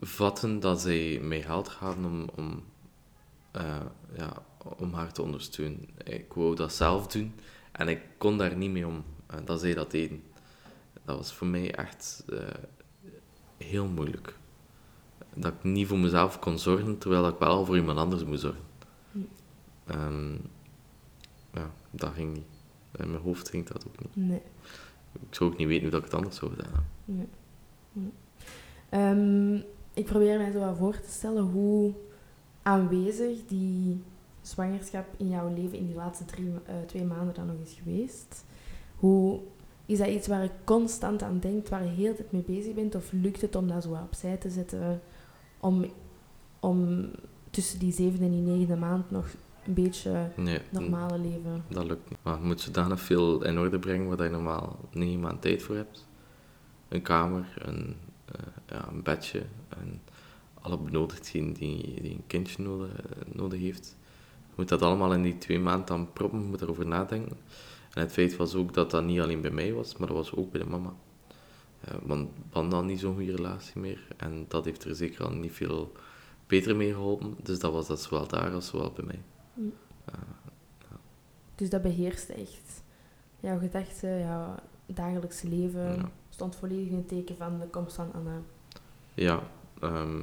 vatten 0.05 0.59
dat 0.59 0.81
zij 0.81 1.19
mij 1.21 1.41
geld 1.41 1.69
gaven 1.69 2.05
om, 2.05 2.29
om, 2.35 2.63
uh, 3.55 3.81
ja, 4.17 4.33
om 4.77 4.93
haar 4.93 5.11
te 5.11 5.21
ondersteunen. 5.21 5.89
Ik 6.03 6.33
wou 6.33 6.55
dat 6.55 6.73
zelf 6.73 7.07
doen 7.07 7.33
en 7.71 7.87
ik 7.87 8.01
kon 8.17 8.37
daar 8.37 8.55
niet 8.55 8.71
mee 8.71 8.87
om, 8.87 9.03
uh, 9.33 9.37
dat 9.45 9.59
zij 9.59 9.73
dat 9.73 9.91
deden. 9.91 10.23
Dat 11.05 11.17
was 11.17 11.33
voor 11.33 11.47
mij 11.47 11.75
echt 11.75 12.23
uh, 12.29 12.39
heel 13.57 13.87
moeilijk. 13.87 14.37
Dat 15.33 15.53
ik 15.53 15.63
niet 15.63 15.87
voor 15.87 15.97
mezelf 15.97 16.39
kon 16.39 16.59
zorgen, 16.59 16.97
terwijl 16.97 17.27
ik 17.27 17.39
wel 17.39 17.65
voor 17.65 17.77
iemand 17.77 17.97
anders 17.97 18.23
moest 18.23 18.41
zorgen. 18.41 18.63
Um, 19.91 20.41
ja, 21.53 21.71
dat 21.91 22.13
ging 22.13 22.33
niet. 22.33 22.45
In 22.95 23.09
mijn 23.11 23.21
hoofd 23.21 23.49
ging 23.49 23.67
dat 23.67 23.85
ook 23.87 23.99
niet. 23.99 24.15
Nee. 24.15 24.41
Ik 25.29 25.35
zou 25.35 25.51
ook 25.51 25.57
niet 25.57 25.67
weten 25.67 25.89
hoe 25.89 25.97
ik 25.97 26.03
het 26.03 26.13
anders 26.13 26.35
zou 26.35 26.51
gedaan 26.55 26.85
Nee. 27.05 27.27
nee. 27.91 28.11
Um, 29.09 29.63
ik 29.95 30.05
probeer 30.05 30.37
mij 30.37 30.51
zo 30.51 30.59
wat 30.59 30.77
voor 30.77 30.99
te 30.99 31.11
stellen 31.11 31.43
hoe 31.43 31.93
aanwezig 32.61 33.37
die 33.47 34.03
zwangerschap 34.41 35.05
in 35.17 35.29
jouw 35.29 35.53
leven 35.53 35.77
in 35.77 35.87
die 35.87 35.95
laatste 35.95 36.25
drie, 36.25 36.45
uh, 36.45 36.55
twee 36.87 37.03
maanden 37.05 37.33
dan 37.33 37.45
nog 37.45 37.55
is 37.63 37.77
geweest. 37.83 38.45
Hoe 38.95 39.39
is 39.85 39.97
dat 39.97 40.07
iets 40.07 40.27
waar 40.27 40.43
je 40.43 40.49
constant 40.63 41.23
aan 41.23 41.39
denkt, 41.39 41.69
waar 41.69 41.83
je 41.83 41.89
heel 41.89 42.11
de 42.11 42.15
tijd 42.17 42.31
mee 42.31 42.41
bezig 42.57 42.73
bent? 42.73 42.95
Of 42.95 43.11
lukt 43.11 43.41
het 43.41 43.55
om 43.55 43.67
dat 43.67 43.83
zo 43.83 43.97
opzij 44.03 44.37
te 44.37 44.49
zetten, 44.49 45.01
om, 45.59 45.85
om 46.59 47.09
tussen 47.49 47.79
die 47.79 47.93
zevende 47.93 48.25
en 48.25 48.31
die 48.31 48.41
negende 48.41 48.75
maand 48.75 49.11
nog 49.11 49.27
een 49.65 49.73
beetje 49.73 50.29
Nee, 50.35 50.59
normale 50.69 51.17
leven. 51.17 51.63
dat 51.67 51.85
lukt 51.85 52.09
niet. 52.09 52.19
Maar 52.21 52.37
je 52.39 52.45
moet 52.45 52.61
zodanig 52.61 52.99
veel 52.99 53.43
in 53.43 53.59
orde 53.59 53.79
brengen 53.79 54.07
waar 54.07 54.23
je 54.25 54.31
normaal 54.31 54.79
negen 54.91 55.19
maanden 55.19 55.39
tijd 55.39 55.63
voor 55.63 55.75
hebt. 55.75 56.07
Een 56.87 57.01
kamer, 57.01 57.53
een, 57.59 57.95
eh, 58.25 58.41
ja, 58.65 58.87
een 58.87 59.03
bedje 59.03 59.43
en 59.81 60.01
alle 60.61 60.77
benodigdheden 60.77 61.53
die, 61.53 62.01
die 62.01 62.11
een 62.11 62.23
kindje 62.27 62.63
nodig, 62.63 62.89
nodig 63.33 63.59
heeft. 63.59 63.95
Je 64.47 64.53
moet 64.55 64.69
dat 64.69 64.81
allemaal 64.81 65.13
in 65.13 65.21
die 65.21 65.37
twee 65.37 65.59
maanden 65.59 65.85
dan 65.85 66.13
proppen, 66.13 66.39
je 66.39 66.45
moet 66.45 66.61
erover 66.61 66.87
nadenken. 66.87 67.37
En 67.93 68.01
het 68.01 68.11
feit 68.11 68.35
was 68.35 68.55
ook 68.55 68.73
dat 68.73 68.91
dat 68.91 69.03
niet 69.03 69.19
alleen 69.19 69.41
bij 69.41 69.51
mij 69.51 69.73
was, 69.73 69.97
maar 69.97 70.07
dat 70.07 70.17
was 70.17 70.35
ook 70.35 70.51
bij 70.51 70.61
de 70.61 70.69
mama. 70.69 70.93
Eh, 71.81 71.93
want 72.03 72.29
we 72.35 72.43
hadden 72.51 72.71
dan 72.71 72.85
niet 72.85 72.99
zo'n 72.99 73.15
goede 73.15 73.35
relatie 73.35 73.81
meer. 73.81 74.07
En 74.17 74.45
dat 74.47 74.65
heeft 74.65 74.83
er 74.83 74.95
zeker 74.95 75.25
al 75.25 75.31
niet 75.31 75.51
veel 75.51 75.91
beter 76.47 76.75
mee 76.75 76.93
geholpen. 76.93 77.35
Dus 77.43 77.59
dat 77.59 77.71
was 77.71 77.87
dat 77.87 78.01
zowel 78.01 78.27
daar 78.27 78.53
als 78.53 78.67
zowel 78.67 78.91
bij 78.91 79.05
mij. 79.05 79.21
Mm. 79.53 79.73
Eh, 80.05 80.13
Dus 81.55 81.69
dat 81.69 81.81
beheerste 81.81 82.33
echt 82.33 82.83
jouw 83.39 83.59
gedachten, 83.59 84.19
jouw 84.19 84.55
dagelijkse 84.85 85.47
leven. 85.49 85.95
Ja. 85.95 86.11
Stond 86.29 86.55
volledig 86.55 86.87
in 86.87 86.95
het 86.95 87.07
teken 87.07 87.35
van 87.35 87.59
de 87.59 87.67
komst 87.67 87.95
van 87.95 88.13
Anna. 88.13 88.41
Ja, 89.13 89.43
ehm, 89.79 90.19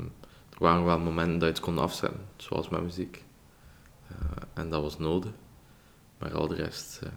er 0.50 0.58
waren 0.58 0.84
wel 0.84 0.98
momenten 0.98 1.38
dat 1.38 1.48
je 1.48 1.54
het 1.54 1.60
kon 1.60 1.78
afzetten, 1.78 2.20
zoals 2.36 2.68
met 2.68 2.82
muziek. 2.82 3.24
Eh, 4.08 4.42
en 4.54 4.70
dat 4.70 4.82
was 4.82 4.98
nodig. 4.98 5.32
Maar 6.18 6.34
al 6.34 6.48
de 6.48 6.54
rest, 6.54 7.00
eh, 7.02 7.10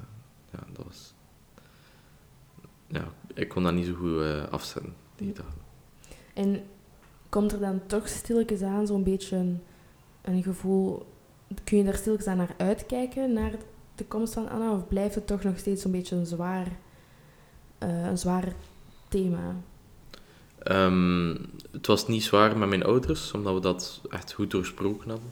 ja, 0.52 0.60
dat 0.74 0.86
was... 0.86 1.14
Ja, 2.88 3.08
ik 3.34 3.50
kon 3.50 3.64
dat 3.64 3.74
niet 3.74 3.86
zo 3.86 3.94
goed 3.94 4.22
eh, 4.22 4.48
afzetten. 4.48 4.94
En 6.34 6.64
komt 7.30 7.52
er 7.52 7.60
dan 7.60 7.82
toch 7.86 8.08
stilletjes 8.08 8.62
aan 8.62 8.88
zo'n 8.88 9.04
beetje 9.04 9.36
een, 9.36 9.64
een 10.22 10.44
gevoel... 10.44 11.14
Kun 11.64 11.78
je 11.78 11.84
daar 11.84 11.96
stilletjes 11.96 12.28
aan 12.28 12.38
naar 12.38 12.56
uitkijken, 12.58 13.34
naar 13.34 13.54
de 13.96 14.06
komst 14.06 14.34
van 14.34 14.50
Anna? 14.50 14.74
Of 14.74 14.88
blijft 14.88 15.16
het 15.16 15.28
toch 15.28 15.44
nog 15.44 15.58
steeds 15.58 15.84
een 15.84 15.92
beetje 15.92 16.16
een 16.16 16.26
zwaar, 16.26 16.68
een 17.80 18.18
zwaar 18.18 18.54
thema? 19.08 19.56
Ehm, 20.66 21.36
het 21.72 21.88
was 21.88 22.08
niet 22.08 22.24
zwaar 22.24 22.58
met 22.58 22.70
mijn 22.70 22.84
ouders, 22.84 23.32
omdat 23.32 23.54
we 23.54 23.60
dat 23.60 24.02
echt 24.10 24.34
goed 24.34 24.52
doorsproken 24.52 25.10
hadden. 25.10 25.32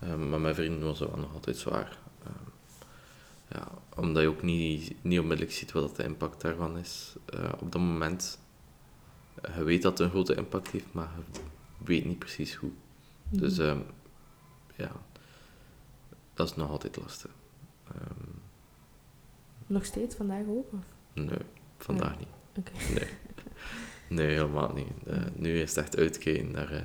Ehm, 0.00 0.28
maar 0.28 0.40
mijn 0.40 0.54
vrienden 0.54 0.84
was 0.84 0.98
het 1.00 1.08
wel 1.10 1.18
nog 1.18 1.32
altijd 1.34 1.56
zwaar. 1.56 1.98
Ehm, 2.24 2.32
ja, 3.48 3.68
omdat 3.96 4.22
je 4.22 4.28
ook 4.28 4.42
niet, 4.42 4.94
niet 5.02 5.18
onmiddellijk 5.20 5.56
ziet 5.56 5.72
wat 5.72 5.96
de 5.96 6.04
impact 6.04 6.40
daarvan 6.40 6.78
is. 6.78 7.14
Eh, 7.26 7.52
op 7.60 7.72
dat 7.72 7.80
moment, 7.80 8.38
je 9.56 9.62
weet 9.62 9.82
dat 9.82 9.92
het 9.92 10.00
een 10.00 10.10
grote 10.10 10.34
impact 10.34 10.68
heeft, 10.68 10.92
maar 10.92 11.10
je 11.78 11.84
weet 11.84 12.04
niet 12.04 12.18
precies 12.18 12.54
hoe. 12.54 12.70
Dus 13.28 13.58
Mhm. 13.58 13.68
ehm, 13.68 13.78
ja, 14.76 14.92
dat 16.34 16.48
is 16.50 16.56
nog 16.56 16.70
altijd 16.70 16.96
lastig. 16.96 17.30
Nog 19.66 19.84
steeds 19.84 20.14
vandaag 20.16 20.44
ook? 20.46 20.72
Of? 20.72 20.78
nee, 21.12 21.38
vandaag 21.78 22.18
niet. 22.18 22.28
Oké. 22.58 22.70
Nee. 22.94 23.08
Nee, 24.14 24.26
helemaal 24.28 24.72
niet. 24.74 24.92
Eh, 25.06 25.16
nu 25.34 25.58
is 25.60 25.68
het 25.74 25.84
echt 25.84 25.96
uitkijken 25.96 26.50
naar 26.50 26.70
eh, 26.72 26.82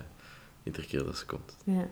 iedere 0.64 0.88
keer 0.88 1.04
dat 1.04 1.18
ze 1.18 1.26
komt. 1.26 1.58
Ja. 1.64 1.88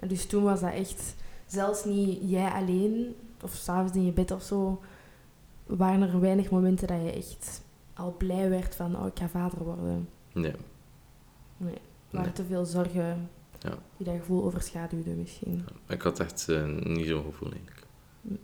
Maar 0.00 0.08
dus 0.08 0.26
toen 0.26 0.42
was 0.42 0.60
dat 0.60 0.72
echt, 0.72 1.14
zelfs 1.46 1.84
niet 1.84 2.30
jij 2.30 2.50
alleen, 2.50 3.14
of 3.42 3.52
s'avonds 3.54 3.96
in 3.96 4.04
je 4.04 4.12
bed 4.12 4.30
of 4.30 4.42
zo, 4.42 4.80
waren 5.66 6.02
er 6.02 6.20
weinig 6.20 6.50
momenten 6.50 6.86
dat 6.88 7.00
je 7.02 7.12
echt 7.12 7.62
al 7.94 8.14
blij 8.18 8.50
werd 8.50 8.74
van, 8.74 8.96
oh, 8.96 9.06
ik 9.06 9.18
ga 9.18 9.28
vader 9.28 9.64
worden. 9.64 10.08
Nee. 10.32 10.54
Nee. 11.56 11.74
Er 11.74 11.80
waren 12.10 12.26
Nee. 12.26 12.32
te 12.32 12.44
veel 12.44 12.64
zorgen 12.64 13.28
Ja. 13.58 13.78
die 13.96 14.06
dat 14.06 14.16
gevoel 14.18 14.44
overschaduwden 14.44 15.18
misschien. 15.20 15.64
Ik 15.88 16.02
had 16.02 16.20
echt 16.20 16.48
eh, 16.48 16.64
niet 16.66 17.06
zo'n 17.06 17.24
gevoel 17.24 17.50
eigenlijk. 17.50 17.86
Hm. 18.22 18.34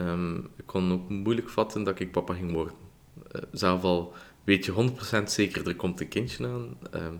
Ehm, 0.00 0.36
ik 0.38 0.66
kon 0.66 0.92
ook 0.92 1.08
moeilijk 1.08 1.48
vatten 1.48 1.84
dat 1.84 2.00
ik 2.00 2.12
papa 2.12 2.34
ging 2.34 2.52
worden. 2.52 2.74
Eh, 3.30 3.42
zelf 3.52 3.82
al 3.82 4.12
weet 4.44 4.64
je 4.64 4.72
100% 4.72 5.30
zeker 5.30 5.68
er 5.68 5.76
komt 5.76 6.00
een 6.00 6.08
kindje 6.08 6.46
aan, 6.46 6.76
ehm, 6.90 7.14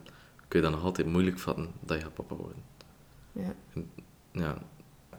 kun 0.48 0.60
je 0.60 0.60
dan 0.60 0.70
nog 0.70 0.84
altijd 0.84 1.06
moeilijk 1.06 1.38
vatten 1.38 1.70
dat 1.80 1.96
je 1.96 2.02
gaat 2.02 2.14
papa 2.14 2.34
worden. 2.34 2.62
Ja. 3.32 3.54
Ja. 4.32 4.58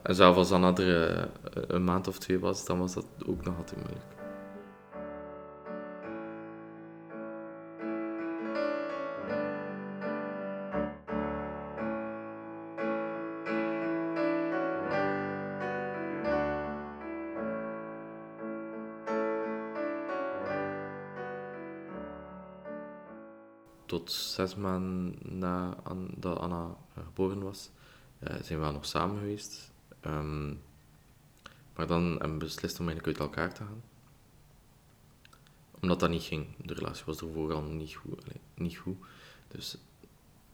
En 0.02 0.14
zelf 0.14 0.36
als 0.36 0.52
Anna 0.52 0.74
er 0.74 1.10
eh, 1.10 1.24
een 1.66 1.84
maand 1.84 2.08
of 2.08 2.18
twee 2.18 2.38
was, 2.38 2.64
dan 2.64 2.78
was 2.78 2.94
dat 2.94 3.06
ook 3.26 3.44
nog 3.44 3.56
altijd 3.56 3.80
moeilijk. 3.80 4.15
Tot 24.06 24.14
zes 24.14 24.54
maanden 24.54 25.18
na 25.38 25.76
dat 26.16 26.38
Anna 26.38 26.76
eh, 26.94 27.04
geboren 27.04 27.42
was, 27.42 27.70
eh, 28.18 28.34
zijn 28.42 28.58
we 28.58 28.64
wel 28.64 28.72
nog 28.72 28.86
samen 28.86 29.18
geweest. 29.18 29.72
Ehm, 30.00 30.48
maar 31.74 31.86
dan 31.86 32.10
hebben 32.10 32.32
we 32.32 32.44
beslist 32.44 32.80
om 32.80 32.88
eigenlijk 32.88 33.18
uit 33.18 33.28
elkaar 33.28 33.54
te 33.54 33.62
gaan. 33.62 33.82
Omdat 35.80 36.00
dat 36.00 36.10
niet 36.10 36.22
ging. 36.22 36.46
De 36.64 36.74
relatie 36.74 37.04
was 37.06 37.20
ervoor 37.20 37.52
al 37.52 37.62
niet 37.62 37.94
goed. 37.94 38.22
niet 38.54 38.76
goed. 38.76 38.96
Dus 39.48 39.76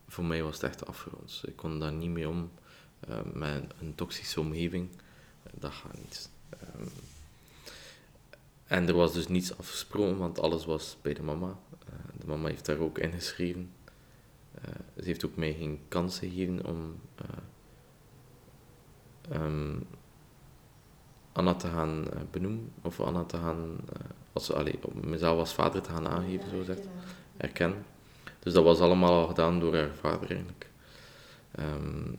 voor 0.09 0.25
mij 0.25 0.43
was 0.43 0.55
het 0.55 0.63
echt 0.63 0.87
afgerond. 0.87 1.43
Ik 1.47 1.57
kon 1.57 1.79
daar 1.79 1.93
niet 1.93 2.11
mee 2.11 2.29
om 2.29 2.51
eh, 3.01 3.23
met 3.33 3.75
een 3.81 3.95
toxische 3.95 4.41
omgeving. 4.41 4.89
Eh, 5.43 5.53
dat 5.55 5.73
gaat 5.73 5.99
niet. 5.99 6.31
Ehm, 6.49 6.89
en 8.67 8.89
er 8.89 8.95
was 8.95 9.13
dus 9.13 9.29
niets 9.29 9.59
afgesproken, 9.59 10.19
want 10.19 10.41
alles 10.41 10.65
was 10.65 10.97
bij 11.03 11.15
de 11.15 11.23
mama. 11.23 11.59
De 12.23 12.29
mama 12.29 12.49
heeft 12.49 12.67
daar 12.67 12.79
ook 12.79 12.99
ingeschreven. 12.99 13.73
Eh 14.55 14.63
ze 14.97 15.05
heeft 15.05 15.25
ook 15.25 15.37
mij 15.37 15.53
geen 15.53 15.81
kans 15.89 16.19
gegeven 16.19 16.67
om 16.67 17.01
eh, 17.15 17.25
ehm, 19.31 19.79
Anna 21.33 21.55
te 21.55 21.69
gaan 21.69 22.11
eh, 22.13 22.21
benoemen, 22.31 22.73
of 22.83 23.01
Anna 23.01 23.25
te 23.25 23.37
gaan, 23.37 23.77
als, 24.33 24.53
allee, 24.53 24.79
mezelf 24.93 25.39
als 25.39 25.55
vader 25.55 25.83
te 25.83 25.91
gaan 25.91 26.09
aangeven, 26.09 26.51
zo 26.51 26.59
gezegd, 26.59 26.89
erkennen. 27.37 27.85
Dus 28.39 28.53
dat 28.53 28.65
was 28.65 28.81
allemaal 28.81 29.13
al 29.13 29.27
gedaan 29.27 29.61
door 29.61 29.75
haar 29.77 29.95
vader 29.95 30.31
eigenlijk. 30.31 30.71
Ehm, 31.51 32.13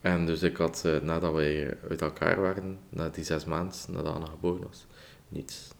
en 0.00 0.26
dus 0.26 0.42
ik 0.42 0.56
had, 0.56 0.88
nadat 1.02 1.32
wij 1.32 1.78
uit 1.88 2.02
elkaar 2.02 2.40
waren, 2.40 2.78
na 2.88 3.08
die 3.08 3.24
zes 3.24 3.44
maanden, 3.44 3.76
nadat 3.88 4.14
Anna 4.14 4.26
geboren 4.26 4.62
was, 4.62 4.86
niets. 5.28 5.72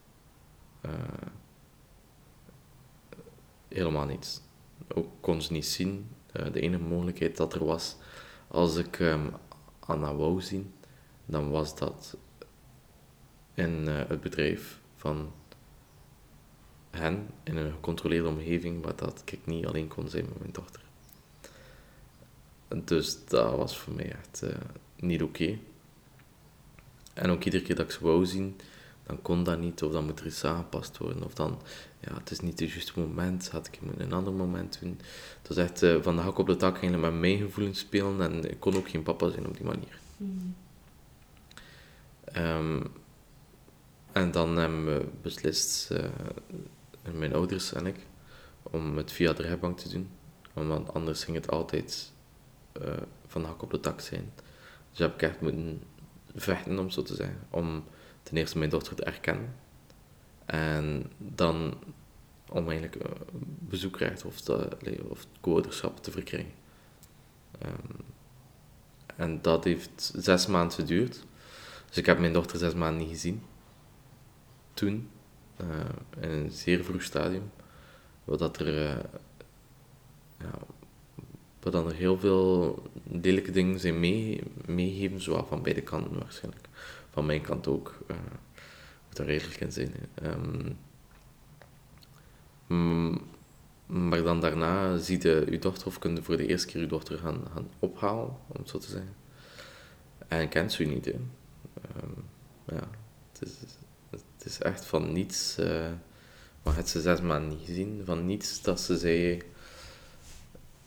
Helemaal 3.75 4.07
niets. 4.07 4.41
Ook 4.95 5.07
kon 5.21 5.43
ze 5.43 5.53
niet 5.53 5.67
zien. 5.67 6.09
Eh, 6.33 6.53
de 6.53 6.61
enige 6.61 6.83
mogelijkheid 6.83 7.37
dat 7.37 7.55
er 7.55 7.65
was, 7.65 7.97
als 8.49 8.77
ik 8.77 9.01
ehm, 9.01 9.27
Anna 9.81 10.15
wou 10.15 10.41
zien, 10.41 10.75
dan 11.25 11.51
was 11.51 11.77
dat 11.77 12.17
in 13.55 13.89
eh, 13.89 14.09
het 14.09 14.21
bedrijf 14.21 14.81
van 14.97 15.33
hen, 16.91 17.29
in 17.43 17.57
een 17.57 17.73
gecontroleerde 17.73 18.29
omgeving, 18.29 18.85
waar 18.85 18.97
dat 18.97 19.23
ik 19.25 19.47
niet 19.47 19.67
alleen 19.67 19.89
kon 19.89 20.09
zijn 20.09 20.25
met 20.25 20.39
mijn 20.39 20.53
dochter. 20.53 20.83
Dus 22.85 23.25
dat 23.25 23.57
was 23.57 23.79
voor 23.79 23.95
mij 23.95 24.13
echt 24.13 24.43
eh, 24.43 24.57
niet 24.97 25.23
oké. 25.23 25.59
En 27.15 27.31
ook 27.31 27.45
iedere 27.45 27.63
keer 27.63 27.77
dat 27.77 27.85
ik 27.85 27.91
ze 27.91 28.05
wou 28.05 28.27
zien, 28.27 28.57
dan 29.07 29.23
kon 29.23 29.45
dat 29.45 29.59
niet, 29.59 29.83
of 29.83 29.93
dan 29.93 30.05
moet 30.05 30.21
er 30.21 30.27
iets 30.27 30.45
aangepast 30.45 30.99
worden, 30.99 31.25
of 31.25 31.35
dan, 31.35 31.61
ja, 32.01 32.15
het 32.15 32.31
is 32.31 32.41
niet 32.41 32.61
het 32.61 32.71
juiste 32.71 33.01
moment, 33.01 33.49
had 33.49 33.67
ik 33.67 33.79
in 33.81 33.93
een 33.99 34.13
ander 34.13 34.33
moment 34.33 34.79
doen. 34.81 35.01
Het 35.39 35.49
was 35.49 35.57
echt 35.57 35.83
eh, 35.83 36.03
van 36.03 36.17
de 36.17 36.23
hak 36.23 36.39
op 36.39 36.47
de 36.47 36.57
tak 36.57 36.73
eigenlijk 36.73 37.03
met 37.03 37.21
mijn 37.21 37.39
gevoelens 37.39 37.79
spelen, 37.79 38.21
en 38.21 38.51
ik 38.51 38.61
kon 38.61 38.77
ook 38.77 38.89
geen 38.89 39.03
papa 39.03 39.31
zijn 39.31 39.47
op 39.47 39.57
die 39.57 39.67
manier. 39.67 39.99
Mhm. 40.17 40.31
Ehm, 42.25 42.83
en 44.13 44.31
dan 44.31 44.57
hebben 44.57 44.85
we 44.85 45.07
beslist, 45.23 45.91
eh, 45.91 46.05
mijn 47.13 47.35
ouders 47.35 47.73
en 47.73 47.87
ik, 47.87 47.97
om 48.63 48.97
het 48.97 49.13
via 49.13 49.33
de 49.33 49.43
rijbank 49.43 49.79
te 49.79 49.89
doen. 49.89 50.09
Want 50.53 50.95
anders 50.95 51.25
ging 51.25 51.37
het 51.37 51.51
altijd 51.51 52.13
eh, 52.73 52.93
van 53.27 53.43
de 53.43 53.47
hak 53.47 53.63
op 53.63 53.71
de 53.71 53.81
tak 53.81 54.01
zijn. 54.01 54.33
Dus 54.91 54.99
heb 54.99 55.15
ik 55.15 55.23
echt 55.23 55.41
moeten 55.41 55.83
vechten, 56.35 56.79
om 56.79 56.91
zo 56.91 57.03
te 57.03 57.15
zeggen. 57.15 57.39
Om 57.51 57.85
ten 58.25 58.37
eerste 58.37 58.59
mijn 58.59 58.71
dochter 58.71 58.95
te 58.95 59.05
erkennen. 59.05 59.55
En 60.45 61.13
dan 61.19 61.75
om 62.49 62.71
eigenlijk 62.71 62.97
eh, 62.97 63.11
bezoekrecht 63.59 64.25
of, 64.25 64.49
allee, 64.49 65.11
of 65.11 65.27
co-ouderschap 65.41 66.03
te 66.03 66.11
verkrijgen. 66.11 66.53
Ehm, 67.59 68.01
en 69.17 69.43
dat 69.43 69.65
heeft 69.65 70.13
zes 70.17 70.47
maanden 70.47 70.75
geduurd. 70.75 71.25
Dus 71.89 71.97
ik 71.97 72.07
heb 72.07 72.19
mijn 72.19 72.33
dochter 72.33 72.59
zes 72.59 72.75
maanden 72.75 73.01
niet 73.01 73.09
gezien. 73.09 73.43
Toen, 74.75 75.09
eh, 75.57 75.67
in 76.21 76.31
een 76.31 76.51
zeer 76.51 76.85
vroeg 76.85 77.03
stadium. 77.03 77.51
Wat 78.25 78.59
er, 78.59 78.89
eh, 78.89 79.05
ja, 80.39 80.59
wat 81.61 81.73
dan 81.73 81.87
er 81.87 81.95
heel 81.95 82.19
veel 82.19 82.83
lelijke 83.03 83.51
dingen 83.51 83.81
zijn 83.81 84.01
mee, 84.01 84.43
meegeven, 84.67 85.21
zowel 85.21 85.47
van 85.47 85.63
beide 85.63 85.83
kanten 85.83 86.19
waarschijnlijk. 86.19 86.69
Van 87.15 87.27
mijn 87.27 87.41
kant 87.41 87.67
ook. 87.67 87.99
Uh, 88.11 88.17
moet 89.07 89.17
daar 89.17 89.27
redelijk 89.27 89.61
in 89.61 89.73
zijn. 89.73 89.95
Um, 92.69 93.21
maar 93.87 94.23
dan 94.23 94.41
daarna 94.41 94.97
zie 94.97 95.23
je 95.23 95.47
je 95.51 95.59
dochter, 95.59 95.87
of 95.87 95.99
kun 95.99 96.15
je 96.15 96.23
voor 96.23 96.37
de 96.37 96.47
eerste 96.47 96.67
keer 96.67 96.81
je 96.81 96.87
dochter 96.87 97.19
gaan, 97.19 97.43
gaan 97.55 97.69
ophalen, 97.79 98.37
om 98.47 98.57
het 98.59 98.69
zo 98.69 98.79
te 98.79 98.91
zeggen. 98.91 99.15
En 100.29 100.49
kent 100.49 100.73
ze 100.73 100.83
u 100.83 100.87
niet. 100.87 101.05
Hè. 101.05 101.13
Um, 101.13 102.25
ja, 102.67 102.89
het 103.33 103.43
is, 103.49 103.53
het 104.11 104.45
is 104.45 104.59
echt 104.59 104.85
van 104.85 105.13
niets. 105.13 105.59
Uh, 105.59 105.91
maar 106.63 106.77
het 106.77 106.89
ze 106.89 107.01
zes 107.01 107.21
maanden 107.21 107.49
niet 107.49 107.67
gezien. 107.67 108.03
Van 108.05 108.27
niets 108.27 108.63
dat 108.63 108.81
ze 108.81 108.99
zei 108.99 109.43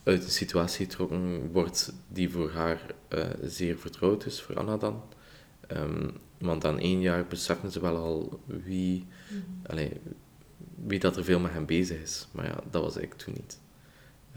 uit 0.04 0.24
een 0.24 0.30
situatie 0.30 0.86
getrokken 0.86 1.52
wordt 1.52 1.94
die 2.08 2.30
voor 2.30 2.52
haar 2.52 2.82
uh, 3.10 3.26
zeer 3.44 3.78
vertrouwd 3.78 4.26
is, 4.26 4.42
voor 4.42 4.58
Anna 4.58 4.78
dan. 4.78 5.04
Um, 5.72 6.12
want 6.38 6.66
aan 6.66 6.80
één 6.80 7.02
jaar 7.02 7.26
beseffen 7.28 7.72
ze 7.72 7.80
wel 7.80 7.96
al 7.96 8.40
wie, 8.46 9.06
mm 9.30 9.44
-hmm. 9.64 9.90
wie 10.76 11.00
dat 11.00 11.18
er 11.18 11.24
veel 11.24 11.40
met 11.40 11.52
hem 11.52 11.66
bezig 11.66 12.02
is. 12.02 12.28
Maar 12.32 12.46
ja, 12.46 12.60
dat 12.72 12.84
was 12.84 12.98
ik 12.98 13.14
toen 13.14 13.34
niet. 13.34 13.60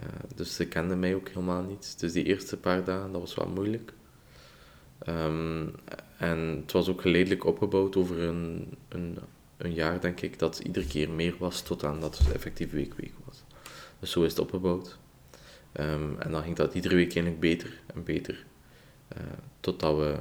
Uh, 0.01 0.07
dus 0.35 0.55
ze 0.55 0.67
kende 0.67 0.97
mij 0.97 1.15
ook 1.15 1.29
helemaal 1.29 1.63
niet. 1.63 2.01
Dus 2.01 2.13
die 2.13 2.25
eerste 2.25 2.57
paar 2.57 2.85
dagen, 2.85 3.13
dat 3.13 3.21
was 3.21 3.35
wel 3.35 3.49
moeilijk. 3.49 3.93
Um, 5.09 5.73
en 6.19 6.39
het 6.39 6.73
was 6.73 6.89
ook 6.89 7.01
geleidelijk 7.01 7.45
opgebouwd 7.45 7.97
over 7.97 8.19
een, 8.19 8.69
een, 8.89 9.19
een 9.57 9.75
jaar, 9.75 10.01
denk 10.01 10.21
ik, 10.21 10.39
dat 10.39 10.59
iedere 10.59 10.87
keer 10.87 11.11
meer 11.11 11.35
was 11.39 11.63
tot 11.63 11.85
aan 11.85 12.01
dat 12.01 12.19
het 12.19 12.33
effectief 12.33 12.71
week 12.71 12.95
week 12.95 13.15
was. 13.25 13.43
Dus 13.99 14.11
zo 14.11 14.23
is 14.23 14.31
het 14.31 14.41
opgebouwd. 14.41 14.99
Um, 15.73 16.17
en 16.19 16.31
dan 16.31 16.43
ging 16.43 16.57
dat 16.57 16.75
iedere 16.75 16.95
week 16.95 17.15
eigenlijk 17.15 17.41
beter 17.41 17.81
en 17.95 18.05
beter. 18.05 18.45
Uh, 19.17 19.23
totdat 19.61 19.97
we, 19.97 20.17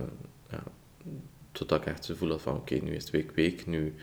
totdat 1.51 1.81
ik 1.81 1.85
echt 1.85 1.97
het 1.97 2.05
gevoel 2.05 2.29
had 2.29 2.41
van 2.41 2.55
oké, 2.55 2.75
nu 2.75 2.95
is 2.95 3.03
het 3.03 3.11
week 3.11 3.31
week, 3.31 3.65
nu 3.65 3.95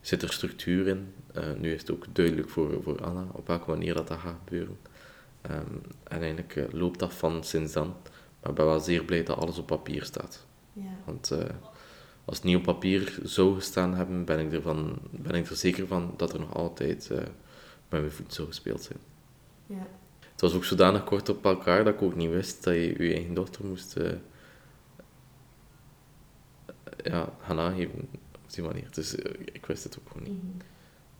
zit 0.00 0.22
er 0.22 0.32
structuur 0.32 0.86
in. 0.86 1.14
Uh, 1.36 1.44
nu 1.58 1.72
is 1.72 1.80
het 1.80 1.90
ook 1.90 2.04
duidelijk 2.12 2.48
voor, 2.48 2.82
voor 2.82 3.04
Anna 3.04 3.26
op 3.32 3.46
welke 3.46 3.70
manier 3.70 3.94
dat, 3.94 4.08
dat 4.08 4.18
gaat 4.18 4.36
gebeuren. 4.44 4.78
Um, 5.50 5.80
en 6.04 6.20
eigenlijk 6.20 6.56
uh, 6.56 6.64
loopt 6.70 6.98
dat 6.98 7.14
van 7.14 7.44
sinds 7.44 7.72
dan. 7.72 7.94
Maar 8.40 8.50
ik 8.50 8.56
ben 8.56 8.66
wel 8.66 8.80
zeer 8.80 9.04
blij 9.04 9.22
dat 9.22 9.36
alles 9.36 9.58
op 9.58 9.66
papier 9.66 10.04
staat. 10.04 10.46
Ja. 10.72 10.82
Want 11.04 11.30
uh, 11.32 11.38
als 12.24 12.36
het 12.36 12.44
niet 12.44 12.56
op 12.56 12.62
papier 12.62 13.18
zou 13.22 13.54
gestaan 13.54 13.94
hebben, 13.94 14.24
ben 14.24 14.38
ik, 14.38 14.52
ervan, 14.52 14.98
ben 15.10 15.34
ik 15.34 15.46
er 15.46 15.56
zeker 15.56 15.86
van 15.86 16.14
dat 16.16 16.32
er 16.32 16.40
nog 16.40 16.54
altijd 16.54 17.08
met 17.88 18.00
mijn 18.00 18.10
voet 18.10 18.34
zou 18.34 18.48
gespeeld 18.48 18.82
zijn. 18.82 18.98
Ja. 19.66 19.86
Het 20.32 20.40
was 20.40 20.54
ook 20.54 20.64
zodanig 20.64 21.04
kort 21.04 21.28
op 21.28 21.44
elkaar 21.44 21.84
dat 21.84 21.94
ik 21.94 22.02
ook 22.02 22.16
niet 22.16 22.30
wist 22.30 22.64
dat 22.64 22.74
je 22.74 23.02
je 23.04 23.12
eigen 23.14 23.34
dochter 23.34 23.64
moest 23.64 23.96
ja, 27.10 27.32
gaan 27.42 27.58
aangeven 27.58 28.08
op 28.44 28.52
die 28.52 28.64
manier. 28.64 28.88
Dus 28.90 29.14
ik 29.44 29.66
wist 29.66 29.84
het 29.84 29.98
ook 29.98 30.08
gewoon 30.12 30.28
niet. 30.28 30.40
-hmm. 30.40 30.56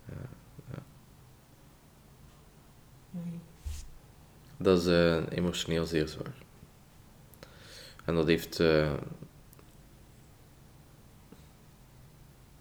ja, 0.05 0.29
ja. 0.71 0.83
Nee. 3.11 3.39
Dat 4.57 4.87
is 4.87 4.87
emotioneel 5.29 5.85
zeer 5.85 6.09
zwaar. 6.09 6.35
En 8.05 8.15
dat 8.15 8.27
heeft 8.27 8.61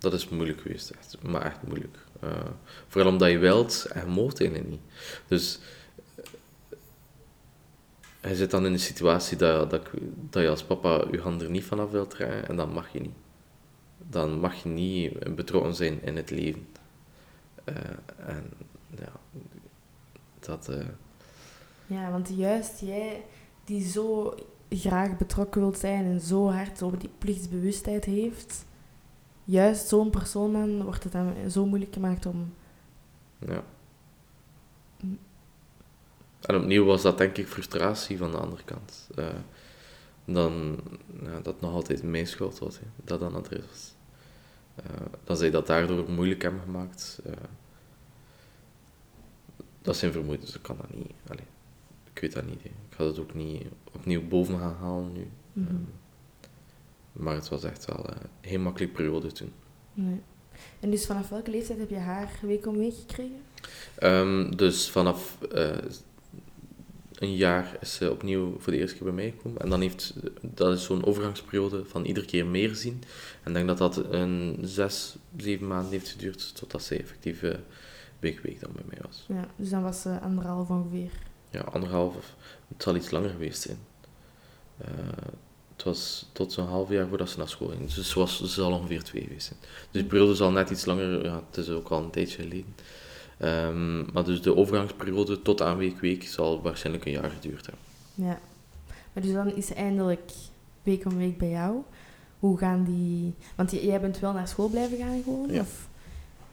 dat 0.06 0.14
is 0.14 0.30
moeilijk 0.30 0.62
geweest, 0.62 0.90
echt. 0.90 1.18
Maar 1.22 1.42
echt 1.42 1.62
moeilijk. 1.68 1.98
Uh, 2.24 2.32
vooral 2.88 3.12
omdat 3.12 3.32
je 3.32 3.38
wilt 3.38 3.86
en 3.86 4.00
je 4.06 4.12
moogt 4.12 4.40
eigenlijk 4.40 4.70
niet. 4.70 4.82
Dus 5.28 5.60
hij 8.26 8.34
eh, 8.34 8.40
zit 8.40 8.52
dan 8.52 8.66
in 8.66 8.74
een 8.74 8.80
situatie 8.80 9.38
dat, 9.38 9.70
dat, 9.70 9.88
dat 10.30 10.44
je 10.44 10.50
als 10.50 10.64
papa 10.64 11.06
je 11.12 11.22
hand 11.22 11.42
er 11.42 11.50
niet 11.50 11.64
vanaf 11.64 11.92
wilt 11.92 12.10
trekken 12.10 12.48
en 12.48 12.56
dan 12.56 12.74
mag 12.74 12.90
je 12.90 13.00
niet. 13.00 13.16
Dan 14.10 14.40
mag 14.40 14.64
je 14.64 14.70
niet 14.70 15.36
betrokken 15.36 15.76
zijn 15.76 16.04
in 16.04 16.16
het 16.16 16.30
leven. 16.30 16.68
Uh, 17.66 17.76
en 18.28 18.52
ja, 18.90 19.12
dat... 20.40 20.70
Uh... 20.70 20.86
Ja, 21.88 22.12
want 22.12 22.30
juist 22.36 22.80
jij 22.80 23.24
die 23.64 23.88
zo 23.88 24.36
graag 24.70 25.18
betrokken 25.18 25.62
wilt 25.62 25.78
zijn 25.78 26.06
en 26.06 26.20
zo 26.20 26.50
hard 26.50 26.84
over 26.84 27.00
die 27.00 27.10
plichtsbewustheid 27.18 28.06
heeft 28.06 28.66
juist 29.44 29.88
zo'n 29.88 30.10
persoon 30.10 30.54
dan 30.54 30.84
wordt 30.84 31.04
het 31.04 31.12
dan 31.12 31.34
zo 31.50 31.66
moeilijk 31.66 31.94
gemaakt 31.94 32.26
om... 32.26 32.54
Ja. 33.40 33.64
En 36.46 36.56
opnieuw 36.56 36.86
was 36.86 37.02
dat 37.02 37.18
denk 37.18 37.38
ik 37.38 37.48
frustratie 37.48 38.18
van 38.18 38.32
de 38.32 38.38
andere 38.38 38.64
kant. 38.64 39.10
Uh, 39.16 39.28
dan 40.26 40.80
ja, 41.24 41.40
dat 41.40 41.62
nog 41.62 41.74
altijd 41.74 42.04
mijn 42.04 42.28
schuld 42.28 42.60
was, 42.60 42.80
hè, 42.80 42.86
dat 43.04 43.20
dan 43.20 43.36
adres 43.36 43.64
was. 43.70 43.94
Uh, 44.80 45.06
dat 45.24 45.38
zij 45.38 45.52
dat 45.52 45.68
daardoor 45.68 46.10
moeilijk 46.10 46.42
hebben 46.42 46.62
gemaakt. 46.62 47.20
Uh, 47.26 47.34
dat 49.82 49.98
zijn 49.98 50.12
vermoedens, 50.12 50.56
ik 50.56 50.62
kan 50.62 50.78
dat 50.78 50.94
niet. 50.94 51.12
Allee, 51.28 51.46
ik 52.14 52.22
weet 52.22 52.34
dat 52.34 52.46
niet. 52.46 52.64
Hè. 52.64 52.70
Ik 52.70 52.96
ga 52.96 53.04
dat 53.04 53.20
ook 53.20 53.34
niet 53.34 53.64
opnieuw 53.94 54.28
boven 54.28 54.60
gaan 54.60 54.76
halen 54.80 55.14
nu. 55.14 55.28
Mm 55.54 55.68
-hmm. 55.68 55.88
Maar 57.12 57.36
het 57.36 57.50
was 57.50 57.64
echt 57.64 57.86
wel 57.86 58.10
een 58.10 58.30
heel 58.42 58.60
makkelijk 58.60 58.94
periode 58.94 59.32
toen. 59.32 59.54
Nee. 59.94 60.22
En 60.80 60.90
dus 60.90 61.06
vanaf 61.06 61.30
welke 61.30 61.52
leeftijd 61.52 61.80
heb 61.80 61.90
je 61.90 61.98
haar 61.98 62.32
week 62.42 62.68
om 62.68 62.78
week 62.78 62.96
gekregen? 62.96 63.42
Um, 64.04 64.56
dus 64.56 64.90
vanaf 64.90 65.38
uh, 65.54 65.78
een 67.20 67.36
jaar 67.36 67.78
is 67.82 67.94
ze 67.94 68.12
opnieuw 68.12 68.56
voor 68.60 68.74
de 68.74 68.80
eerste 68.80 68.96
keer 68.96 69.06
bij 69.06 69.14
mij 69.14 69.34
gekomen. 69.36 69.62
En 69.62 69.70
dan 69.70 69.82
heeft, 69.82 70.14
dat 70.42 70.74
is 70.74 70.84
zo'n 70.84 71.06
overgangsperiode 71.06 71.86
van 71.86 72.06
iedere 72.06 72.26
keer 72.26 72.46
meer 72.46 72.76
zien. 72.76 73.04
En 73.44 73.48
ik 73.48 73.54
denk 73.54 73.68
dat 73.68 73.78
dat 73.78 74.14
een 74.14 74.58
zes, 74.62 75.16
zeven 75.38 75.68
maanden 75.68 75.92
heeft 75.92 76.10
geduurd 76.10 76.56
totdat 76.56 76.84
ze 76.84 76.98
effectief 76.98 77.42
uh, 77.42 77.54
week 78.20 78.40
week 78.40 78.60
dan 78.62 78.72
bij 78.74 78.84
mij 78.88 79.00
was. 79.02 79.26
Ja, 79.28 79.48
dus 79.56 79.70
dan 79.70 79.84
was 79.84 80.02
ze 80.02 80.20
anderhalf 80.20 80.70
ongeveer. 80.70 81.12
Ja, 81.50 81.62
anderhalf. 81.62 82.16
Of, 82.16 82.36
het 82.68 82.84
zal 82.84 82.96
iets 82.96 83.12
langer 83.12 83.30
geweest 83.30 83.62
zijn. 83.62 83.78
Uh, 84.82 84.88
het 85.76 85.84
was 85.84 86.30
tot 86.32 86.54
zo'n 86.54 86.68
half 86.68 86.90
jaar 86.90 87.08
voordat 87.08 87.30
ze 87.30 87.38
naar 87.38 87.50
school 87.50 87.68
ging. 87.68 87.94
Dus 87.94 88.10
ze, 88.10 88.20
was, 88.20 88.38
ze 88.38 88.48
zal 88.48 88.72
ongeveer 88.72 89.04
twee 89.04 89.24
geweest 89.24 89.48
zijn. 89.48 89.60
Dus 89.92 90.02
de 90.02 90.08
periode 90.08 90.36
zal 90.36 90.52
net 90.52 90.70
iets 90.70 90.86
langer, 90.86 91.24
ja, 91.24 91.44
het 91.48 91.58
is 91.58 91.70
ook 91.70 91.90
al 91.90 92.04
een 92.04 92.10
tijdje 92.10 92.42
geleden. 92.42 92.76
Um, 93.40 94.06
maar 94.14 94.24
dus 94.24 94.42
de 94.42 94.56
overgangsperiode 94.56 95.42
tot 95.42 95.62
aan 95.62 95.78
week 95.78 96.00
week 96.00 96.24
zal 96.24 96.62
waarschijnlijk 96.62 97.06
een 97.06 97.12
jaar 97.12 97.30
geduurd 97.30 97.66
hebben. 97.66 97.84
Ja, 98.14 98.40
maar 99.14 99.24
dus 99.24 99.34
dan 99.34 99.56
is 99.56 99.74
eindelijk 99.74 100.32
week 100.84 101.06
om 101.06 101.18
week 101.18 101.38
bij 101.38 101.50
jou. 101.50 101.76
Hoe 102.40 102.58
gaan 102.58 102.84
die... 102.84 103.34
Want 103.56 103.72
jij 103.72 104.02
bent 104.02 104.20
wel 104.20 104.34
naar 104.34 104.48
school 104.48 104.70
blijven 104.70 104.98
gaan 104.98 105.24
gewoon? 105.24 105.52
Ja. 105.52 105.62
Of... 105.62 105.88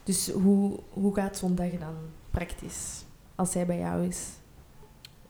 Dus 0.04 0.30
hoe, 0.30 0.78
hoe 0.90 1.14
gaat 1.14 1.36
zo'n 1.36 1.54
dag 1.54 1.70
dan 1.70 1.94
praktisch 2.30 3.04
als 3.34 3.50
zij 3.50 3.66
bij 3.66 3.78
jou 3.78 4.06
is? 4.06 4.28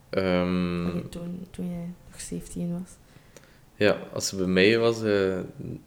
Um, 0.09 1.09
toen, 1.09 1.47
toen 1.49 1.69
jij 1.69 1.93
nog 2.11 2.21
17 2.21 2.79
was? 2.79 2.89
Ja, 3.75 3.97
als 4.13 4.27
ze 4.27 4.35
bij 4.35 4.45
mij 4.45 4.77
was, 4.77 5.03
uh, 5.03 5.39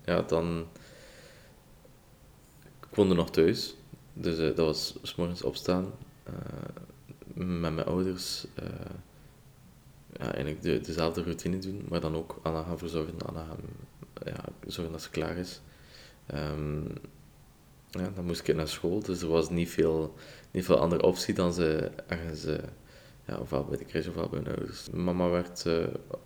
ja, 0.04 0.22
dan... 0.22 0.66
Ik 2.90 2.96
woonde 2.96 3.14
nog 3.14 3.30
thuis. 3.30 3.74
Dus 4.18 4.38
uh, 4.38 4.46
dat 4.46 4.66
was 4.66 4.96
s 5.02 5.14
morgens 5.14 5.42
opstaan. 5.42 5.92
Uh, 6.28 6.34
met 7.34 7.74
mijn 7.74 7.86
ouders. 7.86 8.46
ja, 10.12 10.32
eigenlijk 10.32 10.62
de, 10.62 10.80
dezelfde 10.80 11.22
routine 11.22 11.58
doen. 11.58 11.86
Maar 11.88 12.00
dan 12.00 12.16
ook 12.16 12.40
Anna 12.42 12.62
gaan 12.62 12.78
verzorgen. 12.78 13.14
Anna 13.26 13.44
gaan 13.44 13.60
ja, 14.24 14.44
zorgen 14.66 14.92
dat 14.92 15.02
ze 15.02 15.10
klaar 15.10 15.36
is. 15.36 15.60
Um, 16.34 16.86
ja, 17.90 18.10
dan 18.14 18.24
moest 18.24 18.48
ik 18.48 18.56
naar 18.56 18.68
school. 18.68 19.00
Dus 19.02 19.22
er 19.22 19.28
was 19.28 19.50
niet 19.50 19.68
veel, 19.68 20.14
niet 20.50 20.64
veel 20.64 20.78
andere 20.78 21.02
optie 21.02 21.34
dan 21.34 21.52
ze 21.52 21.90
ergens... 22.06 22.44
ja, 23.26 23.38
ofwel 23.38 23.64
bij 23.64 23.78
de 23.78 23.84
crash 23.84 24.06
ofwel 24.06 24.28
bij 24.28 24.40
mijn 24.40 24.56
ouders. 24.56 24.90
Mama 24.90 25.28
werd 25.28 25.64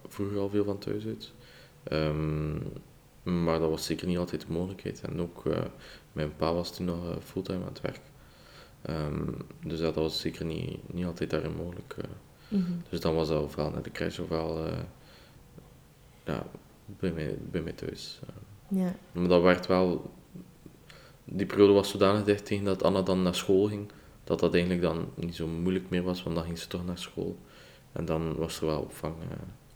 vroeger 0.09 0.39
al 0.39 0.49
veel 0.49 0.65
van 0.65 0.79
thuis 0.79 1.07
uit. 1.07 1.33
Um, 1.93 2.63
maar 3.23 3.59
dat 3.59 3.71
was 3.71 3.85
zeker 3.85 4.07
niet 4.07 4.19
altijd 4.19 4.41
de 4.41 4.53
mogelijkheid. 4.53 5.01
En 5.01 5.21
ook 5.21 5.45
uh, 5.45 5.59
mijn 6.13 6.37
pa 6.37 6.55
was 6.55 6.77
toen 6.77 6.87
nog 6.87 7.05
uh, 7.05 7.17
fulltime 7.23 7.59
aan 7.59 7.69
het 7.69 7.81
werk. 7.81 8.01
Um, 8.89 9.37
dus 9.65 9.81
dat 9.81 9.95
was 9.95 10.21
zeker 10.21 10.45
niet, 10.45 10.93
niet 10.93 11.07
altijd 11.07 11.31
daarin 11.31 11.57
mogelijk. 11.57 11.97
Mm 12.49 12.65
-hmm. 12.65 12.83
Dus 12.89 13.01
dan 13.01 13.15
was 13.15 13.29
dat 13.29 13.43
ofwel 13.43 13.71
naar 13.71 13.83
de 13.83 13.91
crash 13.91 14.19
ofwel 14.19 14.69
ja, 16.25 16.47
bij, 16.87 17.13
mij, 17.13 17.39
bij 17.51 17.61
mij 17.61 17.73
thuis. 17.73 18.21
Ja. 18.69 18.95
Maar 19.13 19.29
dat 19.29 19.43
werd 19.43 19.67
wel... 19.67 20.11
Die 21.25 21.47
periode 21.47 21.73
was 21.73 21.91
zodanig 21.91 22.25
dicht 22.25 22.47
tegen 22.47 22.65
dat 22.65 22.83
Anna 22.83 23.03
dan 23.03 23.23
naar 23.23 23.35
school 23.35 23.67
ging, 23.67 23.91
dat 24.25 24.41
dat 24.41 24.53
eigenlijk 24.53 24.83
dan 24.83 25.09
niet 25.15 25.35
zo 25.35 25.47
moeilijk 25.47 25.91
meer 25.91 26.03
was, 26.03 26.23
want 26.23 26.37
dan 26.37 26.45
ging 26.45 26.59
ze 26.59 26.67
toch 26.67 26.87
naar 26.87 26.99
school. 26.99 27.37
En 27.93 28.05
dan 28.05 28.37
was 28.37 28.61
er 28.61 28.67
wel 28.67 28.81
opvang. 28.81 29.15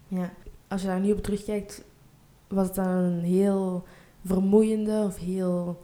Ja, 0.09 0.33
als 0.69 0.81
je 0.81 0.87
daar 0.87 1.01
nu 1.01 1.13
op 1.13 1.23
terugkijkt, 1.23 1.85
was 2.49 2.67
het 2.67 2.75
dan 2.75 2.87
een 2.87 3.21
heel 3.21 3.85
vermoeiende 4.25 5.03
of 5.07 5.19
heel 5.19 5.83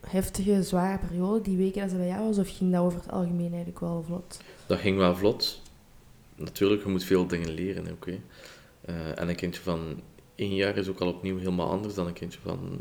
heftige, 0.00 0.62
zware 0.62 0.98
periode, 0.98 1.40
die 1.40 1.56
weken 1.56 1.80
dat 1.80 1.90
ze 1.90 1.96
bij 1.96 2.06
jou 2.06 2.26
was? 2.26 2.38
Of 2.38 2.56
ging 2.56 2.72
dat 2.72 2.82
over 2.82 3.00
het 3.00 3.10
algemeen 3.10 3.48
eigenlijk 3.48 3.80
wel 3.80 4.02
vlot? 4.06 4.40
Dat 4.66 4.78
ging 4.78 4.96
wel 4.96 5.16
vlot. 5.16 5.60
Natuurlijk, 6.36 6.82
je 6.82 6.88
moet 6.88 7.04
veel 7.04 7.26
dingen 7.26 7.50
leren, 7.50 7.92
oké. 7.92 8.18
Eh, 8.80 9.18
en 9.18 9.28
een 9.28 9.36
kindje 9.36 9.62
van 9.62 10.00
één 10.34 10.54
jaar 10.54 10.76
is 10.76 10.88
ook 10.88 11.00
al 11.00 11.08
opnieuw 11.08 11.38
helemaal 11.38 11.70
anders 11.70 11.94
dan 11.94 12.06
een 12.06 12.12
kindje 12.12 12.40
van, 12.40 12.78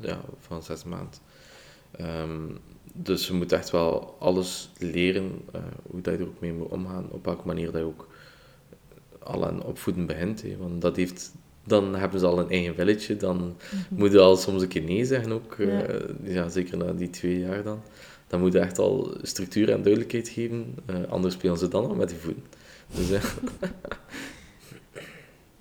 ja, 0.00 0.20
van 0.38 0.62
zes 0.62 0.84
maanden. 0.84 1.18
Ehm, 1.90 2.46
dus 2.94 3.26
je 3.26 3.32
moet 3.32 3.52
echt 3.52 3.70
wel 3.70 4.16
alles 4.18 4.70
leren, 4.78 5.42
uh, 5.54 5.62
hoe 5.90 6.00
dat 6.00 6.14
je 6.14 6.20
er 6.20 6.26
ook 6.28 6.40
mee 6.40 6.52
moet 6.52 6.68
omgaan, 6.68 7.10
op 7.10 7.24
welke 7.24 7.46
manier 7.46 7.72
dat 7.72 7.80
je 7.80 7.86
ook 7.86 8.08
al 9.18 9.46
aan 9.46 9.62
opvoeden 9.62 10.06
begint. 10.06 10.42
Hè. 10.42 10.56
Want 10.56 10.80
dat 10.80 10.96
heeft, 10.96 11.34
dan 11.64 11.94
hebben 11.94 12.20
ze 12.20 12.26
al 12.26 12.38
een 12.38 12.50
eigen 12.50 12.74
villetje, 12.74 13.16
dan 13.16 13.36
mm 13.36 13.54
moet 13.88 14.12
je 14.12 14.18
al 14.18 14.36
soms 14.36 14.62
een 14.62 14.68
keer 14.68 14.82
nee 14.82 15.04
zeggen 15.04 15.32
ook. 15.32 15.54
Ja. 15.58 15.84
ja. 16.22 16.48
zeker 16.48 16.76
na 16.76 16.92
die 16.92 17.10
twee 17.10 17.38
jaar 17.38 17.62
dan. 17.62 17.82
Dan 18.26 18.40
moet 18.40 18.52
je 18.52 18.58
echt 18.58 18.78
al 18.78 19.14
structuur 19.22 19.70
en 19.70 19.82
duidelijkheid 19.82 20.28
geven, 20.28 20.74
anders 21.08 21.34
spelen 21.34 21.58
ze 21.58 21.68
dan 21.68 21.88
al 21.88 21.94
met 21.94 22.08
die 22.08 22.18
voeten. 22.18 22.42
Dus, 22.94 23.10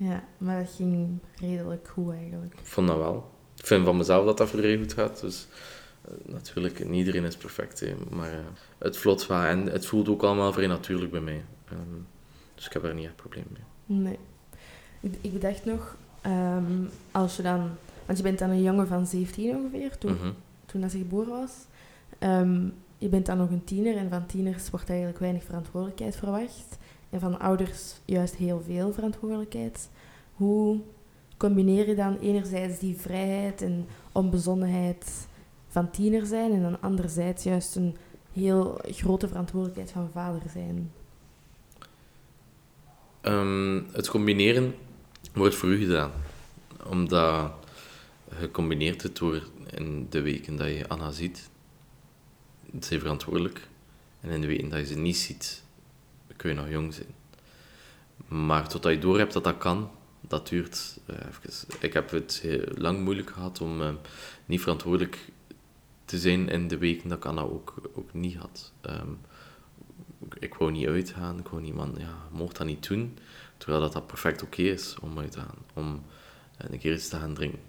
Ja, 0.07 0.23
maar 0.37 0.59
dat 0.59 0.73
ging 0.75 1.19
redelijk 1.35 1.87
goed 1.87 2.13
eigenlijk. 2.13 2.53
Ik 2.53 2.65
vond 2.65 2.87
dat 2.87 2.97
wel. 2.97 3.31
Ik 3.57 3.65
vind 3.65 3.85
van 3.85 3.97
mezelf 3.97 4.25
dat 4.25 4.37
dat 4.37 4.49
vrij 4.49 4.77
goed 4.77 4.93
gaat. 4.93 5.21
Dus 5.21 5.47
natuurlijk, 6.25 6.87
niet 6.87 6.97
iedereen 6.97 7.23
is 7.23 7.37
perfect. 7.37 7.79
Hè, 7.79 7.93
maar 8.09 8.43
het 8.77 8.97
vlot 8.97 9.23
van 9.23 9.43
en 9.43 9.65
het 9.65 9.85
voelt 9.85 10.09
ook 10.09 10.23
allemaal 10.23 10.53
vrij 10.53 10.67
natuurlijk 10.67 11.11
bij 11.11 11.21
mij. 11.21 11.43
Um, 11.71 12.07
dus 12.55 12.65
ik 12.65 12.73
heb 12.73 12.83
er 12.83 12.93
niet 12.93 13.05
echt 13.05 13.15
probleem 13.15 13.45
mee. 13.51 13.99
Nee. 13.99 14.19
Ik, 15.01 15.33
bedacht 15.33 15.65
nog, 15.65 15.95
um, 16.25 16.89
als 17.11 17.35
je 17.35 17.43
dan... 17.43 17.69
Want 18.05 18.17
je 18.17 18.23
bent 18.23 18.39
dan 18.39 18.49
een 18.49 18.61
jongen 18.61 18.87
van 18.87 19.07
17 19.07 19.55
ongeveer, 19.55 19.97
toen, 19.97 20.11
mm 20.11 20.17
-hmm. 20.17 20.33
toen 20.65 20.81
hij 20.81 20.89
geboren 20.89 21.29
was. 21.29 21.51
Um, 22.19 22.73
je 22.97 23.09
bent 23.09 23.25
dan 23.25 23.37
nog 23.37 23.49
een 23.49 23.63
tiener 23.63 23.97
en 23.97 24.09
van 24.09 24.25
tieners 24.25 24.69
wordt 24.69 24.89
eigenlijk 24.89 25.19
weinig 25.19 25.43
verantwoordelijkheid 25.43 26.15
verwacht. 26.15 26.77
En 27.09 27.19
van 27.19 27.39
ouders 27.39 27.99
juist 28.05 28.35
heel 28.35 28.61
veel 28.65 28.93
verantwoordelijkheid. 28.93 29.89
Hoe 30.33 30.79
combineer 31.37 31.87
je 31.87 31.95
dan 31.95 32.17
enerzijds 32.17 32.79
die 32.79 32.95
vrijheid 32.95 33.61
en 33.61 33.85
onbezonnenheid 34.11 35.27
van 35.67 35.89
tiener 35.89 36.25
zijn 36.25 36.51
en 36.51 36.61
dan 36.61 36.81
anderzijds 36.81 37.43
juist 37.43 37.75
een 37.75 37.95
heel 38.33 38.79
grote 38.83 39.27
verantwoordelijkheid 39.27 39.91
van 39.91 40.09
vader 40.13 40.41
zijn? 40.53 40.91
Um, 43.21 43.85
het 43.91 44.09
combineren 44.09 44.73
wordt 45.33 45.55
voor 45.55 45.69
u 45.69 45.77
gedaan. 45.77 46.11
Omdat 46.85 47.51
je 48.39 48.51
combineert 48.51 49.01
het 49.01 49.17
door 49.17 49.43
in 49.69 50.07
de 50.09 50.21
weken 50.21 50.55
dat 50.55 50.67
je 50.67 50.87
Anna 50.87 51.11
ziet, 51.11 51.49
is 52.79 52.87
verantwoordelijk. 52.87 53.67
En 54.21 54.29
in 54.29 54.41
de 54.41 54.47
weken 54.47 54.69
dat 54.69 54.79
je 54.79 54.85
ze 54.85 54.97
niet 54.97 55.17
ziet, 55.17 55.63
kun 56.35 56.49
je 56.49 56.55
nog 56.55 56.69
jong 56.69 56.93
zijn. 56.93 57.15
Maar 58.27 58.67
totdat 58.67 58.91
je 58.91 58.99
door 58.99 59.17
hebt 59.17 59.33
dat 59.33 59.43
dat 59.43 59.57
kan, 59.57 59.89
dat 60.21 60.47
duurt 60.47 60.97
even. 61.07 61.67
Ik 61.79 61.93
heb 61.93 62.11
het 62.11 62.43
lang 62.75 62.99
moeilijk 63.03 63.29
gehad 63.29 63.61
om 63.61 63.81
uh, 63.81 63.89
niet 64.45 64.61
verantwoordelijk 64.61 65.31
te 66.05 66.19
zijn 66.19 66.49
in 66.49 66.67
de 66.67 66.77
weken 66.77 67.09
dat 67.09 67.17
ik 67.17 67.25
Anna 67.25 67.41
ook, 67.41 67.73
ook 67.93 68.13
niet 68.13 68.35
had. 68.35 68.71
Um, 68.81 69.19
ik 70.39 70.53
wou 70.53 70.71
niet 70.71 70.87
uitgaan, 70.87 71.39
ik 71.39 71.47
wou 71.47 71.61
niet, 71.61 71.73
man, 71.73 71.95
ja, 71.97 72.27
mocht 72.31 72.57
dat 72.57 72.67
niet 72.67 72.87
doen. 72.87 73.17
Terwijl 73.61 73.81
dat, 73.81 73.93
dat 73.93 74.07
perfect 74.07 74.43
oké 74.43 74.61
is 74.61 74.95
om 75.01 75.19
uit 75.19 75.31
te 75.31 75.39
gaan, 75.39 75.57
om 75.73 76.03
een 76.57 76.79
keer 76.79 76.93
iets 76.93 77.07
te 77.07 77.15
gaan 77.15 77.33
drinken. 77.33 77.59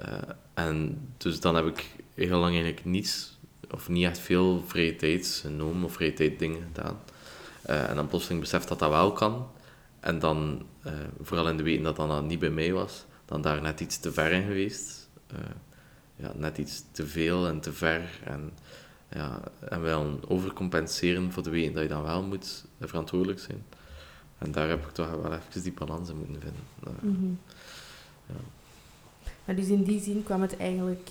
Uh, 0.00 0.18
en 0.54 1.00
dus 1.16 1.40
dan 1.40 1.54
heb 1.54 1.66
ik 1.66 1.94
heel 2.14 2.38
lang 2.38 2.52
eigenlijk 2.52 2.84
niets, 2.84 3.38
of 3.70 3.88
niet 3.88 4.04
echt 4.04 4.18
veel 4.18 4.64
vrije 4.66 4.96
tijd 4.96 5.26
genomen 5.26 5.84
of 5.84 5.92
vrije 5.92 6.12
tijd 6.12 6.38
dingen 6.38 6.62
gedaan. 6.62 7.00
Uh, 7.70 7.90
en 7.90 7.96
dan 7.96 8.08
plotseling 8.08 8.40
beseft 8.40 8.68
dat 8.68 8.78
dat 8.78 8.90
wel 8.90 9.12
kan. 9.12 9.50
En 10.00 10.18
dan, 10.18 10.66
vooral 11.20 11.48
in 11.48 11.56
de 11.56 11.62
weten 11.62 11.82
dat 11.82 11.96
dat 11.96 12.08
dan 12.08 12.26
niet 12.26 12.38
bij 12.38 12.50
mij 12.50 12.72
was, 12.72 13.04
dan 13.24 13.42
daar 13.42 13.62
net 13.62 13.80
iets 13.80 13.98
te 13.98 14.12
ver 14.12 14.32
in 14.32 14.42
geweest. 14.42 15.08
Ja, 16.16 16.32
net 16.36 16.58
iets 16.58 16.82
te 16.92 17.06
veel 17.06 17.46
en 17.46 17.60
te 17.60 17.72
ver. 17.72 18.20
En, 18.24 18.52
ja, 19.10 19.40
en 19.68 19.82
wel 19.82 20.20
overcompenseren 20.28 21.32
voor 21.32 21.42
de 21.42 21.50
weten 21.50 21.72
dat 21.72 21.82
je 21.82 21.88
dan 21.88 22.02
wel 22.02 22.22
moet 22.22 22.64
verantwoordelijk 22.80 23.40
zijn. 23.40 23.64
En 24.38 24.52
daar 24.52 24.68
heb 24.68 24.86
ik 24.86 24.92
toch 24.92 25.10
wel 25.10 25.32
even 25.32 25.62
die 25.62 25.72
balans 25.72 26.08
in 26.08 26.16
moeten 26.16 26.40
vinden. 26.40 27.00
Mm 27.00 27.16
-hmm. 27.16 27.38
ja. 28.26 28.40
Maar 29.44 29.56
dus 29.56 29.68
in 29.68 29.82
die 29.82 30.00
zin 30.00 30.22
kwam 30.22 30.40
het 30.40 30.56
eigenlijk... 30.56 31.10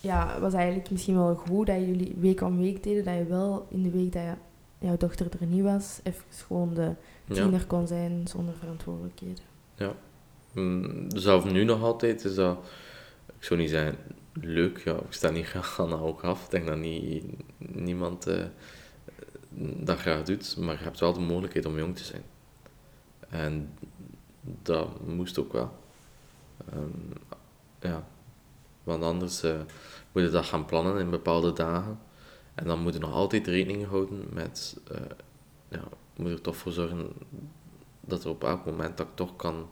Ja, 0.00 0.40
was 0.40 0.52
eigenlijk 0.52 0.90
misschien 0.90 1.14
wel 1.14 1.34
goed 1.34 1.66
dat 1.66 1.76
jullie 1.76 2.14
week 2.18 2.40
om 2.40 2.58
week 2.58 2.82
deden, 2.82 3.04
dat 3.04 3.14
je 3.14 3.24
wel 3.24 3.66
in 3.70 3.82
de 3.82 3.90
week 3.90 4.12
dat 4.12 4.22
je 4.22 4.34
jouw 4.78 4.96
dochter 4.96 5.26
er 5.40 5.46
niet 5.46 5.62
was, 5.62 6.00
even 6.02 6.22
gewoon 6.46 6.74
de 6.74 6.92
tiener 7.28 7.60
ja. 7.60 7.66
kon 7.66 7.86
zijn 7.86 8.26
zonder 8.28 8.54
verantwoordelijkheden. 8.54 9.44
Ja. 9.74 9.94
Mm, 10.52 11.06
zelf 11.08 11.44
nu 11.44 11.64
nog 11.64 11.82
altijd 11.82 12.24
is 12.24 12.34
dat, 12.34 12.58
ik 13.38 13.44
zou 13.44 13.60
niet 13.60 13.70
zeggen 13.70 13.96
leuk, 14.32 14.78
ja, 14.78 14.94
ik 14.94 15.12
sta 15.12 15.30
niet 15.30 15.46
graag 15.46 15.78
aan 15.80 15.92
ook 15.92 16.22
af. 16.24 16.44
Ik 16.44 16.50
denk 16.50 16.66
dat 16.66 16.78
niet, 16.78 17.24
niemand 17.58 18.28
uh, 18.28 18.44
dat 19.84 19.98
graag 19.98 20.22
doet, 20.22 20.56
maar 20.56 20.78
je 20.78 20.84
hebt 20.84 21.00
wel 21.00 21.12
de 21.12 21.20
mogelijkheid 21.20 21.66
om 21.66 21.78
jong 21.78 21.96
te 21.96 22.04
zijn. 22.04 22.22
En 23.28 23.74
dat 24.40 25.06
moest 25.06 25.38
ook 25.38 25.52
wel. 25.52 25.78
Um, 26.74 27.12
ja, 27.80 28.06
want 28.82 29.02
anders 29.02 29.44
uh, 29.44 29.60
moet 30.12 30.22
je 30.22 30.30
dat 30.30 30.44
gaan 30.44 30.64
plannen 30.64 30.98
in 30.98 31.10
bepaalde 31.10 31.52
dagen. 31.52 31.98
En 32.54 32.66
dan 32.66 32.80
moet 32.80 32.94
je 32.94 32.98
nog 32.98 33.12
altijd 33.12 33.46
rekening 33.46 33.86
houden 33.86 34.26
met, 34.32 34.80
uh, 34.92 34.98
ja, 35.68 35.84
moet 36.16 36.30
er 36.30 36.40
toch 36.40 36.56
voor 36.56 36.72
zorgen 36.72 37.08
dat 38.00 38.24
er 38.24 38.30
op 38.30 38.44
elk 38.44 38.64
moment 38.64 38.96
dat 38.96 39.06
ik 39.06 39.14
toch 39.14 39.36
kan. 39.36 39.68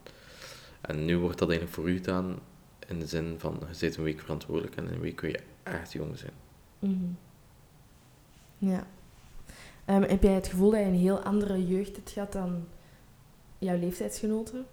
En 0.81 1.05
nu 1.05 1.18
wordt 1.18 1.39
dat 1.39 1.49
eigenlijk 1.49 1.78
voor 1.78 1.91
u 1.91 1.95
gedaan 1.97 2.39
in 2.87 2.99
de 2.99 3.07
zin 3.07 3.35
van, 3.39 3.61
je 3.68 3.74
zit 3.74 3.97
een 3.97 4.05
week 4.05 4.20
verantwoordelijk 4.20 4.76
en 4.76 4.87
in 4.87 4.93
een 4.93 5.01
week 5.01 5.16
kun 5.16 5.28
je 5.28 5.41
echt 5.62 5.93
jong 5.93 6.18
zijn. 6.18 6.33
-hmm. 6.78 7.18
Ja. 8.59 8.87
Um, 9.91 10.03
heb 10.03 10.22
jij 10.22 10.32
het 10.32 10.47
gevoel 10.47 10.70
dat 10.70 10.80
je 10.80 10.86
een 10.86 10.95
heel 10.95 11.18
andere 11.18 11.66
jeugd 11.66 11.97
hebt 11.97 12.11
gehad 12.11 12.32
dan 12.32 12.66
jouw 13.59 13.78
leeftijdsgenoten? 13.78 14.66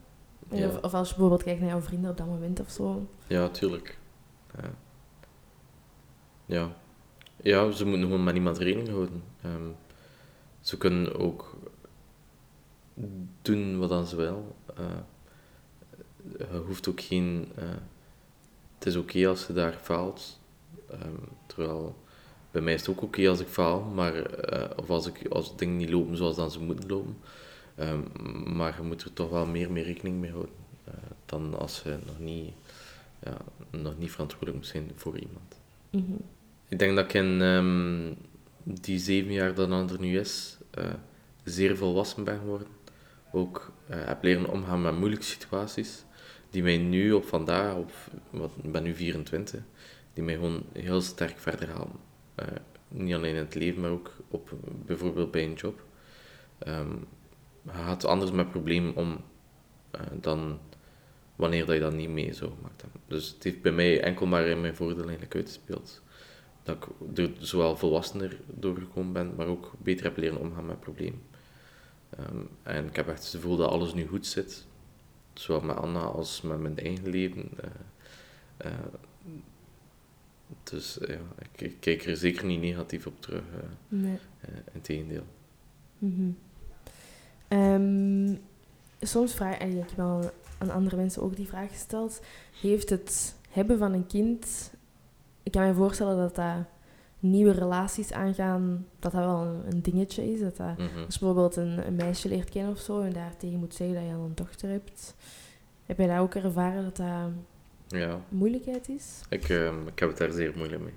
Ja. 0.50 0.68
Of, 0.68 0.82
of, 0.82 0.94
als 0.94 1.08
je 1.10 1.14
bijvoorbeeld 1.14 1.44
kijkt 1.44 1.60
naar 1.60 1.70
jouw 1.70 1.82
vrienden 1.82 2.12
op 2.12 2.18
dat 2.18 2.28
moment 2.28 2.60
of 2.60 2.70
zo? 2.70 3.08
Ja, 3.28 3.50
tuurlijk. 3.50 3.98
Ja. 4.56 4.70
ja. 6.46 6.76
Ja, 7.42 7.72
ze 7.72 7.86
moeten 7.86 8.04
gewoon 8.04 8.24
met 8.24 8.34
niemand 8.34 8.58
rekening 8.58 8.90
houden. 8.90 9.24
Um, 9.46 9.76
ze 10.62 10.78
kunnen 10.78 11.20
ook 11.20 11.58
doen 13.42 13.80
wat 13.80 13.90
dan 13.90 14.06
ze 14.06 14.16
wil. 14.16 14.56
Uh, 14.80 14.86
je 16.38 16.58
hoeft 16.66 16.90
ook 16.90 17.02
geen. 17.02 17.52
Uh, 17.60 17.64
het 18.78 18.88
is 18.88 18.96
oké 18.96 19.10
okay 19.10 19.26
als 19.26 19.48
je 19.48 19.54
daar 19.54 19.74
faalt. 19.74 20.40
Um, 20.92 21.20
terwijl 21.46 21.96
bij 22.58 22.66
mij 22.66 22.74
is 22.74 22.80
het 22.80 22.90
ook 22.90 23.02
oké 23.02 23.06
okay 23.06 23.28
als 23.28 23.40
ik 23.40 23.48
faal, 23.48 23.82
maar, 23.82 24.14
uh, 24.54 24.66
of 24.76 24.90
als, 24.90 25.08
ik, 25.08 25.28
als 25.30 25.58
dingen 25.58 25.78
niet 25.78 25.90
lopen 25.90 26.18
zoals 26.18 26.36
dan 26.36 26.52
ze 26.52 26.60
moeten 26.60 26.90
lopen. 26.90 27.18
Um, 27.80 28.12
maar 28.56 28.76
je 28.78 28.84
moet 28.84 29.04
er 29.04 29.14
toch 29.14 29.30
wel 29.30 29.46
meer 29.46 29.72
mee 29.72 29.84
rekening 29.84 30.20
mee 30.20 30.32
houden 30.32 30.54
dan 31.28 31.58
als 31.60 31.82
je 31.84 31.98
nog 32.06 32.20
niet, 32.20 32.54
ja, 33.24 33.38
nog 33.70 33.98
niet 33.98 34.12
verantwoordelijk 34.12 34.58
moet 34.58 34.68
zijn 34.68 34.92
voor 34.96 35.18
iemand. 35.18 35.60
Mm 35.90 36.06
-hmm. 36.08 36.22
Ik 36.68 36.80
denk 36.80 36.96
dat 36.96 37.06
ik 37.06 37.14
in 37.14 37.42
um, 37.42 38.16
die 38.64 39.00
zeven 39.00 39.32
jaar 39.32 39.54
dat 39.54 39.72
Anna 39.72 39.94
er 39.94 40.00
nu 40.00 40.20
is, 40.20 40.58
uh, 40.78 40.86
zeer 41.44 41.78
volwassen 41.78 42.24
ben 42.24 42.40
geworden. 42.40 42.68
Ook 43.32 43.72
heb 43.88 44.24
leren 44.24 44.50
omgaan 44.50 44.82
met 44.82 44.98
moeilijke 44.98 45.26
situaties, 45.26 46.04
die 46.50 46.64
mij 46.64 46.78
nu 46.78 47.12
op 47.12 47.26
vandaag, 47.26 47.76
op, 47.76 47.92
wat, 48.30 48.52
ik 48.64 48.72
ben 48.72 48.84
nu 48.84 48.96
24, 48.96 49.62
die 50.14 50.24
mij 50.24 50.34
gewoon 50.34 50.64
heel 50.74 51.02
sterk 51.02 51.38
verder 51.38 51.70
halen. 51.70 52.06
Uh, 52.40 52.46
niet 52.88 53.14
alleen 53.14 53.36
in 53.36 53.44
het 53.44 53.56
leven, 53.56 53.82
maar 53.82 53.92
ook 53.92 54.12
op, 54.28 54.54
bijvoorbeeld 54.86 55.32
bij 55.32 55.44
een 55.44 55.54
job. 55.54 55.84
Um, 56.68 57.08
gaat 57.68 58.06
anders 58.06 58.32
met 58.32 58.52
problemen 58.52 58.96
om 58.96 59.24
dan 60.12 60.60
wanneer 61.36 61.66
dat 61.66 61.76
je 61.76 61.82
dat 61.82 61.94
niet 61.94 62.10
mee 62.10 62.34
zou 62.34 62.52
gemaakt. 62.52 62.84
Dus 63.08 63.30
het 63.30 63.44
heeft 63.44 63.62
bij 63.62 63.72
mij 63.72 64.02
enkel 64.02 64.26
maar 64.26 64.46
in 64.46 64.62
mijn 64.62 64.76
voordeel 64.76 65.04
eigenlijk 65.04 65.36
uitgespeeld 65.36 66.02
dat 66.64 66.76
ik 66.76 67.18
er 67.18 67.32
zowel 67.40 67.78
volwassener 67.78 68.40
doorgekomen 68.46 69.14
ben, 69.14 69.36
maar 69.36 69.48
ook 69.48 69.74
beter 69.78 70.06
heb 70.06 70.18
leren 70.18 70.40
omgaan 70.40 70.66
met 70.66 70.80
problemen. 70.80 71.22
Um, 72.20 72.50
en 72.64 72.86
ik 72.86 72.96
heb 72.96 73.08
echt 73.08 73.24
het 73.24 73.30
gevoel 73.30 73.58
dat 73.58 73.70
alles 73.70 73.94
nu 73.94 74.08
goed 74.08 74.26
zit, 74.26 74.66
zowel 75.34 75.62
met 75.62 75.76
Anna 75.76 76.00
als 76.00 76.42
met 76.42 76.60
mijn 76.60 76.78
eigen 76.78 77.10
leven. 77.10 77.50
Uh, 78.66 78.72
dus 80.64 80.98
ja, 81.08 81.20
ik, 81.40 81.62
ik, 81.62 81.76
kijk 81.80 82.06
er 82.06 82.18
zeker 82.18 82.46
niet 82.46 82.62
negatief 82.62 83.06
op 83.06 83.22
terug. 83.22 83.44
Uh, 83.56 83.60
nee. 83.88 84.20
Integendeel. 84.74 85.24
Mm 85.98 86.38
-hmm. 87.50 87.60
um, 87.60 88.40
soms 89.02 89.34
vraag 89.34 89.58
ik 89.58 89.76
heb 89.76 89.92
wel 89.96 90.32
aan 90.58 90.72
andere 90.72 90.96
mensen 90.96 91.22
ook 91.22 91.36
die 91.36 91.48
vraag 91.48 91.70
gesteld. 91.70 92.22
Heeft 92.62 92.90
het 92.90 93.36
hebben 93.50 93.78
van 93.78 93.94
een 93.94 94.08
kind 94.08 94.72
ik 95.48 95.54
kan 95.54 95.68
me 95.68 95.74
voorstellen 95.74 96.18
dat 96.18 96.36
dat 96.36 96.66
nieuwe 97.20 97.52
relaties 97.52 98.12
aangaan, 98.12 98.86
dat 99.00 99.12
dat 99.12 99.24
wel 99.24 99.42
een, 99.46 99.62
een 99.72 99.82
dingetje 99.82 100.32
is. 100.32 100.40
Dat 100.40 100.58
dat, 100.58 100.78
Mhm. 100.78 101.06
als 101.06 101.20
bijvoorbeeld 101.20 101.56
een, 101.56 101.88
een 101.88 101.96
meisje 101.96 102.28
leert 102.28 102.50
kennen 102.50 102.72
of 102.72 102.80
zo 102.80 103.02
en 103.02 103.14
daar 103.14 103.38
tegen 103.38 103.60
moet 103.60 103.74
zeggen 103.74 103.96
dat 103.96 104.06
je 104.06 104.14
al 104.14 104.26
een 104.26 104.36
dochter 104.36 104.70
hebt. 104.70 105.16
Heb 105.86 105.98
jij 105.98 106.08
dat 106.08 106.18
ook 106.18 106.36
ervaren 106.36 106.84
dat 106.84 106.96
dat 106.96 107.30
Ja, 107.88 108.22
moeilijkheid 108.30 108.90
is? 108.90 109.22
ik, 109.30 109.50
ehm, 109.50 109.88
ik 109.88 110.00
heb 110.00 110.10
het 110.10 110.18
daar 110.18 110.32
zeer 110.32 110.54
moeilijk 110.56 110.82
mee. 110.82 110.94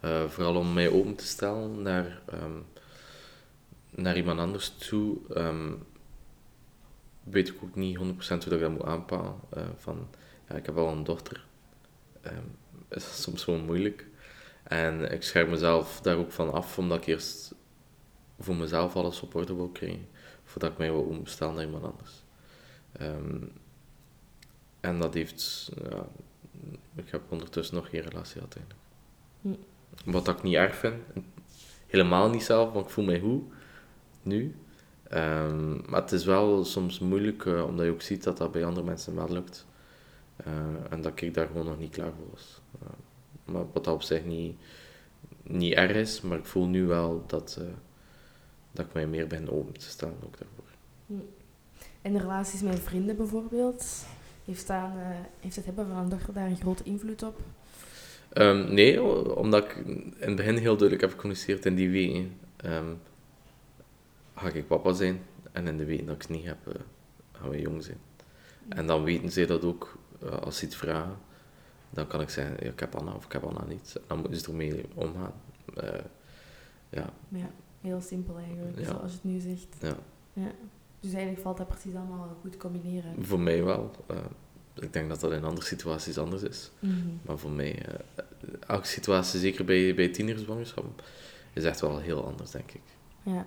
Eh, 0.00 0.28
vooral 0.28 0.56
om 0.56 0.72
mij 0.72 0.88
open 0.88 1.14
te 1.14 1.26
stellen 1.26 1.82
naar, 1.82 2.22
ehm, 2.26 2.58
naar 3.90 4.16
iemand 4.16 4.38
anders 4.38 4.68
toe, 4.68 5.16
ehm, 5.34 5.72
weet 7.22 7.48
ik 7.48 7.62
ook 7.62 7.74
niet 7.74 7.96
100% 7.96 8.44
hoe 8.44 8.52
dat 8.52 8.60
ik 8.60 8.66
dat 8.68 8.78
moet 8.78 8.92
aanpakken. 8.92 9.34
Eh, 9.50 9.62
van, 9.76 10.08
ja, 10.48 10.54
ik 10.54 10.66
heb 10.66 10.76
al 10.76 10.88
een 10.88 11.04
dochter. 11.04 11.44
Ehm 12.20 12.44
is 12.88 13.22
soms 13.22 13.44
gewoon 13.44 13.64
moeilijk. 13.64 14.06
En 14.62 15.12
ik 15.12 15.22
scherm 15.22 15.50
mezelf 15.50 16.00
daar 16.00 16.16
ook 16.16 16.32
van 16.32 16.52
af, 16.52 16.78
omdat 16.78 16.98
ik 16.98 17.06
eerst 17.06 17.54
voor 18.38 18.56
mezelf 18.56 18.96
alles 18.96 19.20
op 19.20 19.34
orde 19.34 19.54
wil 19.54 19.68
krijgen, 19.68 20.08
voordat 20.44 20.70
ik 20.70 20.78
mij 20.78 20.90
wil 20.90 21.06
openstellen 21.10 21.54
naar 21.54 21.64
iemand 21.64 21.84
anders. 21.84 22.22
En 24.82 24.98
dat 24.98 25.14
heeft, 25.14 25.70
ja, 25.90 26.06
ik 26.94 27.10
heb 27.10 27.22
ondertussen 27.28 27.74
nog 27.74 27.88
geen 27.88 28.00
relatie 28.00 28.40
gehad 28.40 28.56
eigenlijk. 28.56 28.80
Wat 30.04 30.28
ik 30.28 30.42
niet 30.42 30.54
erg 30.54 30.76
vind, 30.76 30.94
helemaal 31.86 32.30
niet 32.30 32.42
zelf, 32.42 32.72
want 32.72 32.86
ik 32.86 32.92
voel 32.92 33.04
mij 33.04 33.20
goed, 33.20 33.42
nu. 34.22 34.54
Ehm, 35.02 35.90
maar 35.90 36.00
het 36.00 36.12
is 36.12 36.24
wel 36.24 36.64
soms 36.64 36.98
moeilijk, 36.98 37.46
eh, 37.46 37.64
omdat 37.66 37.84
je 37.84 37.92
ook 37.92 38.02
ziet 38.02 38.22
dat 38.22 38.36
dat 38.36 38.52
bij 38.52 38.64
andere 38.64 38.86
mensen 38.86 39.14
wel 39.14 39.28
lukt. 39.28 39.66
Eh, 40.36 40.52
en 40.90 41.02
dat 41.02 41.20
ik 41.20 41.34
daar 41.34 41.46
gewoon 41.46 41.66
nog 41.66 41.78
niet 41.78 41.90
klaar 41.90 42.12
voor 42.16 42.30
was. 42.30 42.60
Eh, 42.80 42.88
maar 43.44 43.64
wat 43.72 43.84
dat 43.84 43.94
op 43.94 44.02
zich 44.02 44.24
niet, 44.24 44.56
niet 45.42 45.72
erg 45.72 45.96
is, 45.96 46.20
maar 46.20 46.38
ik 46.38 46.46
voel 46.46 46.66
nu 46.66 46.86
wel 46.86 47.24
dat, 47.26 47.60
dat 48.72 48.86
ik 48.86 48.92
mij 48.92 49.06
meer 49.06 49.26
ben 49.26 49.50
open 49.50 49.72
te 49.72 49.88
staan 49.88 50.14
ook 50.24 50.38
daarvoor. 50.38 50.64
En 52.02 52.12
de 52.12 52.18
relaties 52.18 52.60
met 52.62 52.80
vrienden 52.80 53.16
bijvoorbeeld, 53.16 54.06
heeft, 54.44 54.70
eh, 54.70 54.84
heeft 55.40 55.56
het 55.56 55.64
hebben 55.64 55.86
van 55.88 55.96
een 55.96 56.08
dochter 56.08 56.34
daar 56.34 56.46
een 56.46 56.56
grote 56.56 56.82
invloed 56.84 57.22
op? 57.22 57.40
Ehm, 58.28 58.74
nee, 58.74 59.02
omdat 59.36 59.64
ik 59.64 59.76
in 59.86 60.14
het 60.18 60.36
begin 60.36 60.56
heel 60.56 60.76
duidelijk 60.76 61.00
heb 61.00 61.10
gecommuniceerd 61.10 61.66
in 61.66 61.74
die 61.74 61.90
weken 61.90 62.36
ehm, 62.56 62.86
ga 64.34 64.48
ik 64.48 64.66
papa 64.66 64.92
zijn. 64.92 65.20
En 65.52 65.66
in 65.66 65.76
de 65.76 65.84
weken 65.84 66.06
dat 66.06 66.14
ik 66.14 66.22
het 66.22 66.30
niet 66.30 66.44
heb, 66.44 66.66
eh, 66.66 66.74
gaan 67.32 67.50
we 67.50 67.60
jong 67.60 67.84
zijn. 67.84 67.98
En 68.68 68.86
dan 68.86 69.02
weten 69.04 69.30
zij 69.32 69.46
dat 69.46 69.64
ook, 69.64 69.98
eh, 70.22 70.38
als 70.38 70.58
ze 70.58 70.64
iets 70.66 70.76
vragen, 70.76 71.16
dan 71.90 72.06
kan 72.06 72.20
ik 72.20 72.28
zeggen, 72.28 72.56
ja, 72.60 72.70
ik 72.70 72.80
heb 72.80 72.94
Anna 72.94 73.12
of 73.12 73.24
ik 73.24 73.32
heb 73.32 73.44
Anna 73.44 73.64
niet. 73.68 73.92
En 73.96 74.02
dan 74.08 74.18
moeten 74.18 74.40
ze 74.40 74.46
ermee 74.50 74.84
omgaan. 74.94 75.32
Ja, 76.90 77.10
Ja, 77.28 77.50
heel 77.80 78.00
simpel 78.00 78.36
eigenlijk, 78.38 78.78
Ja. 78.78 78.84
zoals 78.84 79.10
je 79.12 79.18
het 79.22 79.24
nu 79.24 79.38
zegt. 79.38 79.76
ja, 79.80 79.96
Ja. 80.32 80.50
Dus 81.02 81.12
eigenlijk 81.12 81.42
valt 81.42 81.56
dat 81.56 81.68
precies 81.68 81.94
allemaal 81.94 82.36
goed 82.40 82.56
combineren. 82.56 83.24
voor 83.24 83.40
mij 83.40 83.64
wel. 83.64 83.90
Eh, 84.06 84.16
ik 84.74 84.92
denk 84.92 85.08
dat 85.08 85.20
dat 85.20 85.32
in 85.32 85.44
andere 85.44 85.66
situaties 85.66 86.18
anders 86.18 86.42
is. 86.42 86.70
Mhm. 86.78 87.08
Maar 87.22 87.38
voor 87.38 87.50
mij, 87.50 87.86
eh, 87.86 87.94
elke 88.66 88.86
situatie, 88.86 89.40
zeker 89.40 89.64
bij, 89.64 89.94
bij 89.94 90.08
tienerzwangerschap, 90.08 91.02
is 91.52 91.64
echt 91.64 91.80
wel 91.80 91.98
heel 91.98 92.26
anders, 92.26 92.50
denk 92.50 92.70
ik. 92.70 92.80
Ja. 93.22 93.46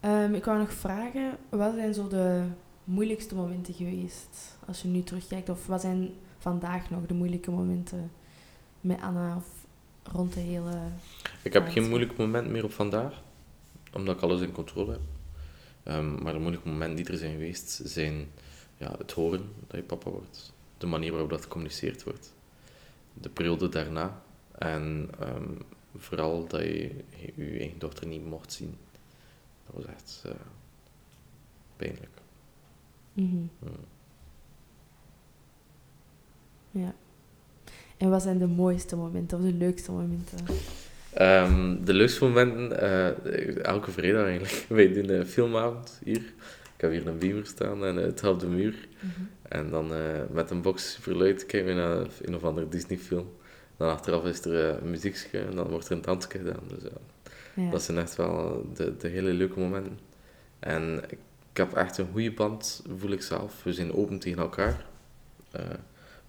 Ehm, 0.00 0.34
ik 0.34 0.44
wou 0.44 0.58
nog 0.58 0.72
vragen, 0.72 1.36
wat 1.48 1.74
zijn 1.74 1.94
zo 1.94 2.08
de 2.08 2.42
moeilijkste 2.84 3.34
momenten 3.34 3.74
geweest 3.74 4.58
als 4.66 4.82
je 4.82 4.88
nu 4.88 5.02
terugkijkt? 5.02 5.48
Of 5.48 5.66
wat 5.66 5.80
zijn 5.80 6.10
vandaag 6.38 6.90
nog 6.90 7.06
de 7.06 7.14
moeilijke 7.14 7.50
momenten 7.50 8.10
met 8.80 9.00
Anna 9.00 9.36
of 9.36 9.46
rond 10.02 10.34
de 10.34 10.40
hele... 10.40 10.72
Ik 11.42 11.52
heb 11.52 11.68
geen 11.68 11.88
moeilijk 11.88 12.16
moment 12.16 12.48
meer 12.48 12.64
op 12.64 12.72
vandaag, 12.72 13.22
omdat 13.92 14.16
ik 14.16 14.22
alles 14.22 14.40
in 14.40 14.52
controle 14.52 14.90
heb. 14.90 15.00
Ehm, 15.88 16.22
maar 16.22 16.32
de 16.32 16.38
moeilijke 16.38 16.68
momenten 16.68 16.96
die 16.96 17.06
er 17.06 17.18
zijn 17.18 17.32
geweest, 17.32 17.80
zijn 17.84 18.26
ja, 18.76 18.94
het 18.98 19.12
horen 19.12 19.52
dat 19.66 19.76
je 19.76 19.82
papa 19.82 20.10
wordt, 20.10 20.52
de 20.78 20.86
manier 20.86 21.10
waarop 21.10 21.30
dat 21.30 21.42
gecommuniceerd 21.42 22.04
wordt, 22.04 22.34
de 23.14 23.28
periode 23.28 23.68
daarna 23.68 24.22
en 24.58 25.10
ehm, 25.20 25.52
vooral 25.96 26.46
dat 26.46 26.60
je 26.60 27.04
je 27.34 27.58
eigen 27.58 27.78
dochter 27.78 28.06
niet 28.06 28.24
mocht 28.24 28.52
zien. 28.52 28.76
Dat 29.66 29.74
was 29.74 29.94
echt 29.94 30.22
eh, 30.24 30.32
pijnlijk. 31.76 32.20
Mhm. 33.12 33.36
Mm. 33.36 33.48
Ja. 36.70 36.94
En 37.96 38.10
wat 38.10 38.22
zijn 38.22 38.38
de 38.38 38.46
mooiste 38.46 38.96
momenten 38.96 39.38
of 39.38 39.44
de 39.44 39.52
leukste 39.52 39.92
momenten? 39.92 40.38
Ehm, 41.18 41.84
de 41.84 41.94
leukste 41.94 42.24
momenten, 42.24 42.80
eh, 42.80 43.64
elke 43.64 43.90
vrijdag 43.90 44.24
eigenlijk. 44.24 44.66
Wij 44.78 44.92
doen 44.92 45.08
een 45.08 45.26
filmavond 45.26 46.00
hier. 46.04 46.22
Ik 46.74 46.80
heb 46.80 46.90
hier 46.90 47.06
een 47.06 47.18
beamer 47.18 47.46
staan 47.46 47.84
en 47.84 47.96
het 47.96 48.20
helpt 48.20 48.40
de 48.40 48.46
muur. 48.46 48.88
Mhm. 49.00 49.10
En 49.42 49.70
dan 49.70 49.94
eh, 49.94 50.00
met 50.30 50.50
een 50.50 50.62
box 50.62 50.92
superluid 50.92 51.46
kijken 51.46 51.68
we 51.68 51.80
naar 51.80 52.06
een 52.22 52.34
of 52.34 52.44
andere 52.44 52.68
Disney-film. 52.68 53.30
Dan 53.76 53.90
achteraf 53.90 54.24
is 54.24 54.44
er 54.44 54.68
eh, 54.68 54.82
een 54.82 54.90
muziekje 54.90 55.38
en 55.38 55.54
dan 55.54 55.68
wordt 55.68 55.88
er 55.88 55.92
een 55.92 56.02
dansje 56.02 56.30
gedaan. 56.30 56.62
Dus 56.68 56.82
ja, 57.54 57.70
dat 57.70 57.82
zijn 57.82 57.98
echt 57.98 58.16
wel 58.16 58.66
de, 58.74 58.96
de 58.96 59.08
hele 59.08 59.32
leuke 59.32 59.58
momenten. 59.58 59.98
En 60.58 61.02
ik, 61.08 61.18
heb 61.52 61.72
echt 61.72 61.98
een 61.98 62.08
goede 62.12 62.32
band, 62.32 62.82
voel 62.96 63.10
ik 63.10 63.22
zelf. 63.22 63.62
We 63.62 63.72
zijn 63.72 63.92
open 63.92 64.18
tegen 64.18 64.38
elkaar. 64.38 64.86
Eh, 65.50 65.62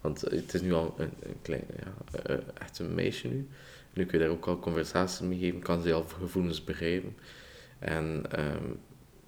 want 0.00 0.20
het 0.20 0.54
is 0.54 0.60
nu 0.60 0.72
al 0.72 0.94
een, 0.98 1.12
een 1.22 1.36
klein, 1.42 1.64
ja, 1.76 2.22
eh, 2.22 2.36
echt 2.58 2.78
een 2.78 2.94
meisje 2.94 3.28
nu. 3.28 3.48
Nu 3.92 4.06
kun 4.06 4.18
je 4.18 4.24
daar 4.24 4.34
ook 4.34 4.46
al 4.46 4.58
conversaties 4.58 5.20
mee 5.20 5.38
geven, 5.38 5.60
kan 5.60 5.82
ze 5.82 5.92
al 5.92 6.04
gevoelens 6.04 6.64
begrijpen. 6.64 7.16
En 7.78 8.22
ehm, 8.30 8.64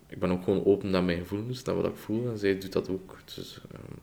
ik 0.07 0.19
ben 0.19 0.31
ook 0.31 0.45
gewoon 0.45 0.65
open 0.65 0.91
naar 0.91 1.05
mijn 1.05 1.19
gevoelens, 1.19 1.63
naar 1.63 1.75
wat 1.75 1.87
ik 1.87 1.97
voel. 1.97 2.31
En 2.31 2.39
zij 2.39 2.59
doet 2.59 2.73
dat 2.73 2.89
ook. 2.89 3.19
Dus 3.35 3.61
ehm 3.73 3.99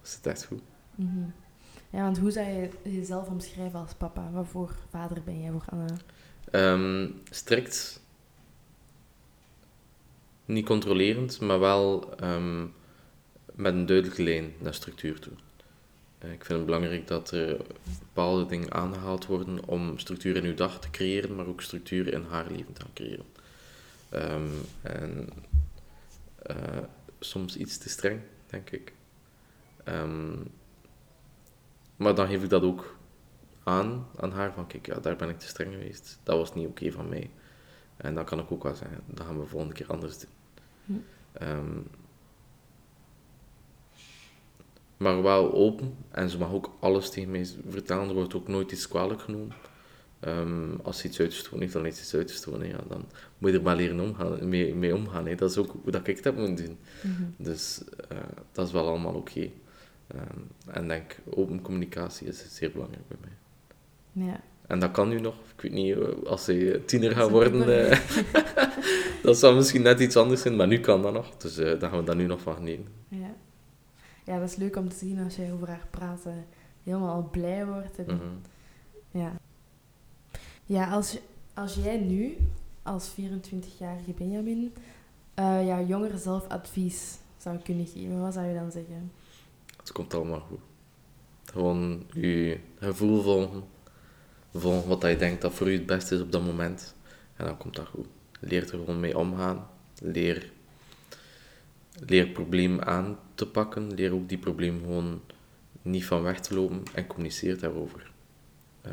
dat 0.00 0.14
zit 0.14 0.26
echt 0.26 0.44
goed. 0.44 0.62
Mhm. 0.94 1.28
Ja, 1.90 2.02
want 2.02 2.18
hoe 2.18 2.30
zou 2.30 2.46
je 2.46 2.70
jezelf 2.82 3.28
omschrijven 3.28 3.80
als 3.80 3.94
papa? 3.94 4.30
Wat 4.30 4.48
voor 4.48 4.74
vader 4.90 5.22
ben 5.24 5.40
jij 5.40 5.50
voor 5.50 5.64
Anna? 5.66 5.96
Ehm, 6.50 7.10
strikt. 7.30 8.00
Niet 10.44 10.66
controlerend, 10.66 11.40
maar 11.40 11.60
wel 11.60 12.14
met 13.54 13.74
een 13.74 13.86
duidelijke 13.86 14.22
lijn 14.22 14.52
naar 14.58 14.74
structuur 14.74 15.20
toe. 15.20 15.32
Eh, 16.26 16.32
ik 16.32 16.44
vind 16.44 16.58
het 16.58 16.66
belangrijk 16.66 17.06
dat 17.06 17.30
er 17.30 17.56
bepaalde 17.98 18.46
dingen 18.46 18.72
aangehaald 18.72 19.26
worden 19.26 19.68
om 19.68 19.98
structuur 19.98 20.36
in 20.36 20.44
uw 20.44 20.54
dag 20.54 20.80
te 20.80 20.90
creëren, 20.90 21.34
maar 21.34 21.46
ook 21.46 21.62
structuur 21.62 22.12
in 22.12 22.22
haar 22.22 22.50
leven 22.50 22.72
te 22.72 22.80
gaan 22.80 22.92
creëren. 22.94 23.26
Ehm, 24.08 24.50
en 24.82 25.28
eh, 26.42 26.82
soms 27.18 27.56
iets 27.56 27.78
te 27.78 27.88
streng, 27.88 28.20
denk 28.46 28.70
ik. 28.70 28.92
Ehm, 29.84 30.34
maar 31.96 32.14
dan 32.14 32.26
geef 32.26 32.42
ik 32.42 32.50
dat 32.50 32.62
ook 32.62 32.96
aan, 33.62 34.06
aan 34.16 34.32
haar 34.32 34.52
van 34.52 34.66
kijk, 34.66 34.86
ja, 34.86 34.98
daar 34.98 35.16
ben 35.16 35.28
ik 35.28 35.38
te 35.38 35.46
streng 35.46 35.72
geweest. 35.72 36.18
Dat 36.22 36.38
was 36.38 36.54
niet 36.54 36.66
oké 36.66 36.92
van 36.92 37.08
mij. 37.08 37.30
En 37.96 38.14
dan 38.14 38.24
kan 38.24 38.38
ik 38.38 38.52
ook 38.52 38.62
wel 38.62 38.74
zeggen, 38.74 39.00
dat 39.06 39.26
gaan 39.26 39.40
we 39.40 39.46
volgende 39.46 39.74
keer 39.74 39.86
anders 39.86 40.18
doen. 40.18 40.30
Hm. 40.84 40.92
Ehm, 41.32 41.80
maar 44.96 45.22
wel 45.22 45.52
open 45.52 45.94
en 46.10 46.30
ze 46.30 46.38
mag 46.38 46.52
ook 46.52 46.70
alles 46.80 47.10
tegen 47.10 47.30
mij 47.30 47.46
vertellen. 47.68 48.08
Er 48.08 48.14
wordt 48.14 48.34
ook 48.34 48.48
nooit 48.48 48.72
iets 48.72 48.88
kwalijk 48.88 49.20
genomen. 49.20 49.52
Ehm, 50.20 50.76
als 50.82 50.98
ze 50.98 51.06
iets 51.06 51.20
uitgestoten 51.20 51.60
heeft, 51.60 51.72
dan 51.72 51.84
heeft 51.84 51.96
ze 51.96 52.02
iets 52.02 52.14
uitgestoten. 52.14 52.68
Ja, 52.68 52.78
dan 52.88 53.04
moet 53.38 53.50
je 53.50 53.56
er 53.56 53.62
maar 53.62 53.76
leren 53.76 54.00
omgaan, 54.00 54.48
mee, 54.48 54.74
mee 54.74 54.94
omgaan. 54.94 55.26
Hè. 55.26 55.34
Dat 55.34 55.50
is 55.50 55.56
ook 55.56 55.76
hoe 55.82 55.92
dat 55.92 56.06
ik 56.06 56.16
het 56.16 56.24
heb 56.24 56.36
moeten 56.36 56.64
doen. 56.64 56.78
Mhm. 57.02 57.22
Dus 57.36 57.82
eh, 58.08 58.18
dat 58.52 58.66
is 58.66 58.72
wel 58.72 58.88
allemaal 58.88 59.14
oké. 59.14 59.50
Ehm, 60.06 60.38
en 60.66 60.88
denk, 60.88 61.16
open 61.30 61.62
communicatie 61.62 62.26
is 62.26 62.44
zeer 62.48 62.70
belangrijk 62.70 63.08
bij 63.08 63.18
mij. 63.20 64.26
Ja. 64.26 64.40
En 64.66 64.78
dat 64.78 64.90
kan 64.90 65.08
nu 65.08 65.20
nog. 65.20 65.34
Ik 65.34 65.62
weet 65.62 65.72
niet, 65.72 65.96
eh, 65.96 66.08
als 66.24 66.44
ze 66.44 66.82
tiener 66.86 67.12
gaan 67.12 67.30
worden, 67.30 67.88
eh, 67.90 68.00
dat 69.22 69.38
zal 69.38 69.54
misschien 69.54 69.82
net 69.82 70.00
iets 70.00 70.16
anders 70.16 70.40
zijn, 70.42 70.56
maar 70.56 70.66
nu 70.66 70.78
kan 70.80 71.02
dat 71.02 71.12
nog. 71.12 71.36
Dus 71.36 71.58
eh 71.58 71.80
daar 71.80 71.90
gaan 71.90 71.98
we 71.98 72.04
daar 72.04 72.16
nu 72.16 72.26
nog 72.26 72.40
van 72.40 72.54
genieten. 72.54 72.86
Ja. 73.08 73.34
Ja, 74.26 74.38
dat 74.38 74.48
is 74.48 74.56
leuk 74.56 74.76
om 74.76 74.88
te 74.88 74.96
zien 74.96 75.24
als 75.24 75.36
jij 75.36 75.52
over 75.52 75.68
haar 75.68 75.86
praat, 75.90 76.26
eh, 76.26 76.32
helemaal 76.84 77.28
blij 77.30 77.66
wordt. 77.66 77.98
En, 77.98 78.04
Mhm. 78.06 78.24
Ja, 79.10 79.32
ja 80.64 80.90
als, 80.90 81.18
als 81.54 81.74
jij 81.74 81.98
nu, 81.98 82.36
als 82.82 83.08
24-jarige 83.08 84.12
Benjamin, 84.12 84.72
eh 85.34 85.66
jouw 85.66 85.86
jongeren 85.86 86.18
zelf 86.18 86.48
advies 86.48 87.18
zou 87.36 87.58
kunnen 87.58 87.86
geven, 87.86 88.20
wat 88.20 88.34
zou 88.34 88.46
je 88.46 88.54
dan 88.54 88.70
zeggen? 88.70 89.12
Het 89.76 89.92
komt 89.92 90.14
allemaal 90.14 90.40
goed. 90.40 90.60
Gewoon 91.44 92.02
je 92.12 92.58
gevoel 92.78 93.22
volgen. 93.22 93.62
Volgen 94.54 94.88
wat 94.88 95.00
dat 95.00 95.10
je 95.10 95.16
denkt 95.16 95.42
dat 95.42 95.54
voor 95.54 95.68
u 95.70 95.72
het 95.72 95.86
beste 95.86 96.14
is 96.14 96.20
op 96.20 96.32
dat 96.32 96.44
moment. 96.44 96.94
En 97.36 97.44
dan 97.44 97.56
komt 97.56 97.76
dat 97.76 97.86
goed. 97.86 98.06
Leer 98.40 98.62
er 98.62 98.68
gewoon 98.68 99.00
mee 99.00 99.18
omgaan. 99.18 99.66
Leer, 100.00 100.50
leer 102.06 102.24
het 102.24 102.32
probleem 102.32 102.80
aan 102.80 103.18
te 103.36 103.46
pakken. 103.46 103.94
Leer 103.94 104.12
ook 104.12 104.28
die 104.28 104.38
probleem 104.38 104.80
gewoon 104.80 105.20
niet 105.82 106.04
van 106.04 106.22
weg 106.22 106.40
te 106.40 106.54
lopen 106.54 106.82
en 106.94 107.06
communiceer 107.06 107.58
daarover. 107.58 108.10
Eh, 108.80 108.92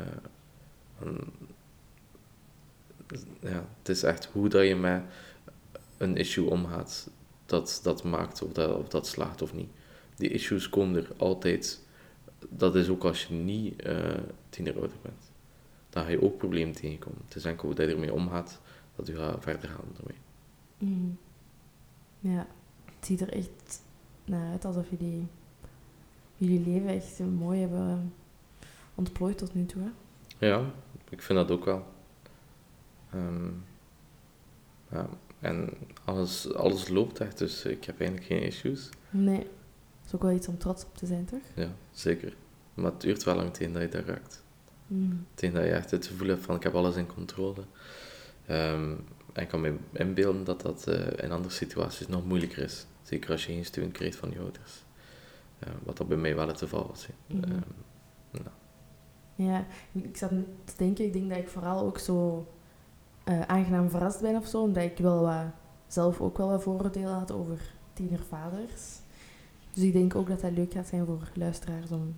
ja, 3.40 3.66
het 3.78 3.88
is 3.88 4.02
echt 4.02 4.24
hoe 4.24 4.48
dat 4.48 4.66
je 4.66 4.76
met 4.76 5.02
een 5.96 6.16
issue 6.16 6.50
omgaat, 6.50 7.10
dat, 7.46 7.80
dat 7.82 8.04
maakt 8.04 8.42
of 8.42 8.52
dat, 8.52 8.76
of 8.76 8.88
dat 8.88 9.06
slaagt 9.06 9.42
of 9.42 9.54
niet. 9.54 9.70
Die 10.16 10.28
issues 10.28 10.68
komen 10.68 10.96
er 10.96 11.12
altijd. 11.16 11.82
Dat 12.48 12.76
is 12.76 12.88
ook 12.88 13.04
als 13.04 13.24
je 13.24 13.34
niet 13.34 13.86
uh, 13.86 14.14
tiener 14.48 14.72
ouder 14.72 14.96
bent. 15.02 15.30
Dan 15.90 16.04
ga 16.04 16.10
je 16.10 16.22
ook 16.22 16.38
problemen 16.38 16.74
tegenkomen. 16.74 17.20
Het 17.24 17.36
is 17.36 17.44
enkel 17.44 17.66
hoe 17.66 17.74
dat 17.74 17.88
je 17.88 17.92
ermee 17.94 18.12
omgaat, 18.12 18.60
dat 18.96 19.06
je 19.06 19.16
gaat 19.16 19.42
verder 19.42 19.68
gaan 19.68 19.96
ermee. 19.98 20.18
Mm. 20.78 21.18
Ja, 22.20 22.46
het 22.84 23.06
ziet 23.06 23.20
er 23.20 23.32
echt 23.32 23.82
naar 24.24 24.50
uit 24.50 24.64
alsof 24.64 24.86
jullie, 24.90 25.26
jullie 26.36 26.60
leven 26.66 26.88
echt 26.88 27.18
mooi 27.18 27.60
hebben 27.60 28.12
ontplooid 28.94 29.38
tot 29.38 29.54
nu 29.54 29.66
toe. 29.66 29.82
Hè? 29.82 30.46
Ja, 30.46 30.64
ik 31.08 31.22
vind 31.22 31.38
dat 31.38 31.50
ook 31.50 31.64
wel. 31.64 31.86
Ehm, 33.10 33.48
ja, 34.90 35.08
en 35.40 35.70
alles, 36.04 36.54
alles 36.54 36.88
loopt 36.88 37.20
echt, 37.20 37.38
dus 37.38 37.64
ik 37.64 37.84
heb 37.84 38.00
eigenlijk 38.00 38.30
geen 38.30 38.42
issues. 38.42 38.88
Nee, 39.10 39.38
dat 39.38 40.06
is 40.06 40.14
ook 40.14 40.22
wel 40.22 40.32
iets 40.32 40.48
om 40.48 40.58
trots 40.58 40.84
op 40.84 40.96
te 40.96 41.06
zijn, 41.06 41.24
toch? 41.24 41.42
Ja, 41.54 41.68
zeker. 41.90 42.34
Maar 42.74 42.90
het 42.90 43.00
duurt 43.00 43.24
wel 43.24 43.34
lang 43.36 43.54
tegen 43.54 43.72
dat 43.72 43.82
je 43.82 43.88
daar 43.88 44.04
raakt. 44.04 44.42
Mm. 44.86 45.26
Tegen 45.34 45.54
dat 45.54 45.64
je 45.64 45.70
echt 45.70 45.90
het 45.90 46.06
gevoel 46.06 46.28
hebt 46.28 46.44
van 46.44 46.56
ik 46.56 46.62
heb 46.62 46.74
alles 46.74 46.96
in 46.96 47.06
controle. 47.06 47.62
Um, 48.50 49.04
en 49.32 49.42
ik 49.42 49.48
kan 49.48 49.60
me 49.60 49.74
inbeelden 49.92 50.44
dat 50.44 50.60
dat 50.60 50.84
uh, 50.88 51.06
in 51.16 51.32
andere 51.32 51.54
situaties 51.54 52.06
nog 52.06 52.26
moeilijker 52.26 52.62
is. 52.62 52.86
Zeker 53.04 53.30
als 53.30 53.46
je 53.46 53.52
geen 53.52 53.64
steun 53.64 53.92
krijgt 53.92 54.16
van 54.16 54.30
je 54.30 54.38
ouders. 54.38 54.84
Uh, 55.66 55.74
wat 55.82 55.96
dat 55.96 56.08
bij 56.08 56.16
mij 56.16 56.34
wel 56.34 56.48
het 56.48 56.58
geval 56.58 56.86
was. 56.86 57.06
Mm 57.26 57.42
-hmm. 57.42 57.52
um, 57.52 57.62
nou. 58.30 58.46
Ja, 59.34 59.66
ik 59.92 60.16
zat 60.16 60.30
te 60.64 60.72
denken, 60.76 61.04
ik 61.04 61.12
denk 61.12 61.28
dat 61.28 61.38
ik 61.38 61.48
vooral 61.48 61.86
ook 61.86 61.98
zo 61.98 62.46
uh, 63.24 63.40
aangenaam 63.40 63.90
verrast 63.90 64.20
ben 64.20 64.36
of 64.36 64.46
zo, 64.46 64.62
omdat 64.62 64.82
ik 64.82 64.98
wel 64.98 65.20
wat, 65.20 65.44
zelf 65.86 66.20
ook 66.20 66.38
wel 66.38 66.48
wat 66.48 66.62
vooroordelen 66.62 67.12
had 67.12 67.32
over 67.32 67.74
tienervaders. 67.92 68.82
Dus 69.72 69.82
ik 69.82 69.92
denk 69.92 70.14
ook 70.14 70.28
dat 70.28 70.40
dat 70.40 70.52
leuk 70.52 70.72
gaat 70.72 70.86
zijn 70.86 71.06
voor 71.06 71.30
luisteraars 71.34 71.90
om, 71.90 72.16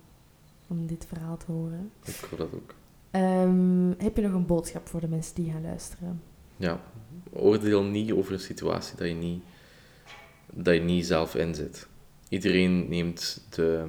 om 0.67 0.87
dit 0.87 1.05
verhaal 1.07 1.37
te 1.37 1.51
horen. 1.51 1.91
Ik 2.05 2.27
hoor 2.29 2.37
dat 2.37 2.53
ook. 2.53 2.73
Um, 3.11 3.95
heb 3.97 4.15
je 4.15 4.21
nog 4.21 4.33
een 4.33 4.45
boodschap 4.45 4.87
voor 4.87 4.99
de 4.99 5.07
mensen 5.07 5.35
die 5.35 5.51
gaan 5.51 5.61
luisteren? 5.61 6.21
Ja, 6.57 6.81
oordeel 7.33 7.83
niet 7.83 8.11
over 8.11 8.33
een 8.33 8.39
situatie 8.39 8.97
dat 8.97 9.07
je 9.07 9.13
niet, 9.13 9.43
dat 10.53 10.73
je 10.73 10.81
niet 10.81 11.05
zelf 11.05 11.35
inzit. 11.35 11.87
Iedereen 12.29 12.89
neemt 12.89 13.45
de, 13.49 13.87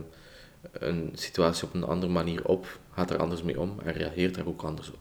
een 0.72 1.10
situatie 1.14 1.66
op 1.66 1.74
een 1.74 1.84
andere 1.84 2.12
manier 2.12 2.44
op, 2.44 2.78
gaat 2.92 3.10
er 3.10 3.18
anders 3.18 3.42
mee 3.42 3.60
om 3.60 3.78
en 3.84 3.92
reageert 3.92 4.34
daar 4.34 4.46
ook 4.46 4.62
anders 4.62 4.90
op. 4.90 4.98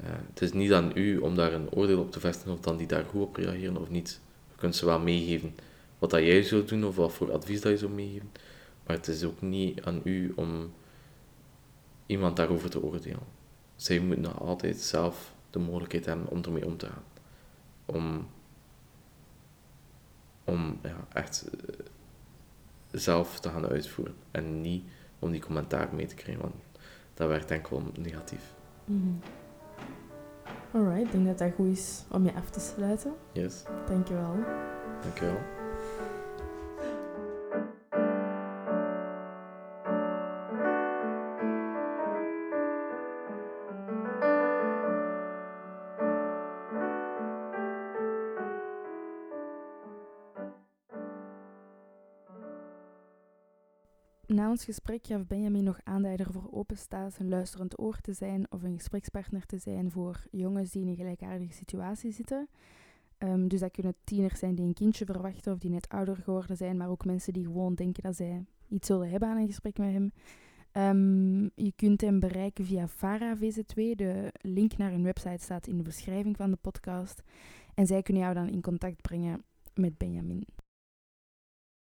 Uh, 0.00 0.06
het 0.28 0.42
is 0.42 0.52
niet 0.52 0.72
aan 0.72 0.92
u 0.94 1.18
om 1.18 1.34
daar 1.34 1.52
een 1.52 1.70
oordeel 1.70 2.00
op 2.00 2.12
te 2.12 2.20
vestigen 2.20 2.52
of 2.52 2.60
dan 2.60 2.76
die 2.76 2.86
daar 2.86 3.04
goed 3.04 3.22
op 3.22 3.36
reageren 3.36 3.76
of 3.76 3.90
niet. 3.90 4.20
Je 4.50 4.56
kunt 4.56 4.76
ze 4.76 4.86
wel 4.86 5.00
meegeven 5.00 5.54
wat 5.98 6.10
dat 6.10 6.20
jij 6.20 6.42
zou 6.42 6.64
doen 6.64 6.84
of 6.84 6.96
wat 6.96 7.12
voor 7.12 7.32
advies 7.32 7.60
dat 7.60 7.72
je 7.72 7.78
zou 7.78 7.92
meegeven. 7.92 8.30
Maar 8.86 8.96
het 8.96 9.08
is 9.08 9.24
ook 9.24 9.40
niet 9.40 9.82
aan 9.82 10.00
u 10.04 10.32
om 10.36 10.72
iemand 12.06 12.36
daarover 12.36 12.70
te 12.70 12.82
oordelen. 12.82 13.38
Zij 13.76 13.98
moeten 13.98 14.20
nog 14.20 14.40
altijd 14.40 14.76
zelf 14.76 15.34
de 15.50 15.58
mogelijkheid 15.58 16.04
hebben 16.04 16.28
om 16.28 16.42
ermee 16.42 16.66
om 16.66 16.76
te 16.76 16.86
gaan. 16.86 17.04
Om, 17.84 18.28
om 20.50 20.78
ja, 20.82 20.96
echt 21.12 21.48
uh, 21.54 21.86
zelf 22.90 23.40
te 23.40 23.48
gaan 23.48 23.66
uitvoeren. 23.66 24.14
En 24.30 24.60
niet 24.60 24.84
om 25.18 25.30
die 25.30 25.40
commentaar 25.40 25.88
mee 25.94 26.06
te 26.06 26.14
krijgen, 26.14 26.42
want 26.42 26.54
dat 27.14 27.28
werkt 27.28 27.50
enkel 27.50 27.82
negatief. 27.98 28.54
Mm 28.84 29.02
-hmm. 29.02 29.20
Alright, 30.72 31.06
ik 31.06 31.12
denk 31.12 31.26
dat 31.26 31.38
dat 31.38 31.52
goed 31.54 31.76
is 31.76 32.04
om 32.08 32.24
je 32.24 32.34
af 32.34 32.50
te 32.50 32.60
sluiten. 32.60 33.12
Yes. 33.32 33.62
Dankjewel. 33.86 34.34
Dankjewel. 35.02 35.59
Na 54.50 54.56
ons 54.56 54.64
gesprek 54.64 55.06
gaf 55.06 55.26
Benjamin 55.26 55.64
nog 55.64 55.80
aan 55.84 56.02
dat 56.02 56.16
hij 56.16 56.26
ervoor 56.26 56.48
openstaat 56.50 57.18
een 57.18 57.28
luisterend 57.28 57.80
oor 57.80 58.00
te 58.00 58.12
zijn 58.12 58.52
of 58.52 58.62
een 58.62 58.76
gesprekspartner 58.76 59.46
te 59.46 59.58
zijn 59.58 59.90
voor 59.90 60.26
jongens 60.30 60.70
die 60.70 60.82
in 60.82 60.88
een 60.88 60.96
gelijkaardige 60.96 61.52
situatie 61.52 62.12
zitten. 62.12 62.48
Um, 63.18 63.48
dus 63.48 63.60
dat 63.60 63.70
kunnen 63.70 63.94
tieners 64.04 64.38
zijn 64.38 64.54
die 64.54 64.66
een 64.66 64.74
kindje 64.74 65.04
verwachten 65.04 65.52
of 65.52 65.58
die 65.58 65.70
net 65.70 65.88
ouder 65.88 66.16
geworden 66.16 66.56
zijn, 66.56 66.76
maar 66.76 66.88
ook 66.88 67.04
mensen 67.04 67.32
die 67.32 67.44
gewoon 67.44 67.74
denken 67.74 68.02
dat 68.02 68.16
zij 68.16 68.44
iets 68.68 68.86
zullen 68.86 69.10
hebben 69.10 69.28
aan 69.28 69.36
een 69.36 69.46
gesprek 69.46 69.78
met 69.78 69.92
hem. 69.92 70.12
Um, 70.72 71.50
je 71.54 71.72
kunt 71.76 72.00
hem 72.00 72.20
bereiken 72.20 72.64
via 72.64 72.88
Vara 72.88 73.36
VZ2. 73.36 73.74
De 73.74 74.32
link 74.40 74.76
naar 74.76 74.90
hun 74.90 75.02
website 75.02 75.42
staat 75.42 75.66
in 75.66 75.76
de 75.76 75.82
beschrijving 75.82 76.36
van 76.36 76.50
de 76.50 76.58
podcast. 76.60 77.22
En 77.74 77.86
zij 77.86 78.02
kunnen 78.02 78.22
jou 78.22 78.34
dan 78.34 78.48
in 78.48 78.60
contact 78.60 79.02
brengen 79.02 79.44
met 79.74 79.98
Benjamin. 79.98 80.46